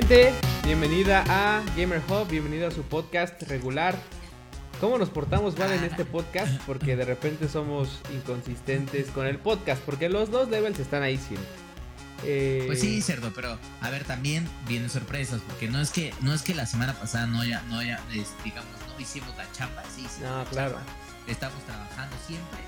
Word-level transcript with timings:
Gente, 0.00 0.32
bienvenida 0.62 1.24
a 1.26 1.64
Gamer 1.76 2.00
Hub, 2.08 2.28
bienvenida 2.28 2.68
a 2.68 2.70
su 2.70 2.82
podcast 2.82 3.42
regular. 3.42 3.98
¿Cómo 4.80 4.96
nos 4.96 5.10
portamos 5.10 5.58
mal 5.58 5.72
en 5.72 5.82
este 5.82 6.04
podcast? 6.04 6.52
Porque 6.66 6.94
de 6.94 7.04
repente 7.04 7.48
somos 7.48 7.98
inconsistentes 8.14 9.10
con 9.10 9.26
el 9.26 9.38
podcast, 9.38 9.82
porque 9.82 10.08
los 10.08 10.30
dos 10.30 10.50
levels 10.50 10.78
están 10.78 11.02
ahí 11.02 11.18
siempre. 11.18 11.48
Eh... 12.22 12.62
Pues 12.66 12.80
sí, 12.80 13.02
cerdo, 13.02 13.32
pero 13.34 13.58
a 13.80 13.90
ver, 13.90 14.04
también 14.04 14.48
vienen 14.68 14.88
sorpresas, 14.88 15.40
porque 15.44 15.66
no 15.66 15.80
es 15.80 15.90
que 15.90 16.14
no 16.20 16.32
es 16.32 16.42
que 16.42 16.54
la 16.54 16.66
semana 16.66 16.94
pasada 16.94 17.26
no 17.26 17.44
ya 17.44 17.60
no 17.62 17.82
ya 17.82 18.00
digamos 18.44 18.70
no 18.86 19.00
hicimos 19.00 19.36
la 19.36 19.50
chamba, 19.50 19.82
sí, 19.96 20.06
sí 20.08 20.22
no, 20.22 20.44
claro. 20.44 20.78
Estamos 21.26 21.60
trabajando 21.64 22.14
siempre, 22.24 22.60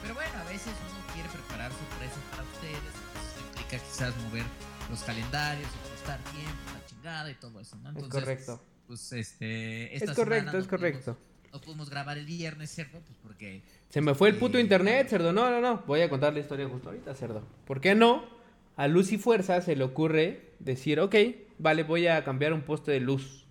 pero 0.00 0.14
bueno, 0.14 0.32
a 0.40 0.44
veces 0.44 0.72
uno 0.88 1.12
quiere 1.12 1.28
preparar 1.28 1.70
sorpresas 1.70 2.24
para 2.30 2.44
ustedes, 2.44 2.80
eso 2.80 3.46
implica 3.46 3.76
quizás 3.76 4.16
mover 4.24 4.44
los 4.88 5.00
calendarios, 5.00 5.68
tiempo, 6.16 6.72
la 6.72 6.86
chingada 6.86 7.30
y 7.30 7.34
todo 7.34 7.60
eso, 7.60 7.76
¿no? 7.76 7.90
Entonces, 7.90 8.14
es 8.14 8.24
correcto. 8.24 8.62
Pues 8.86 9.12
este 9.12 9.94
es 9.94 10.10
correcto, 10.12 10.56
es 10.56 10.66
correcto. 10.66 11.18
no 11.52 11.60
pudimos 11.60 11.90
grabar 11.90 12.16
el 12.16 12.24
viernes, 12.24 12.70
cerdo, 12.70 13.00
pues 13.00 13.18
porque 13.22 13.62
se 13.90 14.00
me 14.00 14.14
fue 14.14 14.30
el 14.30 14.36
puto 14.36 14.58
internet, 14.58 15.08
cerdo. 15.08 15.32
No, 15.32 15.50
no, 15.50 15.60
no. 15.60 15.82
Voy 15.86 16.00
a 16.00 16.08
contar 16.08 16.32
la 16.32 16.40
historia 16.40 16.66
justo 16.68 16.88
ahorita, 16.88 17.14
cerdo. 17.14 17.42
¿Por 17.66 17.80
qué 17.80 17.94
no? 17.94 18.38
a 18.78 18.86
Luz 18.86 19.10
y 19.10 19.18
Fuerza 19.18 19.60
se 19.60 19.74
le 19.74 19.82
ocurre 19.82 20.52
decir, 20.60 21.00
ok, 21.00 21.16
vale, 21.58 21.82
voy 21.82 22.06
a 22.06 22.22
cambiar 22.22 22.52
un 22.52 22.62
poste 22.62 22.92
de 22.92 23.00
luz. 23.00 23.44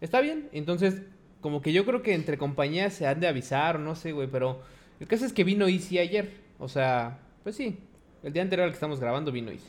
Está 0.00 0.22
bien, 0.22 0.48
entonces, 0.50 1.02
como 1.42 1.60
que 1.60 1.74
yo 1.74 1.84
creo 1.84 2.02
que 2.02 2.14
entre 2.14 2.38
compañías 2.38 2.94
se 2.94 3.06
han 3.06 3.20
de 3.20 3.28
avisar, 3.28 3.78
no 3.78 3.94
sé, 3.94 4.12
güey, 4.12 4.28
pero 4.28 4.62
el 4.98 5.06
caso 5.06 5.26
es 5.26 5.34
que 5.34 5.44
vino 5.44 5.68
Easy 5.68 5.98
ayer. 5.98 6.40
O 6.58 6.68
sea, 6.68 7.18
pues 7.42 7.54
sí, 7.54 7.78
el 8.22 8.32
día 8.32 8.40
anterior 8.40 8.64
al 8.64 8.70
que 8.70 8.76
estamos 8.76 8.98
grabando 8.98 9.30
vino 9.30 9.50
Easy. 9.50 9.68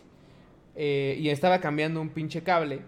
Eh, 0.79 1.17
y 1.19 1.29
estaba 1.29 1.59
cambiando 1.59 1.99
un 1.99 2.09
pinche 2.09 2.43
cable. 2.43 2.81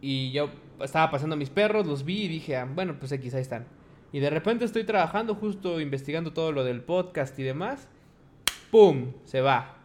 Y 0.00 0.32
yo 0.32 0.50
estaba 0.80 1.10
pasando 1.10 1.34
a 1.34 1.38
mis 1.38 1.48
perros, 1.48 1.86
los 1.86 2.04
vi 2.04 2.24
y 2.24 2.28
dije, 2.28 2.56
ah, 2.56 2.68
bueno, 2.68 2.98
pues 2.98 3.12
aquí 3.12 3.28
ahí 3.32 3.40
están. 3.40 3.66
Y 4.12 4.18
de 4.18 4.30
repente 4.30 4.64
estoy 4.64 4.82
trabajando 4.84 5.36
justo 5.36 5.80
investigando 5.80 6.32
todo 6.32 6.50
lo 6.50 6.64
del 6.64 6.82
podcast 6.82 7.38
y 7.38 7.44
demás. 7.44 7.88
¡Pum! 8.72 9.12
Se 9.24 9.40
va. 9.40 9.76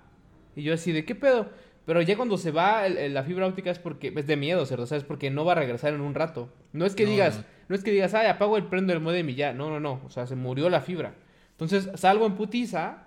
Y 0.56 0.64
yo 0.64 0.74
así, 0.74 0.92
¿de 0.92 1.06
qué 1.06 1.14
pedo? 1.14 1.50
Pero 1.86 2.02
ya 2.02 2.18
cuando 2.18 2.38
se 2.38 2.50
va 2.50 2.90
la 2.90 3.24
fibra 3.24 3.46
óptica 3.46 3.70
es 3.70 3.78
porque 3.78 4.12
es 4.16 4.26
de 4.26 4.36
miedo, 4.36 4.66
¿cierto? 4.66 4.88
¿Sabes? 4.88 5.04
Porque 5.04 5.30
no 5.30 5.46
va 5.46 5.52
a 5.52 5.56
regresar 5.56 5.94
en 5.94 6.02
un 6.02 6.16
rato. 6.16 6.50
No 6.74 6.86
es 6.86 6.96
que 6.96 7.06
digas, 7.06 7.46
no. 7.68 7.76
es 7.76 7.84
que 7.84 7.92
digas, 7.92 8.16
ay, 8.16 8.26
apago 8.26 8.58
el 8.58 8.66
prendo 8.66 8.92
el 8.92 9.02
modem 9.02 9.30
y 9.30 9.36
ya. 9.36 9.54
No, 9.54 9.70
no, 9.70 9.80
no. 9.80 10.02
O 10.04 10.10
sea, 10.10 10.26
se 10.26 10.36
murió 10.36 10.70
la 10.70 10.82
fibra. 10.82 11.14
Entonces 11.52 11.90
salgo 11.94 12.26
en 12.26 12.36
putiza 12.36 13.06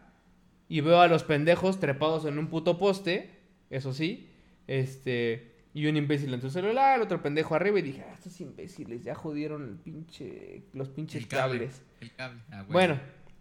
y 0.69 0.81
veo 0.81 1.01
a 1.01 1.09
los 1.09 1.25
pendejos 1.25 1.81
trepados 1.81 2.25
en 2.25 2.39
un 2.39 2.47
puto 2.47 2.79
poste, 2.79 3.38
eso 3.71 3.93
sí. 3.93 4.29
Este. 4.67 5.55
Y 5.75 5.87
un 5.87 5.97
imbécil 5.97 6.33
en 6.35 6.41
su 6.41 6.51
celular, 6.51 7.01
otro 7.01 7.23
pendejo 7.23 7.55
arriba 7.55 7.79
y 7.79 7.83
dije, 7.83 8.05
ah, 8.09 8.13
estos 8.15 8.41
imbéciles 8.41 9.05
ya 9.05 9.15
jodieron 9.15 9.63
el 9.69 9.77
pinche, 9.77 10.63
los 10.73 10.89
pinches 10.89 11.27
cables. 11.27 11.83
El 12.01 12.13
cable. 12.15 12.41
Ah, 12.51 12.65
bueno 12.69 12.99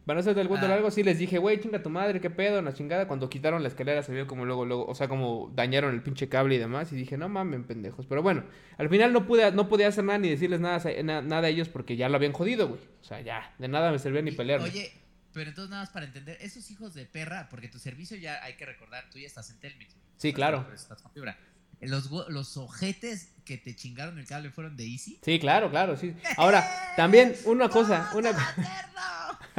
para 0.07 0.15
no 0.15 0.21
hacerte 0.21 0.39
el 0.39 0.47
cuento 0.47 0.67
ah. 0.67 0.69
largo, 0.69 0.89
sí 0.89 1.03
les 1.03 1.19
dije, 1.19 1.37
güey, 1.37 1.59
chinga 1.59 1.83
tu 1.83 1.89
madre, 1.89 2.21
qué 2.21 2.29
pedo, 2.29 2.61
la 2.61 2.73
chingada. 2.73 3.09
Cuando 3.09 3.29
quitaron 3.29 3.61
la 3.61 3.67
escalera 3.67 4.01
se 4.03 4.13
vio 4.13 4.25
como 4.25 4.45
luego, 4.45 4.63
luego, 4.63 4.85
o 4.85 4.95
sea, 4.95 5.09
como 5.09 5.51
dañaron 5.53 5.93
el 5.93 6.01
pinche 6.01 6.29
cable 6.29 6.55
y 6.55 6.57
demás. 6.57 6.93
Y 6.93 6.95
dije, 6.95 7.17
no 7.17 7.27
mames, 7.27 7.65
pendejos. 7.65 8.05
Pero 8.05 8.23
bueno, 8.23 8.45
al 8.77 8.87
final 8.87 9.11
no 9.11 9.27
pude, 9.27 9.51
no 9.51 9.67
podía 9.67 9.89
hacer 9.89 10.05
nada 10.05 10.17
ni 10.17 10.29
decirles 10.29 10.61
nada, 10.61 10.81
nada 11.03 11.47
a 11.47 11.49
ellos 11.49 11.67
porque 11.67 11.97
ya 11.97 12.07
lo 12.07 12.15
habían 12.15 12.31
jodido, 12.31 12.69
güey. 12.69 12.79
O 13.01 13.03
sea, 13.03 13.19
ya, 13.19 13.53
de 13.59 13.67
nada 13.67 13.91
me 13.91 13.99
servía 13.99 14.21
ni 14.21 14.31
pelear. 14.31 14.61
Oye, 14.61 14.93
pero 15.37 15.51
entonces 15.51 15.69
nada 15.69 15.83
más 15.83 15.91
para 15.91 16.07
entender, 16.07 16.35
esos 16.41 16.71
hijos 16.71 16.95
de 16.95 17.05
perra, 17.05 17.47
porque 17.47 17.67
tu 17.67 17.77
servicio 17.77 18.17
ya 18.17 18.43
hay 18.43 18.55
que 18.55 18.65
recordar, 18.65 19.07
tú 19.11 19.19
ya 19.19 19.27
estás 19.27 19.51
en 19.51 19.59
Telmex, 19.59 19.93
güey. 19.93 20.05
Sí, 20.17 20.33
claro. 20.33 20.67
Estás 20.73 20.99
con 20.99 21.11
fibra. 21.11 21.37
Los, 21.79 22.09
los 22.09 22.57
ojetes 22.57 23.29
que 23.45 23.59
te 23.59 23.75
chingaron 23.75 24.17
el 24.17 24.25
cable 24.25 24.49
fueron 24.49 24.75
de 24.75 24.87
Easy. 24.87 25.19
Sí, 25.21 25.37
claro, 25.39 25.69
claro, 25.69 25.95
sí. 25.95 26.15
Ahora, 26.37 26.67
también 26.95 27.35
una 27.45 27.69
cosa, 27.77 28.09
una 28.15 28.31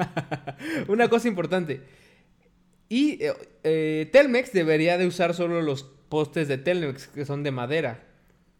Una 0.88 1.08
cosa 1.08 1.28
importante. 1.28 1.80
Y 2.88 3.22
eh, 3.22 3.32
eh, 3.62 4.10
Telmex 4.12 4.52
debería 4.52 4.98
de 4.98 5.06
usar 5.06 5.32
solo 5.32 5.62
los 5.62 5.84
postes 6.08 6.48
de 6.48 6.58
Telmex 6.58 7.06
que 7.06 7.24
son 7.24 7.44
de 7.44 7.52
madera. 7.52 8.04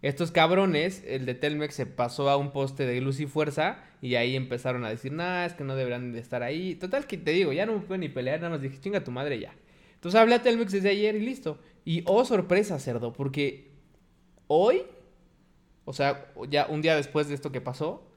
Estos 0.00 0.30
cabrones, 0.30 1.02
el 1.06 1.26
de 1.26 1.34
Telmex 1.34 1.74
se 1.74 1.86
pasó 1.86 2.30
a 2.30 2.36
un 2.36 2.52
poste 2.52 2.86
de 2.86 3.00
luz 3.00 3.18
y 3.20 3.26
fuerza 3.26 3.82
y 4.00 4.14
ahí 4.14 4.36
empezaron 4.36 4.84
a 4.84 4.90
decir, 4.90 5.12
nah, 5.12 5.44
es 5.44 5.54
que 5.54 5.64
no 5.64 5.74
deberían 5.74 6.12
de 6.12 6.20
estar 6.20 6.42
ahí. 6.42 6.76
Total 6.76 7.06
que 7.06 7.18
te 7.18 7.32
digo, 7.32 7.52
ya 7.52 7.66
no 7.66 7.74
me 7.74 7.80
pueden 7.80 8.02
ni 8.02 8.08
pelear, 8.08 8.40
nada 8.40 8.50
más 8.50 8.62
dije, 8.62 8.78
chinga 8.80 9.02
tu 9.02 9.10
madre 9.10 9.40
ya. 9.40 9.52
Entonces 9.94 10.20
hablé 10.20 10.36
a 10.36 10.42
Telmex 10.42 10.70
desde 10.70 10.90
ayer 10.90 11.16
y 11.16 11.20
listo. 11.20 11.58
Y 11.84 12.02
oh 12.06 12.24
sorpresa, 12.24 12.78
cerdo, 12.78 13.12
porque 13.12 13.72
hoy, 14.46 14.82
o 15.84 15.92
sea, 15.92 16.32
ya 16.48 16.66
un 16.66 16.80
día 16.80 16.94
después 16.94 17.28
de 17.28 17.34
esto 17.34 17.50
que 17.50 17.60
pasó, 17.60 18.08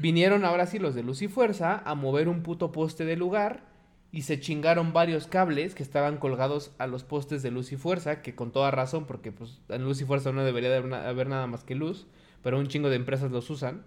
Vinieron 0.00 0.44
ahora 0.44 0.66
sí 0.66 0.78
los 0.78 0.94
de 0.94 1.02
Luz 1.02 1.20
y 1.22 1.28
Fuerza 1.28 1.82
a 1.84 1.94
mover 1.94 2.28
un 2.28 2.42
puto 2.42 2.72
poste 2.72 3.04
de 3.04 3.16
lugar 3.16 3.67
y 4.10 4.22
se 4.22 4.40
chingaron 4.40 4.92
varios 4.92 5.26
cables 5.26 5.74
que 5.74 5.82
estaban 5.82 6.16
colgados 6.16 6.72
a 6.78 6.86
los 6.86 7.04
postes 7.04 7.42
de 7.42 7.50
Luz 7.50 7.72
y 7.72 7.76
Fuerza, 7.76 8.22
que 8.22 8.34
con 8.34 8.52
toda 8.52 8.70
razón, 8.70 9.06
porque 9.06 9.32
pues 9.32 9.60
en 9.68 9.84
Luz 9.84 10.00
y 10.00 10.04
Fuerza 10.04 10.32
no 10.32 10.44
debería 10.44 10.74
haber, 10.76 11.28
nada 11.28 11.46
más 11.46 11.64
que 11.64 11.74
luz, 11.74 12.06
pero 12.42 12.58
un 12.58 12.68
chingo 12.68 12.88
de 12.88 12.96
empresas 12.96 13.30
los 13.30 13.50
usan. 13.50 13.84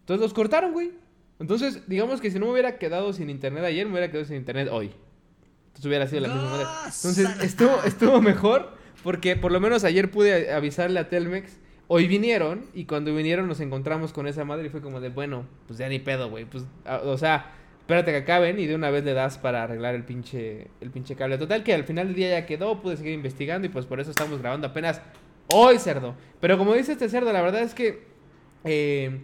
Entonces 0.00 0.20
los 0.20 0.34
cortaron, 0.34 0.72
güey. 0.72 0.92
Entonces, 1.38 1.88
digamos 1.88 2.20
que 2.20 2.30
si 2.30 2.38
no 2.38 2.46
me 2.46 2.52
hubiera 2.52 2.78
quedado 2.78 3.12
sin 3.12 3.30
internet 3.30 3.64
ayer, 3.64 3.86
me 3.86 3.92
hubiera 3.92 4.10
quedado 4.10 4.26
sin 4.26 4.36
internet 4.36 4.68
hoy. 4.70 4.90
Entonces 5.66 5.86
hubiera 5.86 6.06
sido 6.06 6.22
la 6.22 6.28
misma 6.28 6.50
manera. 6.50 6.70
Entonces 6.84 7.28
estuvo, 7.42 7.82
estuvo 7.84 8.20
mejor 8.20 8.72
porque 9.02 9.36
por 9.36 9.52
lo 9.52 9.60
menos 9.60 9.84
ayer 9.84 10.10
pude 10.10 10.52
avisarle 10.52 10.98
a 11.00 11.08
Telmex 11.08 11.58
Hoy 11.86 12.08
vinieron 12.08 12.64
y 12.72 12.86
cuando 12.86 13.14
vinieron 13.14 13.46
nos 13.46 13.60
encontramos 13.60 14.12
con 14.12 14.26
esa 14.26 14.44
madre 14.44 14.66
y 14.66 14.70
fue 14.70 14.80
como 14.80 15.00
de, 15.00 15.10
bueno, 15.10 15.44
pues 15.66 15.78
ya 15.78 15.88
ni 15.88 15.98
pedo, 15.98 16.30
güey. 16.30 16.46
Pues, 16.46 16.64
o 16.86 17.18
sea, 17.18 17.52
espérate 17.84 18.12
que 18.12 18.16
acaben 18.16 18.58
y 18.58 18.66
de 18.66 18.74
una 18.74 18.88
vez 18.88 19.04
le 19.04 19.12
das 19.12 19.36
para 19.36 19.62
arreglar 19.62 19.94
el 19.94 20.04
pinche, 20.04 20.68
el 20.80 20.90
pinche 20.90 21.16
cable. 21.16 21.36
Total 21.36 21.62
que 21.62 21.74
al 21.74 21.84
final 21.84 22.06
del 22.06 22.16
día 22.16 22.30
ya 22.30 22.46
quedó, 22.46 22.80
pude 22.80 22.96
seguir 22.96 23.12
investigando 23.12 23.66
y 23.66 23.70
pues 23.70 23.84
por 23.84 24.00
eso 24.00 24.10
estamos 24.10 24.40
grabando 24.40 24.66
apenas 24.66 25.02
hoy, 25.48 25.78
cerdo. 25.78 26.14
Pero 26.40 26.56
como 26.56 26.72
dice 26.72 26.92
este 26.92 27.10
cerdo, 27.10 27.30
la 27.30 27.42
verdad 27.42 27.60
es 27.60 27.74
que 27.74 28.04
eh, 28.64 29.20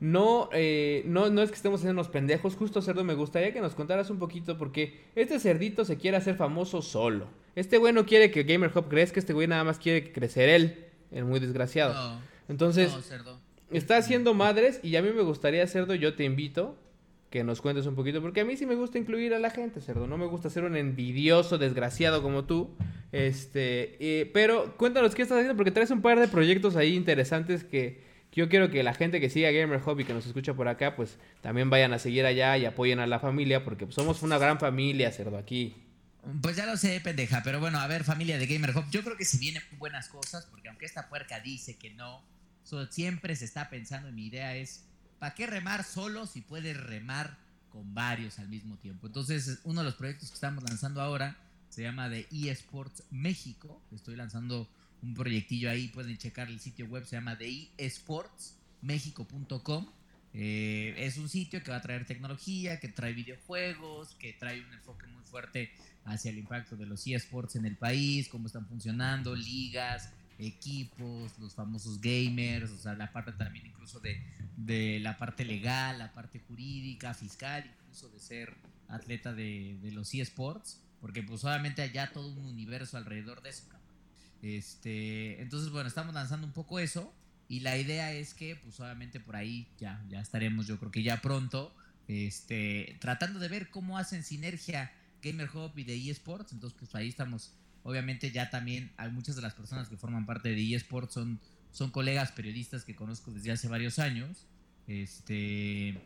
no, 0.00 0.48
eh, 0.52 1.02
no, 1.04 1.28
no 1.28 1.42
es 1.42 1.50
que 1.50 1.56
estemos 1.56 1.80
siendo 1.80 2.00
unos 2.00 2.08
pendejos. 2.08 2.56
Justo, 2.56 2.80
cerdo, 2.80 3.04
me 3.04 3.12
gustaría 3.12 3.52
que 3.52 3.60
nos 3.60 3.74
contaras 3.74 4.08
un 4.08 4.18
poquito 4.18 4.56
porque 4.56 5.04
este 5.14 5.38
cerdito 5.38 5.84
se 5.84 5.98
quiere 5.98 6.16
hacer 6.16 6.34
famoso 6.34 6.80
solo. 6.80 7.26
Este 7.56 7.76
güey 7.76 7.92
no 7.92 8.06
quiere 8.06 8.30
que 8.30 8.44
Gamer 8.44 8.72
Hub 8.74 8.88
crezca, 8.88 9.20
este 9.20 9.34
güey 9.34 9.48
nada 9.48 9.64
más 9.64 9.78
quiere 9.78 10.14
crecer 10.14 10.48
él 10.48 10.86
el 11.10 11.26
muy 11.26 11.40
desgraciado. 11.40 12.22
Entonces, 12.48 12.90
está 13.70 13.98
haciendo 13.98 14.32
madres 14.32 14.80
y 14.82 14.96
a 14.96 15.02
mí 15.02 15.10
me 15.14 15.20
gustaría, 15.20 15.66
Cerdo, 15.66 15.94
yo 15.94 16.14
te 16.14 16.24
invito 16.24 16.74
que 17.30 17.44
nos 17.44 17.60
cuentes 17.60 17.86
un 17.86 17.94
poquito, 17.94 18.22
porque 18.22 18.40
a 18.40 18.44
mí 18.44 18.56
sí 18.56 18.64
me 18.64 18.74
gusta 18.74 18.98
incluir 18.98 19.34
a 19.34 19.38
la 19.38 19.50
gente, 19.50 19.80
Cerdo, 19.80 20.06
no 20.06 20.16
me 20.16 20.26
gusta 20.26 20.48
ser 20.48 20.64
un 20.64 20.76
envidioso, 20.76 21.58
desgraciado 21.58 22.22
como 22.22 22.44
tú, 22.44 22.74
este, 23.12 24.30
pero 24.32 24.76
cuéntanos 24.76 25.14
qué 25.14 25.22
estás 25.22 25.38
haciendo, 25.38 25.56
porque 25.56 25.70
traes 25.70 25.90
un 25.90 26.00
par 26.00 26.18
de 26.18 26.28
proyectos 26.28 26.76
ahí 26.76 26.94
interesantes 26.94 27.64
que, 27.64 28.08
yo 28.38 28.48
quiero 28.48 28.70
que 28.70 28.84
la 28.84 28.94
gente 28.94 29.20
que 29.20 29.30
siga 29.30 29.50
Gamer 29.50 29.80
Hobby, 29.80 30.04
que 30.04 30.14
nos 30.14 30.24
escucha 30.24 30.54
por 30.54 30.68
acá, 30.68 30.94
pues 30.94 31.18
también 31.40 31.70
vayan 31.70 31.92
a 31.92 31.98
seguir 31.98 32.24
allá 32.24 32.56
y 32.56 32.66
apoyen 32.66 33.00
a 33.00 33.06
la 33.08 33.18
familia, 33.18 33.64
porque 33.64 33.86
somos 33.90 34.22
una 34.22 34.38
gran 34.38 34.60
familia, 34.60 35.10
Cerdo, 35.10 35.36
aquí. 35.36 35.74
Pues 36.40 36.54
ya 36.56 36.64
lo 36.64 36.76
sé, 36.76 37.00
pendeja, 37.00 37.42
pero 37.42 37.58
bueno, 37.58 37.80
a 37.80 37.86
ver, 37.88 38.04
familia 38.04 38.38
de 38.38 38.46
Gamer 38.46 38.76
Hub, 38.76 38.84
yo 38.90 39.02
creo 39.02 39.16
que 39.16 39.24
si 39.24 39.38
vienen 39.38 39.62
buenas 39.78 40.08
cosas, 40.08 40.46
porque 40.46 40.68
aunque 40.68 40.86
esta 40.86 41.08
puerca 41.08 41.40
dice 41.40 41.76
que 41.78 41.90
no, 41.90 42.22
siempre 42.90 43.34
se 43.34 43.44
está 43.44 43.70
pensando, 43.70 44.12
mi 44.12 44.26
idea 44.26 44.54
es, 44.54 44.87
¿para 45.18 45.34
qué 45.34 45.46
remar 45.46 45.84
solo 45.84 46.26
si 46.26 46.40
puedes 46.40 46.76
remar 46.76 47.38
con 47.70 47.94
varios 47.94 48.38
al 48.38 48.48
mismo 48.48 48.76
tiempo? 48.78 49.06
Entonces, 49.06 49.60
uno 49.64 49.80
de 49.80 49.86
los 49.86 49.94
proyectos 49.94 50.30
que 50.30 50.34
estamos 50.34 50.64
lanzando 50.64 51.00
ahora 51.00 51.36
se 51.68 51.82
llama 51.82 52.08
de 52.08 52.26
eSports 52.30 53.04
México, 53.10 53.82
estoy 53.92 54.16
lanzando 54.16 54.68
un 55.02 55.14
proyectillo 55.14 55.70
ahí, 55.70 55.88
pueden 55.88 56.16
checar 56.18 56.48
el 56.48 56.60
sitio 56.60 56.86
web, 56.86 57.04
se 57.04 57.16
llama 57.16 57.34
de 57.36 57.68
eSportsMexico.com. 57.76 59.86
Eh, 60.34 60.94
es 60.98 61.16
un 61.16 61.28
sitio 61.28 61.62
que 61.62 61.70
va 61.70 61.78
a 61.78 61.82
traer 61.82 62.04
tecnología, 62.04 62.80
que 62.80 62.88
trae 62.88 63.12
videojuegos, 63.12 64.14
que 64.16 64.32
trae 64.34 64.60
un 64.60 64.72
enfoque 64.72 65.06
muy 65.06 65.22
fuerte 65.24 65.72
hacia 66.04 66.30
el 66.30 66.38
impacto 66.38 66.76
de 66.76 66.86
los 66.86 67.06
eSports 67.06 67.56
en 67.56 67.66
el 67.66 67.76
país, 67.76 68.28
cómo 68.28 68.46
están 68.46 68.66
funcionando, 68.66 69.34
ligas, 69.34 70.12
equipos, 70.38 71.38
los 71.38 71.54
famosos 71.54 72.00
gamers, 72.00 72.70
o 72.70 72.78
sea, 72.78 72.94
la 72.94 73.12
parte 73.12 73.32
también 73.32 73.66
incluso 73.66 74.00
de, 74.00 74.22
de 74.56 75.00
la 75.00 75.18
parte 75.18 75.44
legal, 75.44 75.98
la 75.98 76.12
parte 76.12 76.40
jurídica, 76.40 77.12
fiscal, 77.14 77.64
incluso 77.80 78.08
de 78.08 78.20
ser 78.20 78.56
atleta 78.88 79.32
de, 79.32 79.78
de 79.82 79.92
los 79.92 80.14
eSports, 80.14 80.80
porque 81.00 81.22
pues 81.22 81.44
obviamente 81.44 81.82
allá 81.82 82.12
todo 82.12 82.28
un 82.28 82.46
universo 82.46 82.96
alrededor 82.96 83.42
de 83.42 83.50
eso. 83.50 83.64
Este, 84.42 85.42
entonces, 85.42 85.70
bueno, 85.70 85.88
estamos 85.88 86.14
lanzando 86.14 86.46
un 86.46 86.52
poco 86.52 86.78
eso 86.78 87.12
y 87.48 87.60
la 87.60 87.76
idea 87.76 88.12
es 88.12 88.34
que 88.34 88.56
pues 88.56 88.78
obviamente 88.78 89.18
por 89.18 89.34
ahí 89.36 89.68
ya, 89.78 90.04
ya 90.08 90.20
estaremos, 90.20 90.66
yo 90.66 90.78
creo 90.78 90.92
que 90.92 91.02
ya 91.02 91.20
pronto, 91.20 91.74
este, 92.06 92.96
tratando 93.00 93.40
de 93.40 93.48
ver 93.48 93.70
cómo 93.70 93.98
hacen 93.98 94.22
sinergia 94.22 94.92
Gamer 95.22 95.50
Hub 95.54 95.76
y 95.76 95.84
de 95.84 96.10
eSports. 96.10 96.52
Entonces, 96.52 96.78
pues 96.78 96.94
ahí 96.94 97.08
estamos 97.08 97.52
obviamente 97.88 98.30
ya 98.30 98.50
también 98.50 98.92
hay 98.98 99.10
muchas 99.10 99.34
de 99.34 99.40
las 99.40 99.54
personas 99.54 99.88
que 99.88 99.96
forman 99.96 100.26
parte 100.26 100.50
de 100.50 100.74
eSports 100.74 101.14
son, 101.14 101.40
son 101.72 101.90
colegas 101.90 102.32
periodistas 102.32 102.84
que 102.84 102.94
conozco 102.94 103.30
desde 103.30 103.50
hace 103.50 103.66
varios 103.66 103.98
años. 103.98 104.46
Este. 104.86 105.98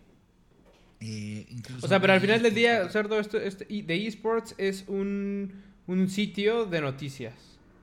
Eh, 1.01 1.47
o 1.83 1.89
sea, 1.89 2.01
pero 2.01 2.13
al 2.13 2.21
final 2.21 2.41
del 2.41 2.55
día, 2.55 2.89
Cerdo, 2.89 3.19
esto, 3.19 3.37
este, 3.37 3.65
de 3.65 4.07
eSports 4.07 4.55
es 4.59 4.85
un, 4.87 5.53
un, 5.89 6.09
sitio 6.09 6.67
de 6.67 6.81
noticias 6.81 7.35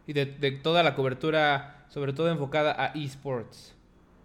y 0.08 0.14
de, 0.14 0.26
de, 0.26 0.52
toda 0.52 0.82
la 0.82 0.96
cobertura, 0.96 1.86
sobre 1.90 2.14
todo 2.14 2.32
enfocada 2.32 2.82
a 2.82 2.94
eSports. 2.94 3.76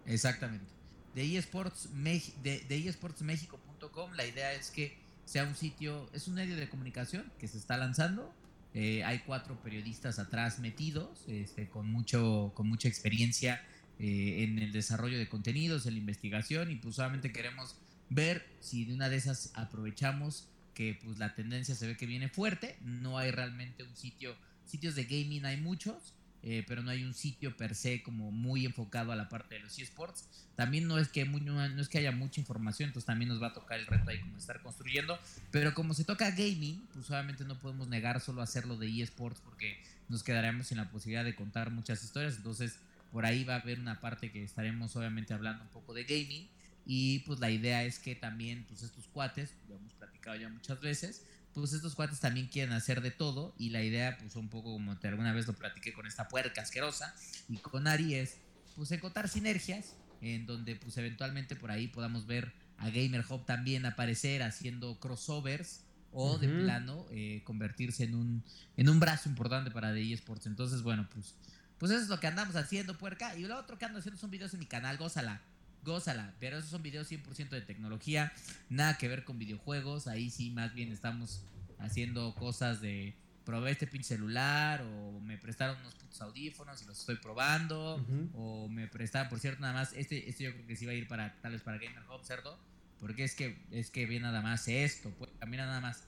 Exactamente. 0.05 0.65
De 1.13 1.37
eSports, 1.37 1.89
de, 2.01 2.65
de 2.69 2.87
eSportsmexico.com, 2.87 4.13
la 4.13 4.25
idea 4.25 4.53
es 4.53 4.71
que 4.71 4.97
sea 5.25 5.43
un 5.43 5.55
sitio, 5.55 6.09
es 6.13 6.29
un 6.29 6.35
medio 6.35 6.55
de 6.55 6.69
comunicación 6.69 7.29
que 7.37 7.49
se 7.49 7.57
está 7.57 7.75
lanzando. 7.75 8.33
Eh, 8.77 9.05
hay 9.05 9.19
cuatro 9.19 9.57
periodistas 9.63 10.19
atrás 10.19 10.59
metidos, 10.59 11.23
este, 11.29 11.69
con, 11.69 11.89
mucho, 11.89 12.51
con 12.55 12.67
mucha 12.67 12.89
experiencia 12.89 13.63
eh, 13.99 14.43
en 14.43 14.59
el 14.59 14.73
desarrollo 14.73 15.17
de 15.17 15.29
contenidos, 15.29 15.85
en 15.85 15.93
la 15.93 15.99
investigación, 15.99 16.69
y 16.69 16.75
pues 16.75 16.95
solamente 16.95 17.31
queremos 17.31 17.77
ver 18.09 18.45
si 18.59 18.83
de 18.83 18.93
una 18.93 19.07
de 19.07 19.15
esas 19.15 19.51
aprovechamos 19.55 20.49
que 20.73 20.99
pues 21.01 21.17
la 21.17 21.33
tendencia 21.35 21.73
se 21.73 21.87
ve 21.87 21.95
que 21.95 22.05
viene 22.05 22.27
fuerte, 22.27 22.75
no 22.81 23.17
hay 23.17 23.31
realmente 23.31 23.83
un 23.83 23.95
sitio, 23.95 24.35
sitios 24.65 24.95
de 24.95 25.05
gaming 25.05 25.45
hay 25.45 25.55
muchos, 25.55 26.13
eh, 26.47 26.63
pero 26.67 26.83
no 26.83 26.91
hay 26.91 27.03
un 27.03 27.15
sitio 27.15 27.57
per 27.57 27.73
se 27.73 28.03
como 28.03 28.29
muy 28.29 28.67
enfocado 28.67 29.11
a 29.11 29.15
la 29.15 29.29
parte 29.29 29.55
de 29.55 29.61
los 29.61 29.79
eSports. 29.79 30.25
También 30.55 30.87
no 30.87 30.99
es 30.99 31.07
que 31.07 31.25
no 31.25 31.81
es 31.81 31.89
que 31.89 31.97
haya 31.97 32.11
mucha 32.11 32.39
información, 32.39 32.89
entonces 32.89 33.07
también 33.07 33.29
nos 33.29 33.41
va 33.41 33.47
a 33.47 33.53
tocar 33.53 33.79
el 33.79 33.87
reto 33.87 34.11
ahí 34.11 34.19
como 34.21 34.37
estar 34.37 34.61
construyendo, 34.61 35.19
pero 35.49 35.73
como 35.73 35.95
se 35.95 36.03
toca 36.03 36.29
gaming, 36.29 36.87
pues 36.93 37.09
obviamente 37.09 37.43
no 37.45 37.57
podemos 37.57 37.87
negar 37.87 38.21
solo 38.21 38.43
hacerlo 38.43 38.77
de 38.77 39.01
eSports 39.01 39.41
porque 39.41 39.81
nos 40.07 40.21
quedaremos 40.21 40.67
sin 40.67 40.77
la 40.77 40.89
posibilidad 40.91 41.25
de 41.25 41.35
contar 41.35 41.71
muchas 41.71 42.03
historias, 42.03 42.37
entonces 42.37 42.77
por 43.11 43.25
ahí 43.25 43.43
va 43.43 43.55
a 43.55 43.59
haber 43.61 43.79
una 43.79 43.99
parte 43.99 44.31
que 44.31 44.43
estaremos 44.43 44.95
obviamente 44.95 45.33
hablando 45.33 45.63
un 45.63 45.69
poco 45.69 45.93
de 45.93 46.03
gaming. 46.03 46.47
Y 46.85 47.19
pues 47.19 47.39
la 47.39 47.49
idea 47.49 47.83
es 47.83 47.97
que 47.97 48.13
también 48.13 48.63
pues 48.67 48.83
estos 48.83 49.07
cuates, 49.07 49.55
lo 49.67 49.75
hemos 49.77 49.93
platicado 49.93 50.35
ya 50.35 50.49
muchas 50.49 50.79
veces, 50.81 51.25
pues 51.55 51.71
estos 51.71 51.95
cuates 51.95 52.19
también 52.19 52.47
quieren 52.47 52.73
hacer 52.73 53.01
de 53.01 53.11
todo 53.11 53.55
y 53.57 53.69
la 53.69 53.81
idea, 53.81 54.17
pues 54.17 54.35
un 54.35 54.49
poco 54.49 54.73
como 54.73 54.97
te 54.99 55.07
alguna 55.07 55.31
vez 55.31 55.47
lo 55.47 55.53
platiqué 55.53 55.93
con 55.93 56.05
esta 56.05 56.27
puerca 56.27 56.61
asquerosa 56.61 57.15
y 57.47 57.57
con 57.57 57.87
Ari 57.87 58.15
es, 58.15 58.37
pues 58.75 58.91
encontrar 58.91 59.29
sinergias 59.29 59.95
en 60.21 60.45
donde 60.45 60.75
pues 60.75 60.97
eventualmente 60.97 61.55
por 61.55 61.71
ahí 61.71 61.87
podamos 61.87 62.27
ver 62.27 62.53
a 62.77 62.89
Gamer 62.89 63.23
Hub 63.29 63.45
también 63.45 63.85
aparecer 63.85 64.43
haciendo 64.43 64.99
crossovers 64.99 65.85
o 66.11 66.37
de 66.37 66.49
plano 66.49 67.05
eh, 67.11 67.41
convertirse 67.45 68.03
en 68.03 68.15
un, 68.15 68.43
en 68.75 68.89
un 68.89 68.99
brazo 68.99 69.29
importante 69.29 69.71
para 69.71 69.93
The 69.93 70.13
eSports. 70.13 70.45
Entonces, 70.47 70.81
bueno, 70.81 71.09
pues, 71.13 71.35
pues 71.77 71.91
eso 71.91 72.03
es 72.03 72.07
lo 72.07 72.21
que 72.21 72.27
andamos 72.27 72.55
haciendo, 72.55 72.97
puerca. 72.97 73.35
Y 73.35 73.41
lo 73.41 73.57
otro 73.57 73.77
que 73.77 73.83
ando 73.83 73.99
haciendo 73.99 74.17
son 74.17 74.31
videos 74.31 74.53
en 74.53 74.61
mi 74.61 74.65
canal, 74.65 74.95
gózala 74.95 75.41
gózala. 75.85 76.33
Pero 76.39 76.57
esos 76.57 76.71
son 76.71 76.83
videos 76.83 77.09
100% 77.09 77.49
de 77.49 77.61
tecnología, 77.61 78.33
nada 78.69 78.97
que 78.97 79.07
ver 79.07 79.23
con 79.23 79.39
videojuegos. 79.39 80.07
Ahí 80.07 80.29
sí, 80.29 80.51
más 80.51 80.73
bien 80.73 80.91
estamos 80.91 81.45
haciendo 81.79 82.35
cosas 82.35 82.81
de 82.81 83.15
probé 83.45 83.71
este 83.71 83.85
pinche 83.85 84.07
celular 84.09 84.81
o 84.81 85.19
me 85.21 85.37
prestaron 85.37 85.77
unos 85.79 85.93
putos 85.93 86.19
audífonos 86.21 86.81
y 86.81 86.85
los 86.85 86.99
estoy 86.99 87.17
probando 87.17 88.03
o 88.33 88.67
me 88.67 88.87
prestaron, 88.87 89.29
por 89.29 89.39
cierto, 89.39 89.61
nada 89.61 89.73
más, 89.73 89.93
este, 89.93 90.27
este 90.27 90.45
yo 90.45 90.51
creo 90.53 90.65
que 90.65 90.75
sí 90.75 90.85
va 90.85 90.91
a 90.91 90.95
ir 90.95 91.07
para 91.07 91.39
tal 91.41 91.51
vez 91.51 91.61
para 91.61 91.77
Gamer 91.77 92.03
Hub, 92.09 92.25
¿cierto? 92.25 92.59
Porque 92.99 93.23
es 93.23 93.35
que 93.35 93.57
es 93.71 93.91
que 93.91 94.05
viene 94.07 94.25
nada 94.25 94.41
más 94.41 94.67
esto, 94.67 95.11
pues, 95.17 95.29
mira 95.47 95.65
nada 95.65 95.79
más. 95.79 96.03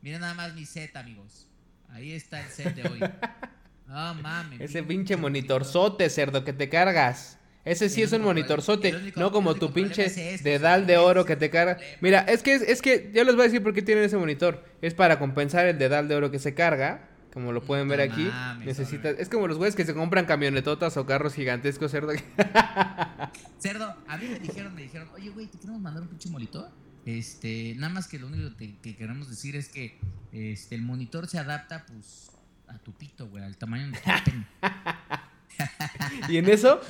Mira 0.00 0.18
nada 0.18 0.34
más 0.34 0.54
mi 0.54 0.64
set, 0.64 0.94
amigos. 0.96 1.48
Ahí 1.88 2.12
está 2.12 2.40
el 2.40 2.50
set 2.50 2.74
de 2.74 2.88
hoy. 2.88 3.00
Ah, 3.88 4.16
mames. 4.20 4.60
Ese 4.60 4.82
pinche 4.82 5.16
monitorzote, 5.16 6.10
cerdo, 6.10 6.42
que 6.44 6.52
te 6.52 6.68
cargas. 6.68 7.38
Ese 7.66 7.88
sí 7.88 8.00
es 8.00 8.12
un 8.12 8.22
monitorzote, 8.22 9.12
no 9.16 9.32
como 9.32 9.56
tu 9.56 9.72
pinche 9.72 10.08
dedal 10.42 10.86
de 10.86 10.98
oro 10.98 11.24
que 11.24 11.34
te 11.34 11.50
carga. 11.50 11.78
Mira, 12.00 12.20
es 12.20 12.44
que 12.44 12.54
es, 12.54 12.80
que 12.80 13.10
yo 13.12 13.24
les 13.24 13.34
voy 13.34 13.42
a 13.42 13.48
decir 13.48 13.60
por 13.60 13.74
qué 13.74 13.82
tienen 13.82 14.04
ese 14.04 14.16
monitor. 14.16 14.64
Es 14.80 14.94
para 14.94 15.18
compensar 15.18 15.66
el 15.66 15.76
dedal 15.76 16.06
de 16.06 16.14
oro 16.14 16.30
que 16.30 16.38
se 16.38 16.54
carga, 16.54 17.08
como 17.32 17.50
lo 17.50 17.62
pueden 17.62 17.88
ver 17.88 18.00
aquí. 18.00 18.30
Necesitas, 18.64 19.16
es 19.18 19.28
como 19.28 19.48
los 19.48 19.58
güeyes 19.58 19.74
que 19.74 19.84
se 19.84 19.94
compran 19.94 20.26
camionetotas 20.26 20.96
o 20.96 21.06
carros 21.06 21.34
gigantescos, 21.34 21.90
cerdo. 21.90 22.12
cerdo, 23.58 23.96
a 24.06 24.16
mí 24.16 24.28
me 24.28 24.38
dijeron, 24.38 24.72
me 24.72 24.82
dijeron, 24.82 25.08
oye 25.16 25.30
güey, 25.30 25.48
¿te 25.48 25.58
queremos 25.58 25.82
mandar 25.82 26.02
un 26.04 26.08
pinche 26.08 26.30
monitor? 26.30 26.70
Este, 27.04 27.74
nada 27.76 27.92
más 27.92 28.06
que 28.06 28.20
lo 28.20 28.28
único 28.28 28.56
que, 28.56 28.96
queremos 28.96 29.28
decir 29.28 29.56
es 29.56 29.68
que 29.68 29.98
este 30.30 30.76
el 30.76 30.82
monitor 30.82 31.26
se 31.26 31.38
adapta 31.40 31.84
pues 31.86 32.30
a 32.68 32.78
tu 32.78 32.92
pito, 32.92 33.28
güey, 33.28 33.42
al 33.42 33.56
tamaño 33.56 33.90
de 33.90 33.98
tu 33.98 34.30
y 36.28 36.36
en 36.38 36.48
eso 36.48 36.80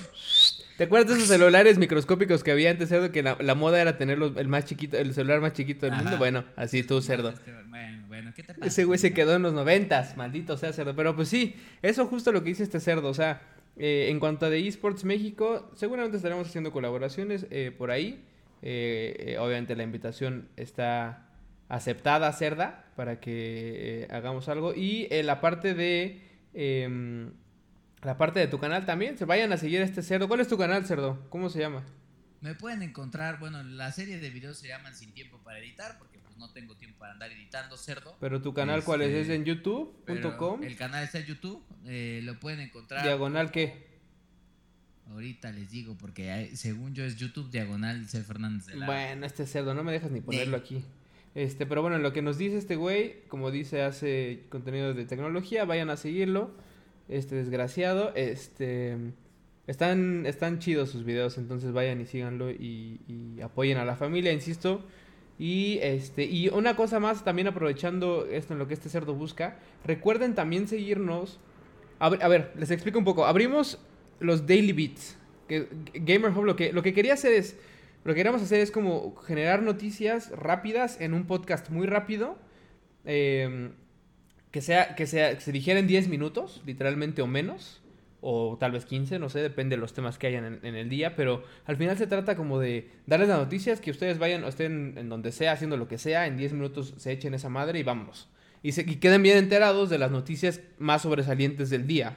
¿Te 0.76 0.84
acuerdas 0.84 1.08
de 1.08 1.14
esos 1.14 1.28
celulares 1.28 1.78
microscópicos 1.78 2.44
que 2.44 2.50
había 2.50 2.70
antes, 2.70 2.90
cerdo? 2.90 3.11
Que 3.11 3.23
la, 3.23 3.55
moda 3.55 3.81
era 3.81 3.96
tener 3.96 4.19
el 4.37 4.49
más 4.49 4.67
chiquito, 4.67 4.99
el 4.99 5.14
celular 5.14 5.40
más 5.40 5.55
chiquito 5.55 5.87
del 5.87 5.94
mundo. 5.94 6.19
Bueno, 6.19 6.44
así 6.55 6.82
tú, 6.82 7.00
cerdo. 7.00 7.32
Bueno, 7.70 8.05
bueno, 8.08 8.32
¿qué 8.37 8.43
te 8.43 8.52
pasa? 8.52 8.67
Ese 8.67 8.84
güey 8.84 8.99
se 8.99 9.14
quedó 9.14 9.37
en 9.37 9.43
los 9.43 9.55
noventas, 9.55 10.19
maldito 10.19 10.58
sea, 10.58 10.75
cerdo. 10.75 10.94
Pero 10.94 11.17
pues 11.17 11.28
sí, 11.28 11.56
eso 11.81 12.06
justo 12.06 12.31
lo 12.31 12.43
que 12.43 12.50
dice 12.50 12.62
este 12.62 12.81
cerdo. 12.81 13.08
O 13.08 13.14
sea, 13.14 13.40
eh, 13.78 14.08
en 14.11 14.20
cuanto 14.20 14.46
a 14.46 14.50
de 14.50 14.67
eSports 14.67 15.05
México, 15.05 15.70
seguramente 15.75 16.19
estaremos 16.19 16.46
haciendo 16.49 16.73
colaboraciones 16.73 17.46
eh, 17.50 17.72
por 17.76 17.90
ahí. 17.90 18.22
Eh, 18.61 19.37
obviamente 19.40 19.76
la 19.76 19.82
invitación 19.82 20.49
está 20.56 21.29
aceptada, 21.70 22.31
cerda, 22.34 22.84
para 22.96 23.19
que 23.19 24.06
hagamos 24.11 24.50
algo. 24.50 24.75
Y 24.75 25.08
la 25.22 25.40
parte 25.40 25.72
de 25.72 26.20
em, 26.52 27.32
la 28.06 28.17
parte 28.17 28.38
de 28.38 28.47
tu 28.47 28.61
canal 28.61 28.87
también. 28.87 29.19
Se 29.19 29.25
vayan 29.25 29.53
a 29.53 29.56
seguir 29.56 29.81
este 29.81 30.00
cerdo. 30.00 30.29
¿Cuál 30.29 30.38
es 30.38 30.47
tu 30.47 30.56
canal, 30.56 30.87
cerdo? 30.87 31.26
¿Cómo 31.29 31.50
se 31.50 31.58
llama? 31.58 31.82
Me 32.41 32.55
pueden 32.55 32.82
encontrar, 32.82 33.41
bueno, 33.41 33.64
la 33.64 33.91
serie 33.91 34.20
de 34.20 34.31
videos 34.31 34.58
se 34.58 34.69
llaman 34.69 34.94
Sin 34.94 35.12
Tiempo 35.12 35.38
para 35.43 35.58
Editar, 35.58 35.99
porque 35.99 36.20
pues 36.20 36.37
no 36.37 36.53
tengo 36.53 36.76
tiempo 36.76 37.00
para 37.00 37.14
andar 37.14 37.32
editando 37.32 37.76
cerdo. 37.76 38.17
Pero 38.20 38.41
tu 38.41 38.55
canal, 38.55 38.85
¿cuál 38.85 39.03
es? 39.03 39.08
¿Es 39.08 39.29
en 39.29 39.41
este, 39.41 39.49
youtube.com? 39.49 40.62
El 40.62 40.76
canal 40.76 41.03
está 41.03 41.19
en 41.19 41.26
YouTube, 41.26 41.64
eh, 41.85 42.20
lo 42.23 42.38
pueden 42.38 42.61
encontrar. 42.61 43.03
¿Diagonal 43.03 43.50
qué? 43.50 43.88
Ahorita 45.11 45.50
les 45.50 45.73
digo, 45.73 45.97
porque 45.99 46.53
según 46.55 46.94
yo 46.94 47.05
es 47.05 47.17
YouTube 47.17 47.50
Diagonal 47.50 48.08
C. 48.08 48.23
Fernández 48.23 48.67
de 48.67 48.76
la... 48.76 48.87
Bueno, 48.87 49.26
este 49.26 49.46
cerdo, 49.46 49.75
no 49.75 49.82
me 49.82 49.91
dejas 49.91 50.13
ni 50.13 50.20
ponerlo 50.20 50.56
aquí. 50.56 50.84
Este, 51.34 51.67
pero 51.67 51.82
bueno, 51.82 51.98
lo 51.98 52.13
que 52.13 52.22
nos 52.22 52.39
dice 52.39 52.56
este 52.56 52.77
güey, 52.77 53.25
como 53.27 53.51
dice, 53.51 53.82
hace 53.82 54.44
contenido 54.48 54.94
de 54.94 55.06
tecnología, 55.06 55.65
vayan 55.65 55.91
a 55.91 55.96
seguirlo 55.96 56.55
este 57.08 57.36
desgraciado. 57.36 58.13
Este 58.15 58.96
están, 59.67 60.27
están 60.27 60.60
chidos 60.60 60.91
sus 60.91 61.05
videos, 61.05 61.39
entonces 61.39 61.72
vayan 61.72 62.01
y 62.01 62.06
síganlo 62.06 62.51
y, 62.51 63.01
apoyen 63.43 63.79
a 63.79 63.84
la 63.84 63.96
familia, 63.96 64.32
insisto. 64.32 64.84
Y 65.39 65.79
este, 65.82 66.25
y 66.25 66.48
una 66.48 66.77
cosa 66.77 67.01
más, 67.01 67.25
también 67.25 67.48
aprovechando 67.48 68.27
esto 68.27 68.55
en 68.55 68.58
lo 68.58 68.69
que 68.69 68.75
este 68.75 68.89
cerdo 68.89 69.15
busca, 69.15 69.58
recuerden 69.84 70.34
también 70.34 70.69
seguirnos. 70.69 71.41
A 71.98 72.29
ver, 72.29 72.53
les 72.56 72.70
explico 72.70 72.98
un 72.98 73.05
poco. 73.05 73.27
Abrimos 73.27 73.79
los 74.20 74.46
Daily 74.46 74.72
Beats. 74.72 75.17
Que 75.48 75.69
Gamer 75.94 76.31
Hub 76.31 76.44
lo 76.44 76.56
que, 76.56 76.72
lo 76.72 76.82
que 76.82 76.93
quería 76.93 77.15
hacer 77.15 77.32
es. 77.32 77.56
Lo 78.05 78.13
que 78.13 78.19
queríamos 78.19 78.43
hacer 78.43 78.60
es 78.60 78.70
como 78.70 79.17
generar 79.17 79.63
noticias 79.63 80.31
rápidas 80.31 81.01
en 81.01 81.13
un 81.13 81.27
podcast 81.27 81.70
muy 81.70 81.86
rápido. 81.86 82.39
Eh, 83.05 83.70
que 84.56 84.63
sea, 84.63 84.94
que 84.94 85.06
sea, 85.06 85.39
se 85.39 85.53
dijera 85.53 85.81
en 85.81 85.86
10 85.86 86.08
minutos, 86.08 86.63
literalmente 86.65 87.20
o 87.20 87.27
menos, 87.27 87.82
o 88.22 88.56
tal 88.58 88.72
vez 88.72 88.86
15, 88.86 89.19
no 89.19 89.29
sé, 89.29 89.41
depende 89.41 89.77
de 89.77 89.81
los 89.82 89.93
temas 89.93 90.17
que 90.17 90.29
hayan 90.29 90.60
en, 90.63 90.75
el 90.75 90.89
día, 90.89 91.15
pero 91.15 91.44
al 91.67 91.77
final 91.77 91.98
se 91.98 92.06
trata 92.06 92.36
como 92.36 92.58
de 92.58 92.89
darles 93.05 93.29
las 93.29 93.39
noticias, 93.39 93.82
que 93.82 93.91
ustedes 93.91 94.19
vayan 94.19 94.44
o 94.44 94.48
estén 94.48 94.94
en 94.96 95.10
donde 95.10 95.31
sea, 95.31 95.53
haciendo 95.53 95.77
lo 95.77 95.89
que 95.89 95.98
sea, 95.98 96.27
en 96.27 96.39
10 96.39 96.55
minutos 96.55 96.94
se 96.96 97.13
echen 97.13 97.34
esa 97.34 97.51
madre 97.51 97.81
y 97.81 97.82
vámonos. 97.82 98.31
Y, 98.63 98.72
se, 98.72 98.86
queden 98.86 99.22
bien 99.22 99.36
enterados 99.36 99.91
de 99.91 99.98
las 99.98 100.10
noticias 100.10 100.63
más 100.79 101.03
sobresalientes 101.03 101.69
del 101.69 101.86
día. 101.86 102.17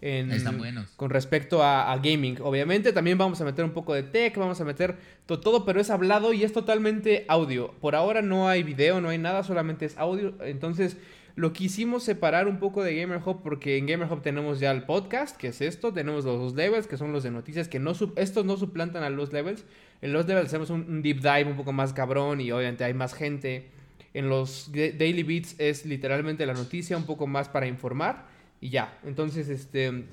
Están 0.00 0.56
buenos. 0.56 0.90
Con 0.96 1.10
respecto 1.10 1.62
a, 1.62 1.94
gaming. 2.02 2.38
Obviamente 2.40 2.94
también 2.94 3.18
vamos 3.18 3.42
a 3.42 3.44
meter 3.44 3.62
un 3.62 3.72
poco 3.72 3.92
de 3.92 4.04
tech, 4.04 4.36
vamos 4.38 4.58
a 4.58 4.64
meter 4.64 4.96
todo, 5.26 5.66
pero 5.66 5.82
es 5.82 5.90
hablado 5.90 6.32
y 6.32 6.44
es 6.44 6.52
totalmente 6.54 7.26
audio. 7.28 7.72
Por 7.80 7.94
ahora 7.94 8.22
no 8.22 8.48
hay 8.48 8.62
video, 8.62 9.02
no 9.02 9.10
hay 9.10 9.18
nada, 9.18 9.42
solamente 9.42 9.84
es 9.84 9.98
audio. 9.98 10.34
Entonces 10.40 10.96
lo 11.36 11.52
quisimos 11.52 12.04
separar 12.04 12.46
un 12.46 12.58
poco 12.58 12.84
de 12.84 12.94
Gamer 12.94 13.20
Hub 13.24 13.42
porque 13.42 13.76
en 13.76 13.86
Gamer 13.86 14.10
Hub 14.10 14.22
tenemos 14.22 14.60
ya 14.60 14.70
el 14.70 14.84
podcast, 14.84 15.36
que 15.36 15.48
es 15.48 15.60
esto, 15.60 15.92
tenemos 15.92 16.24
los 16.24 16.38
dos 16.38 16.54
levels, 16.54 16.86
que 16.86 16.96
son 16.96 17.12
los 17.12 17.24
de 17.24 17.32
noticias, 17.32 17.66
que 17.66 17.80
no 17.80 17.92
estos 18.16 18.44
no 18.44 18.56
suplantan 18.56 19.02
a 19.02 19.10
los 19.10 19.32
levels. 19.32 19.64
En 20.00 20.12
los 20.12 20.26
levels 20.26 20.46
hacemos 20.46 20.70
un, 20.70 21.02
deep 21.02 21.20
dive 21.20 21.46
un 21.46 21.56
poco 21.56 21.72
más 21.72 21.92
cabrón 21.92 22.40
y 22.40 22.52
obviamente 22.52 22.84
hay 22.84 22.94
más 22.94 23.14
gente. 23.14 23.70
En 24.12 24.28
los 24.28 24.70
Daily 24.72 25.24
Beats 25.24 25.56
es 25.58 25.86
literalmente 25.86 26.46
la 26.46 26.54
noticia, 26.54 26.96
un 26.96 27.04
poco 27.04 27.26
más 27.26 27.48
para 27.48 27.66
informar 27.66 28.28
y 28.60 28.68
ya. 28.68 28.96
Entonces, 29.04 29.48
este, 29.48 30.04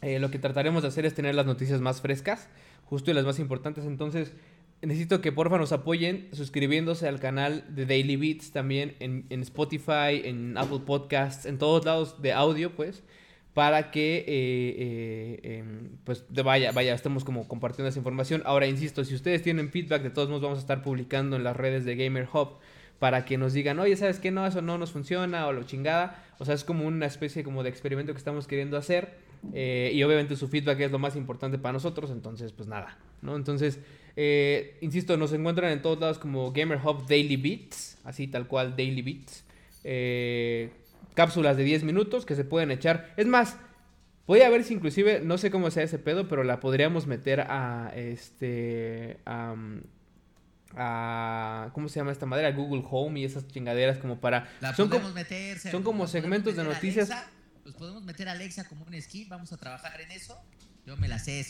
eh, 0.00 0.18
lo 0.18 0.30
que 0.30 0.38
trataremos 0.38 0.82
de 0.82 0.88
hacer 0.88 1.04
es 1.04 1.14
tener 1.14 1.34
las 1.34 1.44
noticias 1.44 1.82
más 1.82 2.00
frescas, 2.00 2.48
justo 2.86 3.10
y 3.10 3.14
las 3.14 3.26
más 3.26 3.38
importantes. 3.38 3.84
Entonces, 3.84 4.32
necesito 4.86 5.20
que 5.20 5.32
porfa 5.32 5.58
nos 5.58 5.72
apoyen 5.72 6.28
suscribiéndose 6.32 7.08
al 7.08 7.20
canal 7.20 7.64
de 7.74 7.86
Daily 7.86 8.16
Beats 8.16 8.52
también 8.52 8.94
en, 9.00 9.26
en 9.30 9.42
Spotify, 9.42 10.22
en 10.24 10.56
Apple 10.58 10.80
Podcasts, 10.86 11.46
en 11.46 11.58
todos 11.58 11.84
lados 11.84 12.20
de 12.22 12.32
audio, 12.32 12.74
pues 12.74 13.02
para 13.54 13.92
que 13.92 14.18
eh, 14.18 14.26
eh, 14.26 15.58
em, 15.58 15.90
pues 16.02 16.24
vaya, 16.28 16.72
vaya, 16.72 16.92
estemos 16.92 17.24
como 17.24 17.46
compartiendo 17.46 17.88
esa 17.88 18.00
información. 18.00 18.42
Ahora, 18.44 18.66
insisto, 18.66 19.04
si 19.04 19.14
ustedes 19.14 19.42
tienen 19.42 19.70
feedback, 19.70 20.02
de 20.02 20.10
todos 20.10 20.28
modos 20.28 20.42
vamos 20.42 20.58
a 20.58 20.60
estar 20.60 20.82
publicando 20.82 21.36
en 21.36 21.44
las 21.44 21.56
redes 21.56 21.84
de 21.84 21.94
Gamer 21.94 22.28
Hub 22.32 22.58
para 22.98 23.24
que 23.24 23.38
nos 23.38 23.52
digan, 23.52 23.78
oye, 23.78 23.96
¿sabes 23.96 24.18
qué? 24.18 24.32
No, 24.32 24.44
eso 24.44 24.60
no 24.60 24.76
nos 24.76 24.90
funciona 24.90 25.46
o 25.46 25.52
lo 25.52 25.62
chingada. 25.62 26.24
O 26.38 26.44
sea, 26.44 26.54
es 26.54 26.64
como 26.64 26.84
una 26.84 27.06
especie 27.06 27.44
como 27.44 27.62
de 27.62 27.70
experimento 27.70 28.12
que 28.12 28.18
estamos 28.18 28.48
queriendo 28.48 28.76
hacer. 28.76 29.14
Eh, 29.52 29.92
y 29.94 30.02
obviamente 30.02 30.36
su 30.36 30.48
feedback 30.48 30.80
es 30.80 30.90
lo 30.90 30.98
más 30.98 31.14
importante 31.14 31.58
para 31.58 31.74
nosotros, 31.74 32.10
entonces 32.10 32.52
pues 32.52 32.66
nada, 32.66 32.96
¿no? 33.20 33.36
Entonces, 33.36 33.78
insisto, 34.80 35.16
nos 35.16 35.32
encuentran 35.32 35.72
en 35.72 35.82
todos 35.82 35.98
lados 35.98 36.18
como 36.18 36.52
Gamer 36.52 36.78
Hub 36.84 37.06
Daily 37.06 37.36
Beats, 37.36 37.98
así 38.04 38.28
tal 38.28 38.46
cual 38.46 38.76
Daily 38.76 39.02
Beats. 39.02 39.44
Eh, 39.82 40.70
cápsulas 41.14 41.56
de 41.56 41.64
10 41.64 41.84
minutos 41.84 42.24
que 42.24 42.34
se 42.34 42.44
pueden 42.44 42.70
echar. 42.70 43.12
Es 43.16 43.26
más, 43.26 43.56
voy 44.26 44.42
a 44.42 44.50
ver 44.50 44.64
si 44.64 44.74
inclusive, 44.74 45.20
no 45.20 45.38
sé 45.38 45.50
cómo 45.50 45.70
sea 45.70 45.82
ese 45.82 45.98
pedo, 45.98 46.28
pero 46.28 46.44
la 46.44 46.60
podríamos 46.60 47.06
meter 47.06 47.40
a 47.42 47.92
este... 47.94 49.18
A, 50.76 51.70
¿Cómo 51.72 51.88
se 51.88 52.00
llama 52.00 52.10
esta 52.10 52.26
madera? 52.26 52.50
Google 52.50 52.82
Home 52.90 53.20
y 53.20 53.24
esas 53.24 53.46
chingaderas 53.46 53.98
como 53.98 54.18
para... 54.18 54.48
La 54.60 54.74
son 54.74 54.88
podemos 54.88 55.12
como, 55.12 55.14
meter, 55.14 55.60
son 55.60 55.84
como 55.84 56.08
segmentos 56.08 56.56
de 56.56 56.64
noticias. 56.64 57.12
Alexa, 57.12 57.30
los 57.64 57.74
podemos 57.76 58.02
meter 58.02 58.28
a 58.28 58.32
Alexa 58.32 58.68
como 58.68 58.84
un 58.84 59.00
skip, 59.00 59.28
vamos 59.28 59.52
a 59.52 59.56
trabajar 59.56 60.00
en 60.00 60.10
eso. 60.10 60.36
Yo 60.84 60.96
me 60.96 61.06
la 61.06 61.20
sé, 61.20 61.44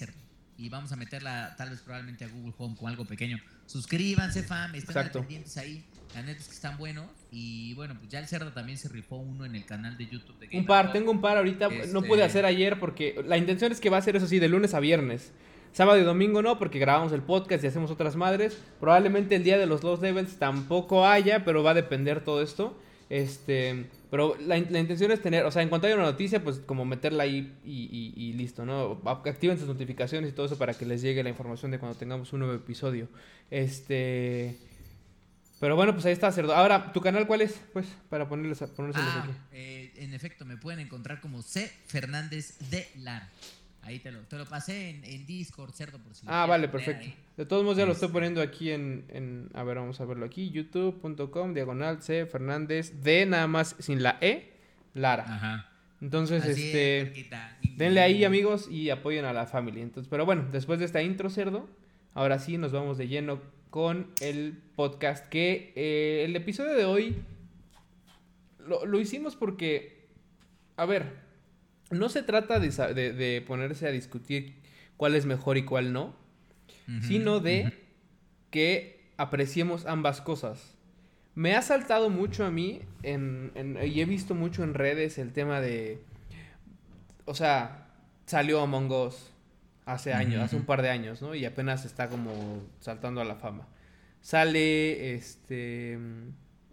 y 0.56 0.68
vamos 0.68 0.92
a 0.92 0.96
meterla 0.96 1.54
tal 1.56 1.70
vez 1.70 1.80
probablemente 1.80 2.24
a 2.24 2.28
Google 2.28 2.54
Home 2.58 2.76
con 2.76 2.88
algo 2.88 3.04
pequeño. 3.04 3.38
Suscríbanse, 3.66 4.42
fam, 4.42 4.74
estén 4.74 5.10
pendientes 5.10 5.56
ahí. 5.56 5.84
La 6.14 6.22
neta 6.22 6.38
es 6.40 6.46
que 6.46 6.54
están 6.54 6.76
buenos. 6.78 7.06
Y 7.32 7.74
bueno, 7.74 7.96
pues 7.98 8.08
ya 8.08 8.20
el 8.20 8.28
cerdo 8.28 8.52
también 8.52 8.78
se 8.78 8.88
rifó 8.88 9.16
uno 9.16 9.44
en 9.44 9.56
el 9.56 9.64
canal 9.64 9.96
de 9.98 10.06
YouTube 10.06 10.38
de 10.38 10.46
Game 10.46 10.60
Un 10.60 10.66
par, 10.66 10.92
tengo 10.92 11.10
un 11.10 11.20
par 11.20 11.36
ahorita. 11.38 11.68
No 11.68 11.74
Este- 11.74 12.00
pude 12.02 12.22
hacer 12.22 12.44
ayer 12.46 12.78
porque 12.78 13.20
la 13.26 13.36
intención 13.36 13.72
es 13.72 13.80
que 13.80 13.90
va 13.90 13.96
a 13.96 14.02
ser 14.02 14.14
eso 14.16 14.26
sí, 14.28 14.38
de 14.38 14.48
lunes 14.48 14.74
a 14.74 14.80
viernes. 14.80 15.32
Sábado 15.72 15.98
y 15.98 16.04
domingo 16.04 16.40
no, 16.40 16.56
porque 16.56 16.78
grabamos 16.78 17.10
el 17.12 17.22
podcast 17.22 17.64
y 17.64 17.66
hacemos 17.66 17.90
otras 17.90 18.14
madres. 18.14 18.56
Probablemente 18.78 19.34
el 19.34 19.42
día 19.42 19.58
de 19.58 19.66
los 19.66 19.82
Lost 19.82 20.02
Levels 20.04 20.36
tampoco 20.38 21.04
haya, 21.04 21.44
pero 21.44 21.64
va 21.64 21.72
a 21.72 21.74
depender 21.74 22.22
todo 22.22 22.42
esto. 22.42 22.78
Este, 23.10 23.90
pero 24.14 24.36
la, 24.46 24.56
in- 24.56 24.68
la 24.70 24.78
intención 24.78 25.10
es 25.10 25.20
tener, 25.20 25.44
o 25.44 25.50
sea, 25.50 25.60
en 25.62 25.68
cuanto 25.68 25.88
haya 25.88 25.96
una 25.96 26.04
noticia, 26.04 26.40
pues 26.44 26.60
como 26.60 26.84
meterla 26.84 27.24
ahí 27.24 27.58
y, 27.64 27.88
y- 27.90 28.14
y 28.28 28.32
listo, 28.34 28.64
¿no? 28.64 29.02
Activen 29.06 29.58
sus 29.58 29.66
notificaciones 29.66 30.30
y 30.30 30.32
todo 30.32 30.46
eso 30.46 30.56
para 30.56 30.72
que 30.74 30.86
les 30.86 31.02
llegue 31.02 31.24
la 31.24 31.30
información 31.30 31.72
de 31.72 31.80
cuando 31.80 31.98
tengamos 31.98 32.32
un 32.32 32.38
nuevo 32.38 32.54
episodio. 32.54 33.08
Este, 33.50 34.56
pero 35.58 35.74
bueno, 35.74 35.92
pues 35.94 36.06
ahí 36.06 36.12
está, 36.12 36.30
cerdo. 36.30 36.54
Ahora, 36.54 36.92
¿tu 36.92 37.00
canal 37.00 37.26
cuál 37.26 37.40
es? 37.40 37.60
Pues, 37.72 37.86
para 38.08 38.28
ponerles, 38.28 38.58
ponérselos 38.76 39.08
Ah, 39.08 39.22
aquí. 39.24 39.32
eh, 39.52 39.92
en 39.96 40.14
efecto, 40.14 40.44
me 40.44 40.56
pueden 40.58 40.78
encontrar 40.78 41.20
como 41.20 41.42
C. 41.42 41.68
Fernández 41.86 42.56
de 42.70 42.86
Lara. 42.98 43.28
Ahí 43.84 43.98
te 43.98 44.10
lo, 44.10 44.20
te 44.20 44.36
lo 44.38 44.46
pasé 44.46 44.90
en, 44.90 45.04
en 45.04 45.26
Discord, 45.26 45.72
cerdo, 45.72 45.98
por 45.98 46.14
si 46.14 46.26
Ah, 46.28 46.46
vale, 46.46 46.68
perfecto. 46.68 47.02
ahí. 47.04 47.14
De 47.36 47.44
todos 47.46 47.62
modos 47.64 47.76
ya 47.78 47.84
lo 47.86 47.92
estoy 47.92 48.06
Este. 48.06 48.12
poniendo 48.14 48.40
aquí 48.42 48.70
en, 48.70 49.04
en- 49.08 49.50
A 49.54 49.62
ver, 49.62 49.76
vamos 49.76 50.00
a 50.00 50.04
verlo 50.04 50.24
aquí. 50.26 50.50
YouTube.com, 50.50 51.54
diagonal 51.54 52.02
C, 52.02 52.26
Fernández, 52.26 53.02
D, 53.02 53.26
nada 53.26 53.46
más 53.46 53.76
sin 53.78 54.02
la 54.02 54.16
E, 54.20 54.52
Lara. 54.94 55.24
Ajá. 55.24 55.70
Entonces, 56.00 56.42
Así 56.44 56.66
este... 56.72 57.26
denle 57.76 58.00
ahí, 58.00 58.24
amigos, 58.24 58.68
y 58.70 58.90
apoyen 58.90 59.24
a 59.24 59.32
la 59.32 59.46
familia. 59.46 59.82
Entonces, 59.82 60.08
pero 60.10 60.24
bueno, 60.26 60.46
después 60.52 60.78
de 60.78 60.84
esta 60.84 61.02
intro, 61.02 61.30
cerdo, 61.30 61.68
ahora 62.14 62.38
sí 62.38 62.58
nos 62.58 62.72
vamos 62.72 62.98
de 62.98 63.08
lleno 63.08 63.40
con 63.70 64.10
el 64.20 64.58
podcast. 64.76 65.26
Que 65.28 65.72
eh, 65.76 66.24
el 66.26 66.36
episodio 66.36 66.74
de 66.74 66.84
hoy 66.84 67.16
lo, 68.66 68.84
lo 68.86 69.00
hicimos 69.00 69.36
porque, 69.36 70.06
a 70.76 70.84
ver, 70.86 71.23
no 71.90 72.08
se 72.08 72.22
trata 72.22 72.58
de, 72.60 72.70
de- 72.94 73.12
de 73.12 73.40
ponerse 73.46 73.86
a 73.86 73.90
discutir 73.90 74.54
cuál 74.96 75.14
es 75.14 75.26
mejor 75.26 75.56
y 75.58 75.64
cuál 75.64 75.92
no, 75.92 76.14
sino 77.02 77.40
de 77.40 77.72
que 78.50 79.10
apreciemos 79.16 79.86
ambas 79.86 80.20
cosas. 80.20 80.76
Me 81.34 81.56
ha 81.56 81.62
saltado 81.62 82.10
mucho 82.10 82.44
a 82.44 82.50
mí 82.50 82.82
en, 83.02 83.50
en- 83.54 83.78
y 83.86 84.00
he 84.00 84.04
visto 84.04 84.34
mucho 84.34 84.62
en 84.62 84.74
redes 84.74 85.18
el 85.18 85.32
tema 85.32 85.60
de, 85.60 86.00
o 87.24 87.34
sea, 87.34 87.88
salió 88.26 88.60
Among 88.60 88.90
Us 88.92 89.30
hace 89.86 90.12
años, 90.12 90.42
hace 90.42 90.56
un 90.56 90.64
par 90.64 90.82
de 90.82 90.90
años, 90.90 91.20
¿no? 91.22 91.34
Y 91.34 91.44
apenas 91.44 91.84
está 91.84 92.08
como 92.08 92.62
saltando 92.80 93.20
a 93.20 93.24
la 93.24 93.34
fama. 93.36 93.66
Sale 94.20 95.14
este 95.14 95.98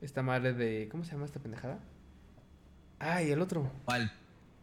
esta 0.02 0.22
madre 0.24 0.54
de 0.54 0.88
¿cómo 0.90 1.04
se 1.04 1.12
llama 1.12 1.26
esta 1.26 1.40
pendejada? 1.40 1.80
Ay, 3.00 3.32
el 3.32 3.42
otro. 3.42 3.72
¿Cuál? 3.86 4.12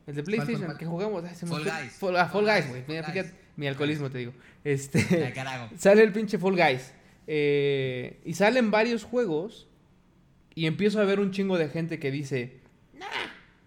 El 0.09 0.15
de 0.15 0.23
¿Cuál, 0.25 0.37
cuál, 0.37 0.47
PlayStation 0.47 0.67
cuál? 0.67 0.79
que 0.79 0.87
jugamos. 0.87 1.25
Ay, 1.25 1.31
me 1.43 1.49
Fall 1.49 1.65
Guys. 1.65 1.93
Fall, 1.93 2.17
ah, 2.17 2.27
Fall 2.27 2.31
Fall 2.31 2.45
Guys, 2.47 2.65
Guys, 2.65 2.69
güey. 2.71 2.85
Mira, 2.89 3.03
fíjate, 3.05 3.35
mi 3.57 3.67
alcoholismo 3.69 4.07
Guys. 4.07 4.13
te 4.13 4.19
digo. 4.19 4.33
Este 4.65 5.35
sale 5.77 6.03
el 6.03 6.13
pinche 6.13 6.39
Fall 6.39 6.57
Guys. 6.57 6.95
eh, 7.27 8.19
y 8.25 8.33
salen 8.33 8.71
varios 8.71 9.05
juegos. 9.05 9.69
Y 10.55 10.67
empiezo 10.67 10.99
a 11.01 11.05
ver 11.05 11.21
un 11.21 11.31
chingo 11.31 11.59
de 11.59 11.69
gente 11.69 11.99
que 11.99 12.11
dice: 12.11 12.59
Nah, 12.95 13.05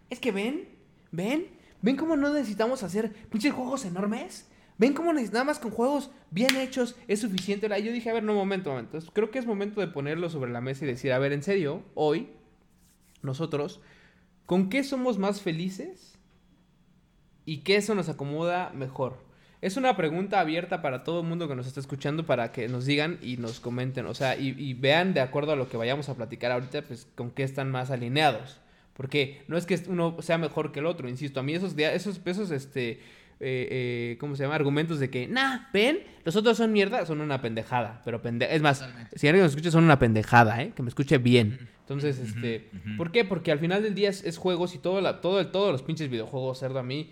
es 0.10 0.20
que 0.20 0.32
ven, 0.32 0.68
ven, 1.12 1.46
ven 1.84 1.96
cómo 1.96 2.18
no 2.18 2.34
necesitamos 2.34 2.82
hacer 2.82 3.14
pinches 3.30 3.54
juegos 3.54 3.86
enormes. 3.86 4.48
Ven 4.80 4.94
cómo 4.94 5.14
nada 5.14 5.44
más 5.44 5.60
con 5.60 5.70
juegos 5.70 6.10
bien 6.32 6.56
hechos 6.56 6.96
es 7.08 7.20
suficiente. 7.20 7.70
Y 7.80 7.84
yo 7.84 7.92
dije: 7.92 8.10
A 8.10 8.14
ver, 8.14 8.24
no, 8.24 8.34
momento, 8.34 8.72
momento. 8.72 8.98
Entonces, 8.98 9.12
creo 9.14 9.30
que 9.30 9.38
es 9.38 9.46
momento 9.46 9.80
de 9.80 9.88
ponerlo 9.88 10.28
sobre 10.32 10.52
la 10.52 10.60
mesa 10.60 10.86
y 10.86 10.88
decir: 10.88 11.14
A 11.14 11.20
ver, 11.20 11.34
en 11.34 11.44
serio, 11.44 11.84
hoy, 11.94 12.30
nosotros, 13.22 13.80
¿con 14.48 14.70
qué 14.70 14.84
somos 14.84 15.20
más 15.20 15.40
felices? 15.40 16.11
¿Y 17.52 17.58
qué 17.58 17.76
eso 17.76 17.96
nos 17.96 18.08
acomoda 18.08 18.72
mejor? 18.74 19.18
Es 19.60 19.76
una 19.76 19.98
pregunta 19.98 20.40
abierta 20.40 20.82
para 20.82 21.04
todo 21.04 21.20
el 21.20 21.28
mundo 21.28 21.50
que 21.50 21.56
nos 21.58 21.68
está 21.68 21.82
escuchando 21.82 22.26
para 22.26 22.54
que 22.54 22.70
nos 22.70 22.86
digan 22.86 23.20
y 23.22 23.36
nos 23.36 23.60
comenten, 23.60 24.06
o 24.06 24.14
sea, 24.14 24.38
y, 24.38 24.56
y 24.58 24.74
vean 24.74 25.14
de 25.14 25.20
acuerdo 25.20 25.52
a 25.52 25.58
lo 25.58 25.68
que 25.68 25.76
vayamos 25.76 26.08
a 26.08 26.16
platicar 26.16 26.54
ahorita, 26.54 26.84
pues 26.84 27.10
con 27.14 27.30
qué 27.30 27.44
están 27.44 27.70
más 27.70 27.92
alineados. 27.92 28.62
Porque 28.94 29.42
no 29.50 29.58
es 29.58 29.66
que 29.66 29.78
uno 29.90 30.16
sea 30.22 30.38
mejor 30.38 30.72
que 30.72 30.80
el 30.80 30.86
otro, 30.86 31.10
insisto, 31.10 31.42
a 31.42 31.44
mí 31.44 31.54
esos, 31.54 31.78
esos, 31.78 32.22
esos 32.24 32.52
este, 32.52 32.92
eh, 32.92 33.00
eh, 33.42 34.18
¿cómo 34.22 34.38
se 34.38 34.44
llama? 34.44 34.56
Argumentos 34.56 35.02
de 35.02 35.10
que, 35.10 35.28
nah, 35.28 35.68
ven, 35.74 36.00
los 36.24 36.38
otros 36.38 36.56
son 36.56 36.72
mierda, 36.72 37.06
son 37.06 37.20
una 37.20 37.42
pendejada, 37.42 38.02
pero 38.06 38.22
pende 38.22 38.48
es 38.50 38.62
más, 38.62 38.80
Totalmente. 38.80 39.20
si 39.20 39.28
alguien 39.28 39.44
nos 39.44 39.52
escucha 39.52 39.72
son 39.72 39.84
una 39.84 40.00
pendejada, 40.00 40.64
¿eh? 40.64 40.72
Que 40.74 40.84
me 40.84 40.88
escuche 40.88 41.18
bien. 41.18 41.68
Entonces, 41.82 42.18
este. 42.18 42.70
¿por 42.96 43.12
qué? 43.12 43.26
Porque 43.26 43.52
al 43.52 43.60
final 43.60 43.84
del 43.84 43.94
día 43.94 44.08
es, 44.08 44.24
es 44.24 44.38
juegos 44.38 44.74
y 44.74 44.78
todo, 44.78 45.02
la, 45.02 45.20
todo 45.20 45.42
el, 45.42 45.52
todos 45.52 45.74
los 45.74 45.82
pinches 45.82 46.10
videojuegos, 46.10 46.60
cerdo, 46.60 46.80
a 46.80 46.84
mí, 46.84 47.12